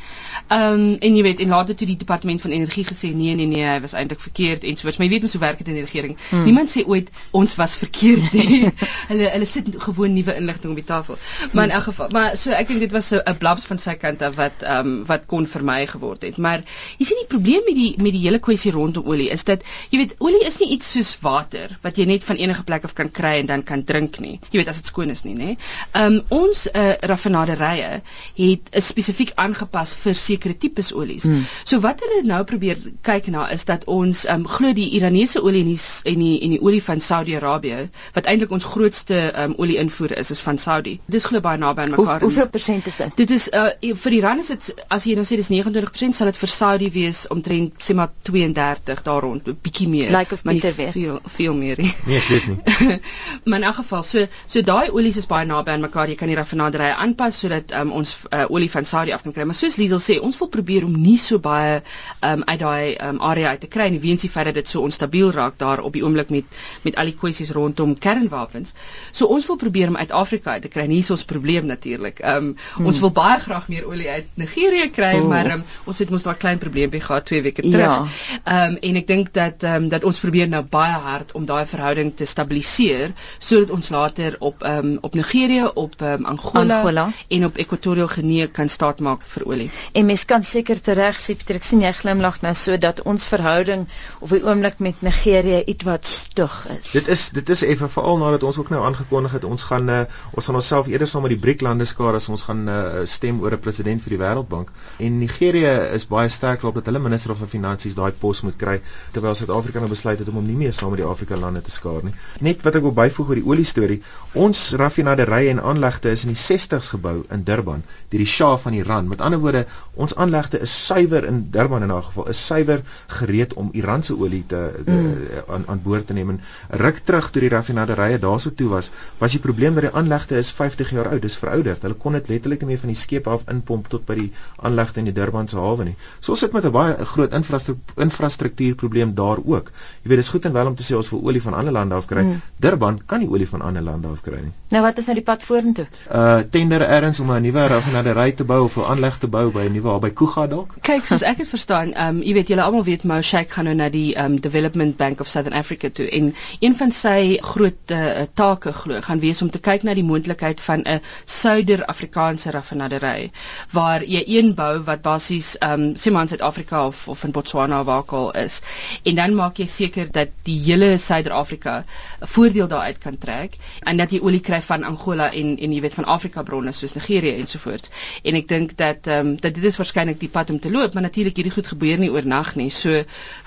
Ehm 0.48 0.80
um, 0.80 0.98
en 1.02 1.16
jy 1.16 1.24
weet 1.24 1.40
en 1.44 1.50
later 1.50 1.76
toe 1.76 1.88
die 1.88 1.98
departement 1.98 2.42
van 2.42 2.52
energie 2.52 2.86
gesê 2.86 3.12
nee 3.16 3.36
nee 3.36 3.48
nee, 3.48 3.66
hy 3.68 3.80
was 3.84 3.94
eintlik 3.98 4.22
verkeerd 4.22 4.64
en 4.64 4.78
so 4.78 4.88
voort. 4.88 4.98
Maar 4.98 5.08
jy 5.08 5.14
weet 5.14 5.28
mos 5.28 5.36
hoe 5.38 5.42
werk 5.42 5.58
dit 5.64 5.71
in 5.72 5.80
die 5.80 5.86
regering. 5.86 6.18
Hmm. 6.30 6.46
Niemand 6.48 6.72
sê 6.72 6.84
ooit 6.88 7.10
ons 7.38 7.56
was 7.60 7.78
verkeerd 7.82 8.34
nie. 8.38 8.72
hulle 9.12 9.30
hulle 9.36 9.48
sit 9.50 9.70
gewoon 9.86 10.16
nuwe 10.18 10.36
inligting 10.38 10.76
op 10.76 10.82
die 10.82 10.88
tafel. 10.88 11.20
Maar 11.52 11.70
in 11.70 11.76
elk 11.78 11.88
geval, 11.90 12.12
maar 12.16 12.38
so 12.38 12.54
ek 12.56 12.72
dink 12.72 12.84
dit 12.86 12.94
was 12.96 13.12
'n 13.16 13.38
blabs 13.40 13.66
van 13.70 13.80
sy 13.82 13.96
kant 14.00 14.22
af 14.22 14.38
wat 14.40 14.66
ehm 14.66 14.88
um, 14.88 15.06
wat 15.10 15.26
kon 15.32 15.48
vermy 15.48 15.86
geword 15.88 16.26
het. 16.28 16.38
Maar 16.38 16.64
jy 16.98 17.06
sien 17.06 17.22
die 17.24 17.30
probleem 17.32 17.64
met 17.66 17.76
die 17.76 17.92
met 17.98 18.16
die 18.16 18.24
hele 18.26 18.40
kwessie 18.40 18.72
rondom 18.72 19.08
olie 19.08 19.30
is 19.30 19.44
dat 19.48 19.64
jy 19.90 20.02
weet 20.04 20.16
olie 20.20 20.44
is 20.46 20.60
nie 20.60 20.72
iets 20.76 20.92
soos 20.92 21.16
water 21.22 21.78
wat 21.82 21.98
jy 21.98 22.06
net 22.06 22.24
van 22.24 22.40
enige 22.42 22.64
plek 22.64 22.84
af 22.84 22.94
kan 22.94 23.12
kry 23.12 23.38
en 23.40 23.46
dan 23.46 23.64
kan 23.64 23.84
drink 23.84 24.20
nie. 24.20 24.40
Jy 24.52 24.62
weet 24.62 24.72
as 24.74 24.82
dit 24.82 24.92
skoon 24.92 25.10
is 25.10 25.24
nie, 25.24 25.36
nê. 25.36 25.56
Ehm 25.92 26.20
um, 26.20 26.42
ons 26.42 26.68
uh, 26.68 26.94
raffinaderye 27.12 28.02
het 28.36 28.72
spesifiek 28.84 29.34
aangepas 29.36 29.94
vir 30.04 30.16
sekere 30.16 30.58
tipes 30.58 30.92
olies. 30.94 31.28
Hmm. 31.28 31.46
So 31.64 31.80
wat 31.84 32.02
hulle 32.06 32.24
nou 32.28 32.44
probeer 32.48 32.80
kyk 33.06 33.32
na 33.34 33.48
is 33.54 33.66
dat 33.70 33.86
ons 33.86 34.26
ehm 34.26 34.46
um, 34.46 34.48
glo 34.48 34.74
die 34.78 34.90
Iranese 34.98 35.42
olie 35.44 35.61
en 35.62 35.70
die 35.72 35.80
en 36.12 36.24
die 36.26 36.36
en 36.46 36.56
die 36.56 36.62
olie 36.62 36.82
van 36.84 37.02
Saudi-Arabië 37.02 37.80
wat 38.16 38.30
eintlik 38.32 38.52
ons 38.52 38.68
grootste 38.74 39.20
um, 39.44 39.56
olie 39.58 39.78
invoer 39.82 40.18
is 40.18 40.32
is 40.32 40.42
van 40.46 40.58
Saudi. 40.58 40.98
Dis 41.06 41.26
glo 41.30 41.42
baie 41.44 41.60
naby 41.62 41.86
aan 41.86 41.96
mekaar. 41.96 42.20
Hoe, 42.20 42.30
hoeveel 42.30 42.50
persent 42.50 42.88
is 42.90 42.98
dit? 43.02 43.16
Dit 43.22 43.32
is 43.32 43.48
uh, 43.56 43.70
vir 44.06 44.18
Iran 44.18 44.42
is 44.44 44.52
dit 44.54 44.72
as 44.88 45.06
jy 45.08 45.16
nou 45.20 45.26
sê 45.28 45.38
dis 45.40 45.52
25% 45.52 46.18
sal 46.18 46.32
dit 46.32 46.42
vir 46.42 46.54
Saudi 46.54 46.90
wees 46.94 47.24
omtrent 47.34 47.84
sê 47.84 47.96
maar 47.98 48.12
32 48.28 49.04
daar 49.06 49.22
rond, 49.22 49.48
'n 49.48 49.58
bietjie 49.62 49.88
meer. 49.90 50.12
Lyk 50.12 50.32
of 50.32 50.44
beter 50.44 50.76
weer. 50.76 50.92
Veel 50.92 51.20
veel 51.26 51.54
meer. 51.54 51.82
Nie. 51.82 51.94
Nee, 52.06 52.18
ek 52.18 52.28
weet 52.28 52.48
nie. 52.48 53.00
maar 53.46 53.60
in 53.60 53.66
elk 53.66 53.76
geval, 53.76 54.04
so 54.04 54.26
so 54.46 54.62
daai 54.62 54.90
olies 54.90 55.18
is 55.18 55.28
baie 55.28 55.46
naby 55.46 55.72
aan 55.72 55.82
mekaar. 55.82 56.10
Jy 56.10 56.16
kan 56.16 56.28
die 56.28 56.38
raffinaderye 56.40 56.96
aanpas 56.96 57.40
sodat 57.40 57.72
um, 57.72 57.92
ons 57.92 58.16
uh, 58.30 58.46
olie 58.50 58.72
van 58.72 58.86
Saudi 58.86 59.12
af 59.12 59.24
kan 59.24 59.34
kry. 59.34 59.44
Maar 59.44 59.56
soos 59.56 59.78
Liesel 59.82 60.00
sê, 60.00 60.20
ons 60.22 60.38
wil 60.38 60.48
probeer 60.48 60.86
om 60.86 60.96
nie 61.02 61.18
so 61.18 61.40
baie 61.40 61.82
um, 62.22 62.44
uit 62.46 62.60
daai 62.60 62.96
um, 62.96 63.22
area 63.22 63.50
uit 63.50 63.62
te 63.66 63.68
kry 63.72 63.90
en 63.90 64.00
weens 64.00 64.22
die 64.22 64.30
feit 64.30 64.46
dat 64.46 64.60
dit 64.60 64.70
so 64.70 64.82
onstabiel 64.82 65.32
raak 65.32 65.51
daar 65.60 65.82
op 65.82 65.94
die 65.94 66.04
oomblik 66.06 66.30
met 66.30 66.46
met 66.82 66.96
al 66.96 67.10
die 67.10 67.16
kwessies 67.18 67.52
rondom 67.52 67.98
kernwapens. 67.98 68.74
So 69.12 69.26
ons 69.26 69.46
wil 69.48 69.56
probeer 69.56 69.88
om 69.88 69.98
uit 69.98 70.12
Afrika 70.12 70.52
uit 70.52 70.62
te 70.62 70.68
kry. 70.68 70.88
Hier 70.88 71.04
is 71.04 71.12
ons 71.12 71.24
probleem 71.24 71.66
natuurlik. 71.66 72.20
Um, 72.20 72.56
hmm. 72.76 72.86
Ons 72.86 73.00
wil 73.00 73.12
baie 73.12 73.40
graag 73.40 73.68
meer 73.68 73.88
olie 73.88 74.10
uit 74.10 74.28
Nigerië 74.34 74.90
kry, 74.92 75.14
oh. 75.20 75.28
maar 75.28 75.52
um, 75.52 75.64
ons 75.86 76.00
het 76.00 76.10
mos 76.10 76.24
daai 76.24 76.38
klein 76.38 76.62
probleempie 76.62 77.02
gehad 77.02 77.26
2 77.26 77.42
weke 77.42 77.62
terug. 77.62 77.98
Ja. 77.98 78.08
Ehm 78.44 78.72
um, 78.72 78.78
en 78.82 78.96
ek 79.02 79.08
dink 79.08 79.34
dat 79.34 79.64
ehm 79.64 79.84
um, 79.84 79.90
dat 79.90 80.04
ons 80.08 80.20
probeer 80.20 80.48
nou 80.52 80.64
baie 80.64 80.98
hard 81.06 81.32
om 81.38 81.46
daai 81.46 81.66
verhouding 81.66 82.14
te 82.16 82.26
stabiliseer 82.26 83.14
sodat 83.40 83.72
ons 83.76 83.90
later 83.90 84.36
op 84.40 84.64
ehm 84.64 84.92
um, 84.92 84.98
op 85.02 85.16
Nigerië, 85.16 85.72
op 85.74 85.96
ehm 86.02 86.26
um, 86.26 86.26
Angola, 86.26 86.80
Angola 86.80 87.08
en 87.28 87.46
op 87.46 87.58
Ekwatoriaal 87.58 88.08
Genee 88.08 88.48
kan 88.48 88.70
staat 88.70 89.00
maak 89.00 89.26
vir 89.34 89.48
olie. 89.48 89.70
En 89.92 90.06
mens 90.06 90.26
kan 90.26 90.44
seker 90.44 90.82
tereg 90.82 91.20
sê 91.20 91.36
Pieter, 91.36 91.60
ek 91.62 91.68
sien 91.68 91.82
jy 91.82 91.92
glimlag 91.96 92.42
nou 92.42 92.54
sodat 92.58 93.02
ons 93.02 93.26
verhouding 93.28 93.88
op 94.20 94.30
die 94.30 94.44
oomblik 94.46 94.80
met 94.80 95.02
Nigerië 95.02 95.41
ietwat 95.46 96.06
stug 96.06 96.68
is. 96.78 96.92
Dit 96.92 97.08
is 97.08 97.30
dit 97.30 97.50
is 97.50 97.64
effe 97.64 97.88
veral 97.88 98.18
nadat 98.18 98.44
ons 98.44 98.58
ook 98.58 98.70
nou 98.70 98.84
aangekondig 98.86 99.32
het 99.32 99.44
ons 99.44 99.64
gaan 99.64 99.90
uh, 99.90 100.02
ons 100.32 100.46
gaan 100.46 100.56
onsself 100.56 100.88
eerder 100.88 101.08
saam 101.08 101.22
met 101.22 101.34
die 101.36 101.40
BRIC 101.40 101.62
lande 101.62 101.86
skaar 101.86 102.16
as 102.16 102.30
ons 102.30 102.44
gaan 102.44 102.68
uh, 102.70 103.02
stem 103.06 103.42
oor 103.42 103.54
'n 103.54 103.60
president 103.60 104.02
vir 104.02 104.16
die 104.16 104.22
Wêreldbank. 104.22 104.72
En 104.98 105.18
Nigerië 105.20 105.74
is 105.94 106.08
baie 106.08 106.30
sterk 106.30 106.64
op 106.64 106.76
dat 106.76 106.86
hulle 106.86 107.00
minister 107.00 107.36
van 107.36 107.48
finansies 107.48 107.96
daai 107.96 108.12
pos 108.12 108.42
moet 108.42 108.56
kry 108.56 108.82
terwyl 109.12 109.36
Suid-Afrika 109.36 109.80
nou 109.80 109.90
besluit 109.90 110.20
het 110.20 110.28
om 110.28 110.36
hom 110.36 110.48
nie 110.48 110.58
meer 110.58 110.74
saam 110.74 110.90
met 110.90 111.00
die 111.04 111.08
Afrika 111.08 111.38
lande 111.38 111.62
te 111.62 111.72
skaar 111.72 112.04
nie. 112.04 112.14
Net 112.40 112.62
wat 112.62 112.76
ek 112.76 112.82
wil 112.82 112.96
byvoeg 113.02 113.30
oor 113.30 113.42
die 113.42 113.48
olie 113.48 113.66
storie, 113.66 114.02
ons 114.34 114.74
raffinaderye 114.82 115.50
en 115.50 115.62
aanlegte 115.62 116.12
is 116.12 116.26
in 116.26 116.34
die 116.36 116.42
60s 116.42 116.94
gebou 116.96 117.24
in 117.30 117.44
Durban 117.44 117.84
deur 118.12 118.24
die 118.24 118.28
Shah 118.28 118.58
van 118.60 118.74
Iran. 118.74 119.08
Met 119.08 119.22
ander 119.22 119.40
woorde, 119.40 119.66
ons 119.94 120.16
aanlegte 120.16 120.60
is 120.60 120.74
suiwer 120.86 121.26
in 121.26 121.48
Durban 121.52 121.84
in 121.84 121.92
'n 121.92 122.04
geval, 122.04 122.28
is 122.28 122.46
suiwer 122.46 122.84
gereed 123.08 123.54
om 123.54 123.70
Iran 123.74 124.04
se 124.04 124.18
olie 124.18 124.44
te, 124.48 124.62
te 124.86 124.92
mm. 124.92 125.31
Aan 125.48 125.64
aan 125.68 125.82
boord 125.84 126.08
te 126.08 126.14
neem 126.14 126.30
en 126.30 126.42
ruk 126.70 127.02
terug 127.06 127.32
toe 127.32 127.42
die 127.42 127.50
raffinaderye 127.50 128.20
daarso 128.20 128.54
toe 128.54 128.70
was, 128.70 128.92
was 129.18 129.32
die 129.32 129.40
probleem 129.40 129.74
dat 129.74 129.84
die 129.88 129.94
aanlegte 129.94 130.38
is 130.38 130.52
50 130.52 130.92
jaar 130.92 131.12
oud, 131.12 131.22
dis 131.22 131.38
verouderd. 131.38 131.82
Hulle 131.82 131.94
kon 131.94 132.14
dit 132.14 132.28
letterlik 132.28 132.62
nie 132.62 132.74
meer 132.74 132.80
van 132.80 132.94
die 132.94 133.00
skepe 133.00 133.30
af 133.30 133.48
inpomp 133.52 133.90
tot 133.90 134.06
by 134.06 134.16
die 134.16 134.32
aanlegte 134.58 135.00
in 135.00 135.10
die 135.10 135.16
Durbanse 135.16 135.58
hawe 135.58 135.84
nie. 135.84 135.96
So 136.20 136.32
ons 136.32 136.40
sit 136.40 136.54
met 136.54 136.66
'n 136.66 136.72
baie 136.72 137.06
groot 137.06 137.34
infrastruktuur 137.34 138.02
infrastruktuurprobleem 138.02 139.14
daar 139.16 139.38
ook. 139.46 139.72
Jy 140.04 140.10
weet 140.10 140.18
dis 140.18 140.30
goed 140.30 140.46
en 140.46 140.54
wel 140.54 140.68
om 140.68 140.76
te 140.76 140.84
sê 140.84 140.96
ons 140.96 141.10
wil 141.10 141.24
olie 141.24 141.42
van 141.42 141.54
ander 141.54 141.74
lande 141.74 141.96
af 141.96 142.06
kry. 142.06 142.22
Mm. 142.22 142.42
Durban 142.60 143.00
kan 143.06 143.20
nie 143.20 143.30
olie 143.30 143.48
van 143.50 143.62
ander 143.62 143.82
lande 143.82 144.08
af 144.08 144.22
kry 144.22 144.40
nie. 144.42 144.54
Nou 144.70 144.84
wat 144.84 144.98
is 144.98 145.06
nou 145.06 145.16
die 145.16 145.24
pad 145.24 145.44
vorentoe? 145.44 145.88
Uh 146.12 146.40
tender 146.50 146.82
erns 146.82 147.20
om 147.20 147.32
'n 147.32 147.42
nuwe 147.42 147.68
raffinaderry 147.68 148.32
te 148.32 148.44
bou 148.44 148.64
of 148.64 148.78
'n 148.78 148.82
aanleg 148.82 149.18
te 149.18 149.28
bou 149.28 149.52
by 149.52 149.66
'n 149.68 149.74
nuwe 149.74 150.00
by 150.00 150.10
Kuga 150.10 150.48
dalk. 150.48 150.74
Kyk, 150.82 151.06
soos 151.06 151.22
ek 151.22 151.38
dit 151.38 151.48
verstaan, 151.48 151.94
ehm 151.94 152.16
um, 152.16 152.22
jy 152.22 152.34
weet 152.34 152.48
julle 152.48 152.62
almal 152.62 152.84
weet 152.84 153.04
Mo 153.04 153.22
Sheikh 153.22 153.54
gaan 153.54 153.66
nou 153.66 153.76
na 153.76 153.90
die 153.90 154.16
ehm 154.16 154.26
um, 154.32 154.40
Development 154.40 154.98
Bank 154.98 155.11
of 155.20 155.28
Southern 155.28 155.54
Africa 155.58 155.90
toe 155.94 156.08
en 156.10 156.36
een 156.60 156.76
van 156.76 156.92
sy 156.92 157.38
groot 157.42 157.92
uh, 157.92 158.22
take 158.34 158.72
glo 158.74 159.02
gaan 159.02 159.20
wees 159.20 159.42
om 159.42 159.50
te 159.50 159.60
kyk 159.60 159.84
na 159.84 159.94
die 159.94 160.04
moontlikheid 160.08 160.62
van 160.62 160.84
'n 160.86 161.02
Suider-Afrikaanse 161.26 162.52
raffinaderry 162.52 163.32
waar 163.72 164.04
jy 164.04 164.24
een 164.28 164.54
bou 164.56 164.80
wat 164.88 165.02
basies 165.02 165.56
um, 165.62 165.94
sê 165.96 166.12
maar 166.12 166.22
in 166.22 166.28
Suid-Afrika 166.34 166.86
of 166.88 167.08
of 167.08 167.24
in 167.24 167.32
Botswana 167.32 167.84
waar 167.84 167.98
ook 167.98 168.12
al 168.12 168.32
is. 168.32 168.62
En 169.04 169.16
dan 169.16 169.36
maak 169.36 169.58
jy 169.58 169.66
seker 169.68 170.12
dat 170.12 170.30
die 170.48 170.60
hele 170.64 170.98
Suider-Afrika 170.98 171.84
'n 172.22 172.28
voordeel 172.28 172.68
daaruit 172.68 172.98
kan 172.98 173.18
trek 173.18 173.58
en 173.84 173.98
dat 173.98 174.12
jy 174.12 174.20
olie 174.22 174.40
kry 174.40 174.62
van 174.62 174.84
Angola 174.84 175.32
en 175.34 175.58
en 175.58 175.74
jy 175.74 175.82
weet 175.82 175.94
van 175.94 176.06
Afrika 176.06 176.44
bronne 176.44 176.72
soos 176.72 176.94
Nigerië 176.94 177.36
ensovoorts. 177.42 177.90
En 178.24 178.36
ek 178.36 178.48
dink 178.48 178.78
dat 178.78 179.08
um, 179.08 179.36
dat 179.36 179.54
dit 179.56 179.64
is 179.64 179.78
waarskynlik 179.78 180.20
die 180.20 180.30
pad 180.30 180.50
om 180.50 180.60
te 180.60 180.72
loop, 180.72 180.94
maar 180.94 181.04
natuurlik 181.08 181.36
hierdie 181.36 181.54
goed 181.54 181.68
gebeur 181.68 181.98
nie 181.98 182.12
oornag 182.12 182.56
nie. 182.56 182.70
So 182.70 183.04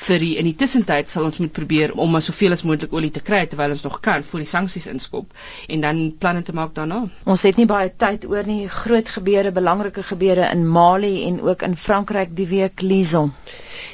vir 0.09 0.19
die 0.19 0.35
in 0.41 0.49
die 0.51 0.57
tussentyd 0.59 1.11
sal 1.13 1.25
ons 1.31 1.39
moet 1.43 1.54
probeer 1.57 1.95
om 1.95 2.11
maar 2.15 2.25
soveel 2.25 2.57
as 2.57 2.65
moontlik 2.67 2.93
olie 2.93 3.11
te 3.15 3.23
kry 3.25 3.45
terwyl 3.47 3.75
ons 3.77 3.85
nog 3.87 4.01
kan 4.05 4.25
voor 4.27 4.43
die 4.45 4.51
sanksies 4.51 4.89
inskop 4.91 5.33
en 5.69 5.85
dan 5.85 6.03
planne 6.19 6.43
te 6.43 6.55
maak 6.57 6.75
daarna. 6.77 7.05
Ons 7.25 7.47
het 7.49 7.61
nie 7.61 7.69
baie 7.71 7.93
tyd 8.05 8.27
oor 8.31 8.47
nie. 8.47 8.65
Groot 8.69 9.09
gebeure, 9.17 9.53
belangrike 9.55 10.03
gebeure 10.03 10.51
in 10.51 10.67
Mali 10.69 11.15
en 11.29 11.41
ook 11.43 11.63
in 11.63 11.77
Frankryk 11.77 12.37
die 12.37 12.49
week 12.51 12.83
Liesel. 12.85 13.31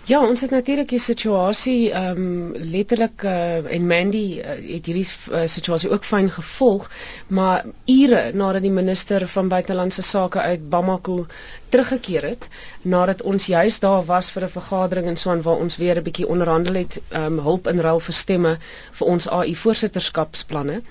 Ja, 0.08 0.20
ons 0.26 0.40
het 0.40 0.50
natuurlik 0.50 0.88
die 0.92 1.02
situasie 1.02 1.90
ehm 1.92 2.20
um, 2.20 2.52
letterlik 2.72 3.22
uh, 3.24 3.72
en 3.74 3.86
Mandy 3.86 4.24
uh, 4.38 4.56
het 4.74 4.88
hierdie 4.90 5.06
uh, 5.06 5.42
situasie 5.46 5.90
ook 5.90 6.04
fyn 6.04 6.30
gevolg, 6.30 6.88
maar 7.28 7.64
ure 7.86 8.22
nadat 8.32 8.62
die 8.66 8.74
minister 8.74 9.28
van 9.28 9.48
buitelandse 9.48 10.02
sake 10.02 10.40
uit 10.40 10.68
Bamako 10.70 11.26
teruggekeer 11.70 12.26
het 12.28 12.48
nadat 12.82 13.22
ons 13.22 13.46
juis 13.46 13.78
daar 13.80 14.04
was 14.04 14.30
vir 14.34 14.44
'n 14.44 14.48
vergadering 14.48 15.06
en 15.06 15.16
so 15.16 15.30
aan 15.30 15.42
waar 15.42 15.62
ons 15.64 15.76
weer 15.76 15.96
'n 15.96 16.02
bietjie 16.02 16.28
onderhandel 16.28 16.74
het 16.74 17.00
um, 17.10 17.38
hulp 17.38 17.66
in 17.68 17.80
ruil 17.80 18.00
vir 18.00 18.14
stemme 18.14 18.58
vir 18.92 19.06
ons 19.06 19.28
AI 19.28 19.56
voorsitterskapsplanne. 19.56 20.82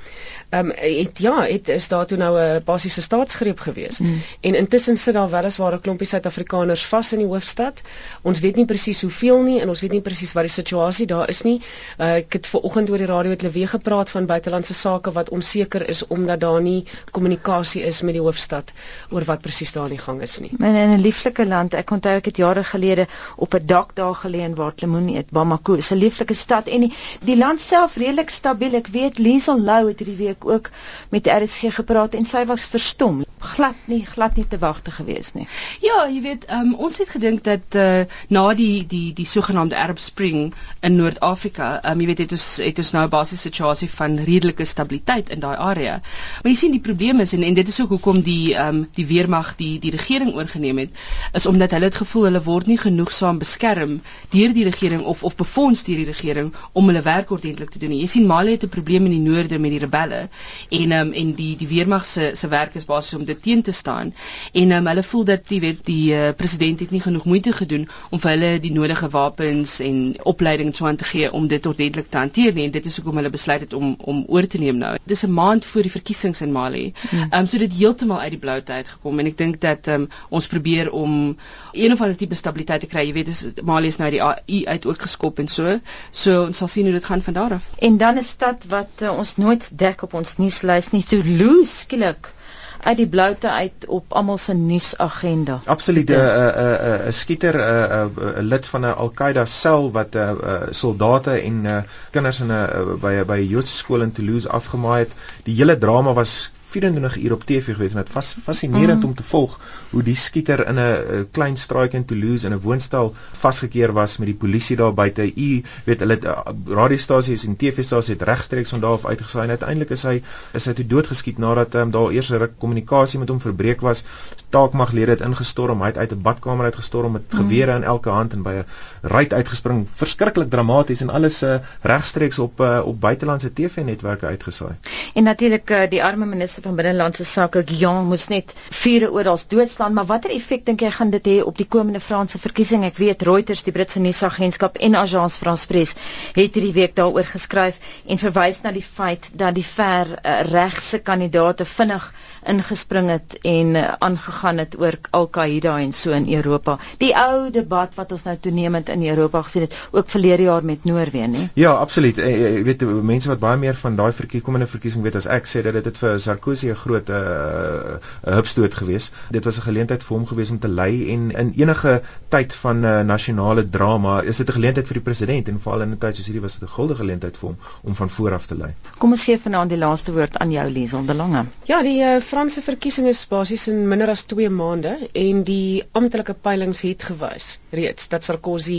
Ehm 0.50 0.66
um, 0.66 0.72
het 0.76 1.20
ja, 1.20 1.42
het 1.42 1.70
is 1.70 1.88
daar 1.88 2.06
toe 2.06 2.18
nou 2.18 2.40
'n 2.40 2.64
basiese 2.66 3.02
staatsgreep 3.02 3.60
gewees. 3.60 4.00
Mm. 4.00 4.22
En 4.42 4.56
intussen 4.56 4.98
sit 4.98 5.14
daar 5.14 5.30
weliswaar 5.30 5.74
'n 5.74 5.82
klompie 5.82 6.08
Suid-Afrikaners 6.08 6.86
vas 6.86 7.12
in 7.14 7.20
die 7.20 7.28
hoofstad. 7.28 7.82
Ons 8.22 8.40
weet 8.40 8.56
nie 8.56 8.66
presies 8.66 9.02
hoeveel 9.02 9.42
nie 9.42 9.60
en 9.62 9.70
ons 9.70 9.82
weet 9.82 9.92
nie 9.92 10.02
presies 10.02 10.34
wat 10.34 10.44
die 10.44 10.52
situasie 10.52 11.06
daar 11.06 11.30
is 11.30 11.42
nie. 11.42 11.62
Uh, 12.00 12.16
ek 12.16 12.34
het 12.34 12.48
ver 12.48 12.60
oggend 12.60 12.90
oor 12.90 12.98
die 12.98 13.06
radio 13.06 13.30
met 13.30 13.42
Lewe 13.42 13.68
gepraat 13.68 14.10
van 14.10 14.26
buitelandse 14.26 14.74
sake 14.74 15.12
wat 15.12 15.30
onseker 15.30 15.90
is 15.90 16.08
omdat 16.08 16.40
daar 16.40 16.62
nie 16.62 16.86
kommunikasie 17.12 17.84
is 17.84 18.02
met 18.02 18.14
die 18.14 18.22
hoofstad 18.22 18.74
oor 19.10 19.24
wat 19.24 19.42
presies 19.42 19.72
daar 19.72 19.84
aan 19.84 19.90
die 19.90 19.98
gang 19.98 20.22
is 20.22 20.40
nie. 20.40 20.52
In 20.70 20.76
'n 20.76 21.02
lieflike 21.02 21.46
land, 21.46 21.74
ek 21.74 21.92
onthou 21.92 22.12
ek 22.20 22.26
het 22.30 22.38
jare 22.38 22.64
gelede 22.64 23.08
op 23.36 23.54
'n 23.54 23.66
dak 23.66 23.96
daar 23.96 24.16
geleë 24.16 24.50
in 24.50 24.56
waar 24.56 24.74
Lemoen 24.76 25.08
eet, 25.10 25.32
Bamako. 25.32 25.74
Is 25.74 25.92
'n 25.92 25.98
lieflike 25.98 26.34
stad 26.34 26.68
en 26.68 26.80
die, 26.80 26.94
die 27.22 27.38
land 27.38 27.60
self 27.60 27.96
redelik 27.96 28.30
stabiel. 28.30 28.76
Ek 28.76 28.88
weet 28.88 29.18
Liesel 29.18 29.60
Lou 29.60 29.88
het 29.88 30.00
hierdie 30.00 30.26
week 30.26 30.46
ook 30.46 30.70
met 31.10 31.28
RSG 31.28 31.74
gepraat 31.74 32.14
en 32.14 32.26
sy 32.26 32.46
was 32.46 32.66
verstom. 32.66 33.26
Glad 33.40 33.76
nie, 33.86 34.06
glad 34.06 34.36
nie 34.36 34.48
te 34.48 34.58
wagte 34.58 34.92
gewees 34.92 35.34
nie. 35.34 35.48
Ja, 35.80 36.08
jy 36.08 36.22
weet, 36.22 36.46
um, 36.52 36.76
ons 36.76 36.98
het 36.98 37.10
gedink 37.10 37.44
dat 37.44 37.76
uh, 37.76 38.04
na 38.28 38.54
die 38.54 38.86
die 38.88 39.14
die 39.14 39.26
sogenaamde 39.26 39.78
Arab 39.78 40.00
Spring 40.00 40.54
in 40.80 40.96
Noord-Afrika, 40.96 41.80
um, 41.92 42.00
jy 42.00 42.06
weet 42.06 42.24
het 42.26 42.32
ons 42.32 42.48
het 42.58 42.78
ons 42.78 42.92
nou 42.92 43.06
'n 43.06 43.10
basiese 43.10 43.42
situasie 43.42 43.90
van 43.90 44.18
redelike 44.18 44.66
stabiliteit 44.66 45.30
in 45.30 45.40
daai 45.40 45.56
area. 45.58 46.02
Maar 46.44 46.52
jy 46.52 46.56
sien 46.56 46.72
die 46.72 46.84
probleem 46.84 47.20
is 47.20 47.34
en 47.34 47.44
en 47.44 47.54
dit 47.54 47.68
is 47.68 47.82
ook 47.82 47.90
hoekom 47.90 48.22
die 48.22 48.56
um, 48.60 48.88
die 48.94 49.06
weermag 49.06 49.56
die 49.56 49.80
die 49.80 49.92
regering 49.92 50.34
oorgeneem 50.36 50.59
het 50.64 50.90
is 51.34 51.46
omdat 51.46 51.72
hulle 51.72 51.86
het 51.86 51.96
gevoel 51.96 52.24
hulle 52.24 52.42
word 52.44 52.68
nie 52.68 52.78
genoegsaam 52.78 53.40
beskerm 53.40 54.02
deur 54.30 54.54
die 54.54 54.64
regering 54.64 55.02
of 55.04 55.24
of 55.24 55.36
befonds 55.36 55.84
deur 55.84 55.96
die 55.96 56.06
regering 56.06 56.54
om 56.72 56.88
hulle 56.88 57.02
werk 57.02 57.32
ordentlik 57.32 57.70
te 57.70 57.80
doen 57.80 57.90
nie. 57.90 58.02
Jy 58.02 58.08
sien 58.08 58.28
Mali 58.28 58.52
het 58.52 58.64
'n 58.64 58.70
probleem 58.70 59.06
in 59.06 59.12
die 59.12 59.32
noorde 59.32 59.60
met 59.60 59.72
die 59.72 59.80
rebelle 59.80 60.30
en 60.70 60.92
um, 60.92 61.12
en 61.14 61.34
die 61.36 61.56
die 61.58 61.68
weermag 61.68 62.06
se 62.06 62.32
se 62.34 62.48
werk 62.48 62.76
is 62.76 62.86
basies 62.86 63.14
om 63.20 63.26
dit 63.26 63.42
teen 63.42 63.62
te 63.62 63.72
staan 63.72 64.14
en 64.54 64.72
um, 64.72 64.88
hulle 64.88 65.04
voel 65.04 65.24
dat 65.24 65.42
jy 65.48 65.60
weet 65.60 65.86
die 65.86 66.14
uh, 66.14 66.30
president 66.38 66.80
het 66.80 66.92
nie 66.92 67.02
genoeg 67.02 67.26
moeite 67.26 67.54
gedoen 67.54 67.88
om 68.10 68.20
vir 68.20 68.32
hulle 68.32 68.60
die 68.60 68.72
nodige 68.72 69.10
wapens 69.10 69.80
en 69.80 70.16
opleiding 70.24 70.76
so 70.76 70.86
aan 70.86 70.96
te 70.96 71.04
gee 71.04 71.32
om 71.32 71.48
dit 71.48 71.66
ordentlik 71.66 72.10
te 72.10 72.18
hanteer 72.18 72.54
nie 72.54 72.66
en 72.66 72.72
dit 72.72 72.86
is 72.86 72.96
hoekom 72.96 73.16
hulle 73.16 73.30
besluit 73.30 73.62
het 73.62 73.74
om 73.74 73.96
om 74.00 74.26
oor 74.28 74.48
te 74.48 74.58
neem 74.58 74.78
nou. 74.78 74.96
Dis 75.06 75.24
'n 75.26 75.34
maand 75.34 75.66
voor 75.66 75.82
die 75.82 75.92
verkiesings 75.92 76.42
in 76.42 76.52
Mali. 76.52 76.94
Ehm 77.12 77.34
um, 77.34 77.46
so 77.46 77.58
dit 77.58 77.74
heeltemal 77.74 78.20
uit 78.20 78.30
die 78.30 78.40
blou 78.40 78.62
uit 78.66 78.88
gekom 78.88 79.20
en 79.20 79.26
ek 79.26 79.38
dink 79.38 79.62
dat 79.62 79.88
um, 79.88 80.08
ons 80.30 80.48
probeer 80.50 80.92
om 80.92 81.38
een 81.72 81.94
of 81.94 82.02
ander 82.02 82.18
tipe 82.18 82.36
stabiliteit 82.36 82.84
te 82.86 82.90
kry. 82.92 83.06
Jy 83.08 83.14
weet, 83.14 83.30
dis 83.32 83.46
Mali 83.64 83.92
is 83.94 84.00
nou 84.02 84.10
die 84.14 84.24
AI 84.24 84.64
uit 84.66 84.88
ook 84.90 85.06
geskop 85.06 85.40
en 85.40 85.48
so. 85.48 85.78
So 86.12 86.46
ons 86.48 86.58
sal 86.58 86.72
sien 86.72 86.90
hoe 86.90 86.98
dit 86.98 87.06
gaan 87.06 87.24
van 87.26 87.38
daar 87.38 87.60
af. 87.60 87.70
En 87.80 87.98
dan 87.98 88.18
'n 88.18 88.26
stad 88.26 88.66
wat 88.70 89.06
uh, 89.06 89.14
ons 89.18 89.38
nooit 89.38 89.72
dek 89.78 90.04
op 90.04 90.14
ons 90.14 90.38
nuuslys 90.38 90.92
nie, 90.92 91.04
Toulouse 91.04 91.78
skielik 91.86 92.34
uit 92.80 92.98
die 92.98 93.08
bloute 93.08 93.50
uit 93.50 93.86
op 93.88 94.14
almal 94.14 94.38
se 94.38 94.54
nuusagenda. 94.54 95.60
Absoluut 95.66 96.10
'n 96.10 96.14
'n 96.14 97.08
'n 97.08 97.14
skieter 97.14 97.56
'n 97.56 98.12
'n 98.40 98.48
lid 98.48 98.68
van 98.68 98.82
'n 98.82 98.96
Al-Qaeda 98.96 99.46
sel 99.46 99.92
wat 99.92 100.16
'n 100.16 100.18
uh, 100.18 100.32
uh, 100.44 100.62
soldate 100.70 101.32
en 101.32 101.66
uh, 101.66 101.78
kinders 102.12 102.40
in 102.40 102.48
'n 102.48 102.52
uh, 102.52 102.94
by 103.02 103.14
'n 103.20 103.26
by 103.26 103.40
'n 103.40 103.48
Joodse 103.48 103.76
skool 103.76 104.02
in 104.02 104.12
Toulouse 104.12 104.50
afgemaai 104.50 105.00
het. 105.00 105.12
Die 105.44 105.56
hele 105.56 105.78
drama 105.78 106.14
was 106.14 106.52
24 106.70 107.18
uur 107.18 107.34
op 107.34 107.44
TV 107.44 107.74
gewees 107.74 107.94
en 107.96 108.04
dit 108.04 108.14
was 108.14 108.36
fascinerend 108.44 109.02
mm. 109.02 109.08
om 109.10 109.16
te 109.16 109.24
volg 109.24 109.60
hoe 109.90 110.04
die 110.04 110.16
skieter 110.16 110.62
in 110.68 110.80
'n 110.80 111.28
klein 111.32 111.58
straatjie 111.58 112.00
in 112.00 112.06
Toulouse 112.06 112.48
in 112.48 112.54
'n 112.54 112.60
woonstel 112.62 113.14
vasgekeer 113.32 113.94
was 113.94 114.18
met 114.18 114.28
die 114.28 114.36
polisie 114.36 114.76
daar 114.76 114.94
buite. 114.94 115.26
U 115.36 115.64
weet 115.86 116.00
hulle 116.00 116.20
uh, 116.24 116.38
radiostasies 116.68 117.46
en 117.46 117.56
TV-stasies 117.56 118.14
het 118.18 118.22
regstreeks 118.22 118.70
van 118.70 118.80
daar 118.80 118.92
af 118.92 119.06
uitgesaai 119.06 119.44
en 119.44 119.50
uiteindelik 119.50 119.90
is 119.90 120.04
hy 120.04 120.22
is 120.54 120.66
hy 120.66 120.74
toe 120.74 120.86
doodgeskiet 120.88 121.38
nadat 121.38 121.76
um, 121.76 121.92
daar 121.92 122.12
eers 122.12 122.30
'n 122.30 122.38
ruk 122.38 122.54
kommunikasie 122.58 123.20
met 123.20 123.30
hom 123.30 123.40
verbreek 123.40 123.82
was. 123.82 124.04
Taakmaglede 124.50 125.12
het 125.12 125.22
ingestorm, 125.22 125.82
hy 125.82 125.88
het 125.88 125.98
uit 125.98 126.12
'n 126.12 126.22
badkamer 126.22 126.66
uitgestorm 126.66 127.12
met 127.12 127.34
mm. 127.34 127.40
gewere 127.40 127.76
in 127.76 127.84
elke 127.84 128.10
hand 128.10 128.34
en 128.34 128.44
by 128.44 128.54
'n 128.62 128.66
ruit 129.02 129.34
uitgespring. 129.34 129.88
Verskriklik 129.94 130.50
dramaties 130.50 131.02
en 131.02 131.10
alles 131.10 131.44
uh, 131.44 131.56
regstreeks 131.82 132.40
op 132.40 132.60
uh, 132.60 132.82
op 132.86 133.02
buitelandse 133.02 133.54
TV-netwerke 133.54 134.26
uitgesaai. 134.26 134.74
En 135.14 135.24
natuurlik 135.24 135.70
uh, 135.70 135.90
die 135.90 136.04
arme 136.04 136.26
minister 136.26 136.59
minister 136.60 136.76
van 136.76 136.76
binnelandse 136.84 137.26
sake 137.26 137.62
Guillaume 137.66 138.08
moes 138.10 138.28
net 138.28 138.54
vure 138.82 139.08
oral 139.12 139.40
doodslaan, 139.48 139.94
maar 139.94 140.06
watter 140.10 140.32
effek 140.36 140.66
dink 140.68 140.82
jy 140.84 140.90
gaan 140.92 141.12
dit 141.14 141.28
hê 141.32 141.36
op 141.44 141.56
die 141.58 141.68
komende 141.68 142.00
Franse 142.04 142.40
verkiesing? 142.40 142.84
Ek 142.84 142.98
weet 143.00 143.24
Reuters, 143.24 143.64
die 143.64 143.72
Britse 143.72 144.00
nuusagentskap 144.04 144.76
en 144.84 144.96
Agence 145.00 145.40
France-Presse 145.40 145.96
het 146.36 146.58
hierdie 146.58 146.74
week 146.76 146.96
daaroor 147.00 147.30
geskryf 147.32 147.80
en 148.06 148.20
verwys 148.20 148.60
na 148.66 148.74
die 148.76 148.84
feit 148.84 149.30
dat 149.40 149.56
die 149.56 149.64
ver 149.64 150.18
uh, 150.20 150.42
regse 150.52 151.00
kandidaate 151.00 151.66
vinnig 151.66 152.12
ingespring 152.52 153.10
het 153.10 153.38
en 153.42 153.76
uh, 153.76 153.86
aangegaan 154.06 154.58
het 154.58 154.78
oor 154.80 154.98
Al-Qaeda 155.10 155.78
en 155.80 155.94
so 155.94 156.12
in 156.12 156.28
Europa. 156.34 156.78
Die 157.02 157.14
ou 157.18 157.50
debat 157.54 157.96
wat 157.96 158.12
ons 158.12 158.26
nou 158.28 158.36
toenemend 158.38 158.90
in 158.90 159.06
Europa 159.08 159.42
gesien 159.48 159.66
het, 159.68 159.78
ook 159.92 160.10
verlede 160.10 160.44
jaar 160.44 160.66
met 160.66 160.84
Noorwe, 160.84 161.28
né? 161.28 161.50
Ja, 161.54 161.72
absoluut. 161.72 162.18
Ek 162.18 162.26
eh, 162.26 162.58
eh, 162.60 162.64
weet 162.66 162.86
mense 163.04 163.30
wat 163.30 163.40
baie 163.40 163.58
meer 163.58 163.78
van 163.80 163.96
daai 163.96 164.12
verkieskomende 164.16 164.68
verkiesing 164.68 165.04
weet 165.06 165.20
as 165.20 165.28
ek 165.30 165.50
sê 165.50 165.64
dat 165.66 165.78
dit 165.84 166.02
vir 166.04 166.20
Sarkozy 166.20 166.70
'n 166.70 166.76
groot 166.76 167.10
'n 167.10 167.14
uh, 167.14 168.36
hupstoot 168.36 168.76
gewees. 168.76 169.12
Dit 169.32 169.46
was 169.46 169.58
'n 169.58 169.68
geleentheid 169.70 170.04
vir 170.04 170.18
hom 170.18 170.28
gewees 170.28 170.52
om 170.52 170.60
te 170.60 170.68
lei 170.68 171.12
en 171.14 171.32
in 171.32 171.54
enige 171.56 172.02
tyd 172.30 172.54
van 172.54 172.80
'n 172.82 172.86
uh, 172.86 173.02
nasionale 173.02 173.70
drama 173.70 174.22
is 174.22 174.38
dit 174.38 174.50
'n 174.50 174.54
geleentheid 174.54 174.88
vir 174.88 175.00
die 175.02 175.08
president 175.10 175.48
en 175.48 175.60
veral 175.60 175.82
in 175.82 175.92
'n 175.92 175.98
tyd 175.98 176.16
soos 176.16 176.26
hierdie 176.26 176.42
was 176.42 176.60
dit 176.60 176.70
'n 176.70 176.74
guldige 176.74 177.00
geleentheid 177.00 177.38
vir 177.38 177.48
hom 177.50 177.58
om 177.84 177.96
van 177.96 178.10
voor 178.10 178.34
af 178.34 178.46
te 178.46 178.56
lei. 178.56 178.72
Kom 178.98 179.12
ons 179.12 179.24
gee 179.24 179.40
vanaand 179.40 179.70
die 179.70 179.78
laaste 179.78 180.14
woord 180.14 180.38
aan 180.38 180.52
jou 180.52 180.70
Liesel 180.70 181.06
de 181.06 181.14
Lange. 181.14 181.46
Ja, 181.66 181.82
die 181.82 182.00
uh, 182.02 182.20
Franse 182.40 182.62
verkiesing 182.64 183.08
is 183.10 183.26
basies 183.28 183.66
in 183.68 183.80
minder 183.92 184.08
as 184.12 184.22
2 184.32 184.46
maande 184.58 184.92
en 185.22 185.42
die 185.48 185.82
amptelike 186.00 186.36
peilings 186.46 186.84
het 186.88 187.02
gewys 187.08 187.48
reeds 187.80 188.06
dat 188.14 188.24
Sarkozy 188.24 188.78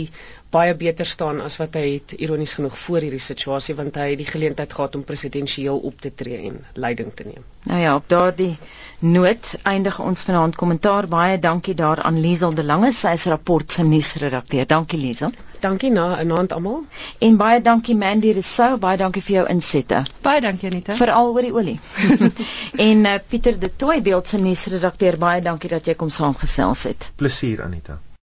baie 0.51 0.75
beter 0.75 1.07
staan 1.07 1.39
as 1.41 1.55
wat 1.61 1.75
hy 1.79 1.85
het 1.93 2.13
ironies 2.19 2.53
genoeg 2.57 2.77
voor 2.77 3.05
hierdie 3.05 3.23
situasie 3.23 3.75
want 3.75 3.95
hy 3.95 4.09
het 4.11 4.19
die 4.19 4.27
geleentheid 4.27 4.73
gehad 4.73 4.95
om 4.99 5.03
presidensieel 5.07 5.77
op 5.89 6.01
te 6.01 6.11
tree 6.13 6.41
en 6.49 6.57
leiding 6.73 7.13
te 7.15 7.23
neem. 7.27 7.45
Nou 7.63 7.79
ja, 7.79 7.95
op 7.95 8.09
daardie 8.11 8.57
noot 8.99 9.53
eindig 9.63 9.99
ons 9.99 10.25
vanaand 10.27 10.55
kommentaar. 10.55 11.07
Baie 11.07 11.39
dankie 11.39 11.75
daaraan 11.75 12.19
Liesel 12.19 12.53
de 12.57 12.63
Lange, 12.63 12.91
sy 12.91 13.15
is 13.19 13.25
rapport 13.31 13.71
se 13.71 13.83
nuusredakteur. 13.87 14.67
Dankie 14.67 14.99
Liesel. 14.99 15.31
Dankie 15.61 15.91
na 15.91 16.19
'n 16.19 16.31
aand 16.31 16.51
almal. 16.51 16.83
En 17.19 17.37
baie 17.37 17.61
dankie 17.61 17.95
Mandy 17.95 18.31
Resou, 18.31 18.77
baie 18.77 18.97
dankie 18.97 19.21
vir 19.21 19.35
jou 19.35 19.47
insette. 19.47 20.03
Baie 20.21 20.41
dankie 20.41 20.69
Anita. 20.69 20.93
Veral 20.93 21.33
oor 21.33 21.41
die 21.41 21.53
olie. 21.53 21.79
en 22.89 23.05
uh, 23.05 23.17
Pieter 23.27 23.59
de 23.59 23.75
Tooy 23.75 24.01
beeld 24.01 24.27
se 24.27 24.37
nuusredakteur, 24.37 25.17
baie 25.17 25.41
dankie 25.41 25.69
dat 25.69 25.85
jy 25.85 25.93
kom 25.95 26.09
saamgesels 26.09 26.83
het. 26.83 27.11
Plesier 27.15 27.61
Anita. 27.63 28.01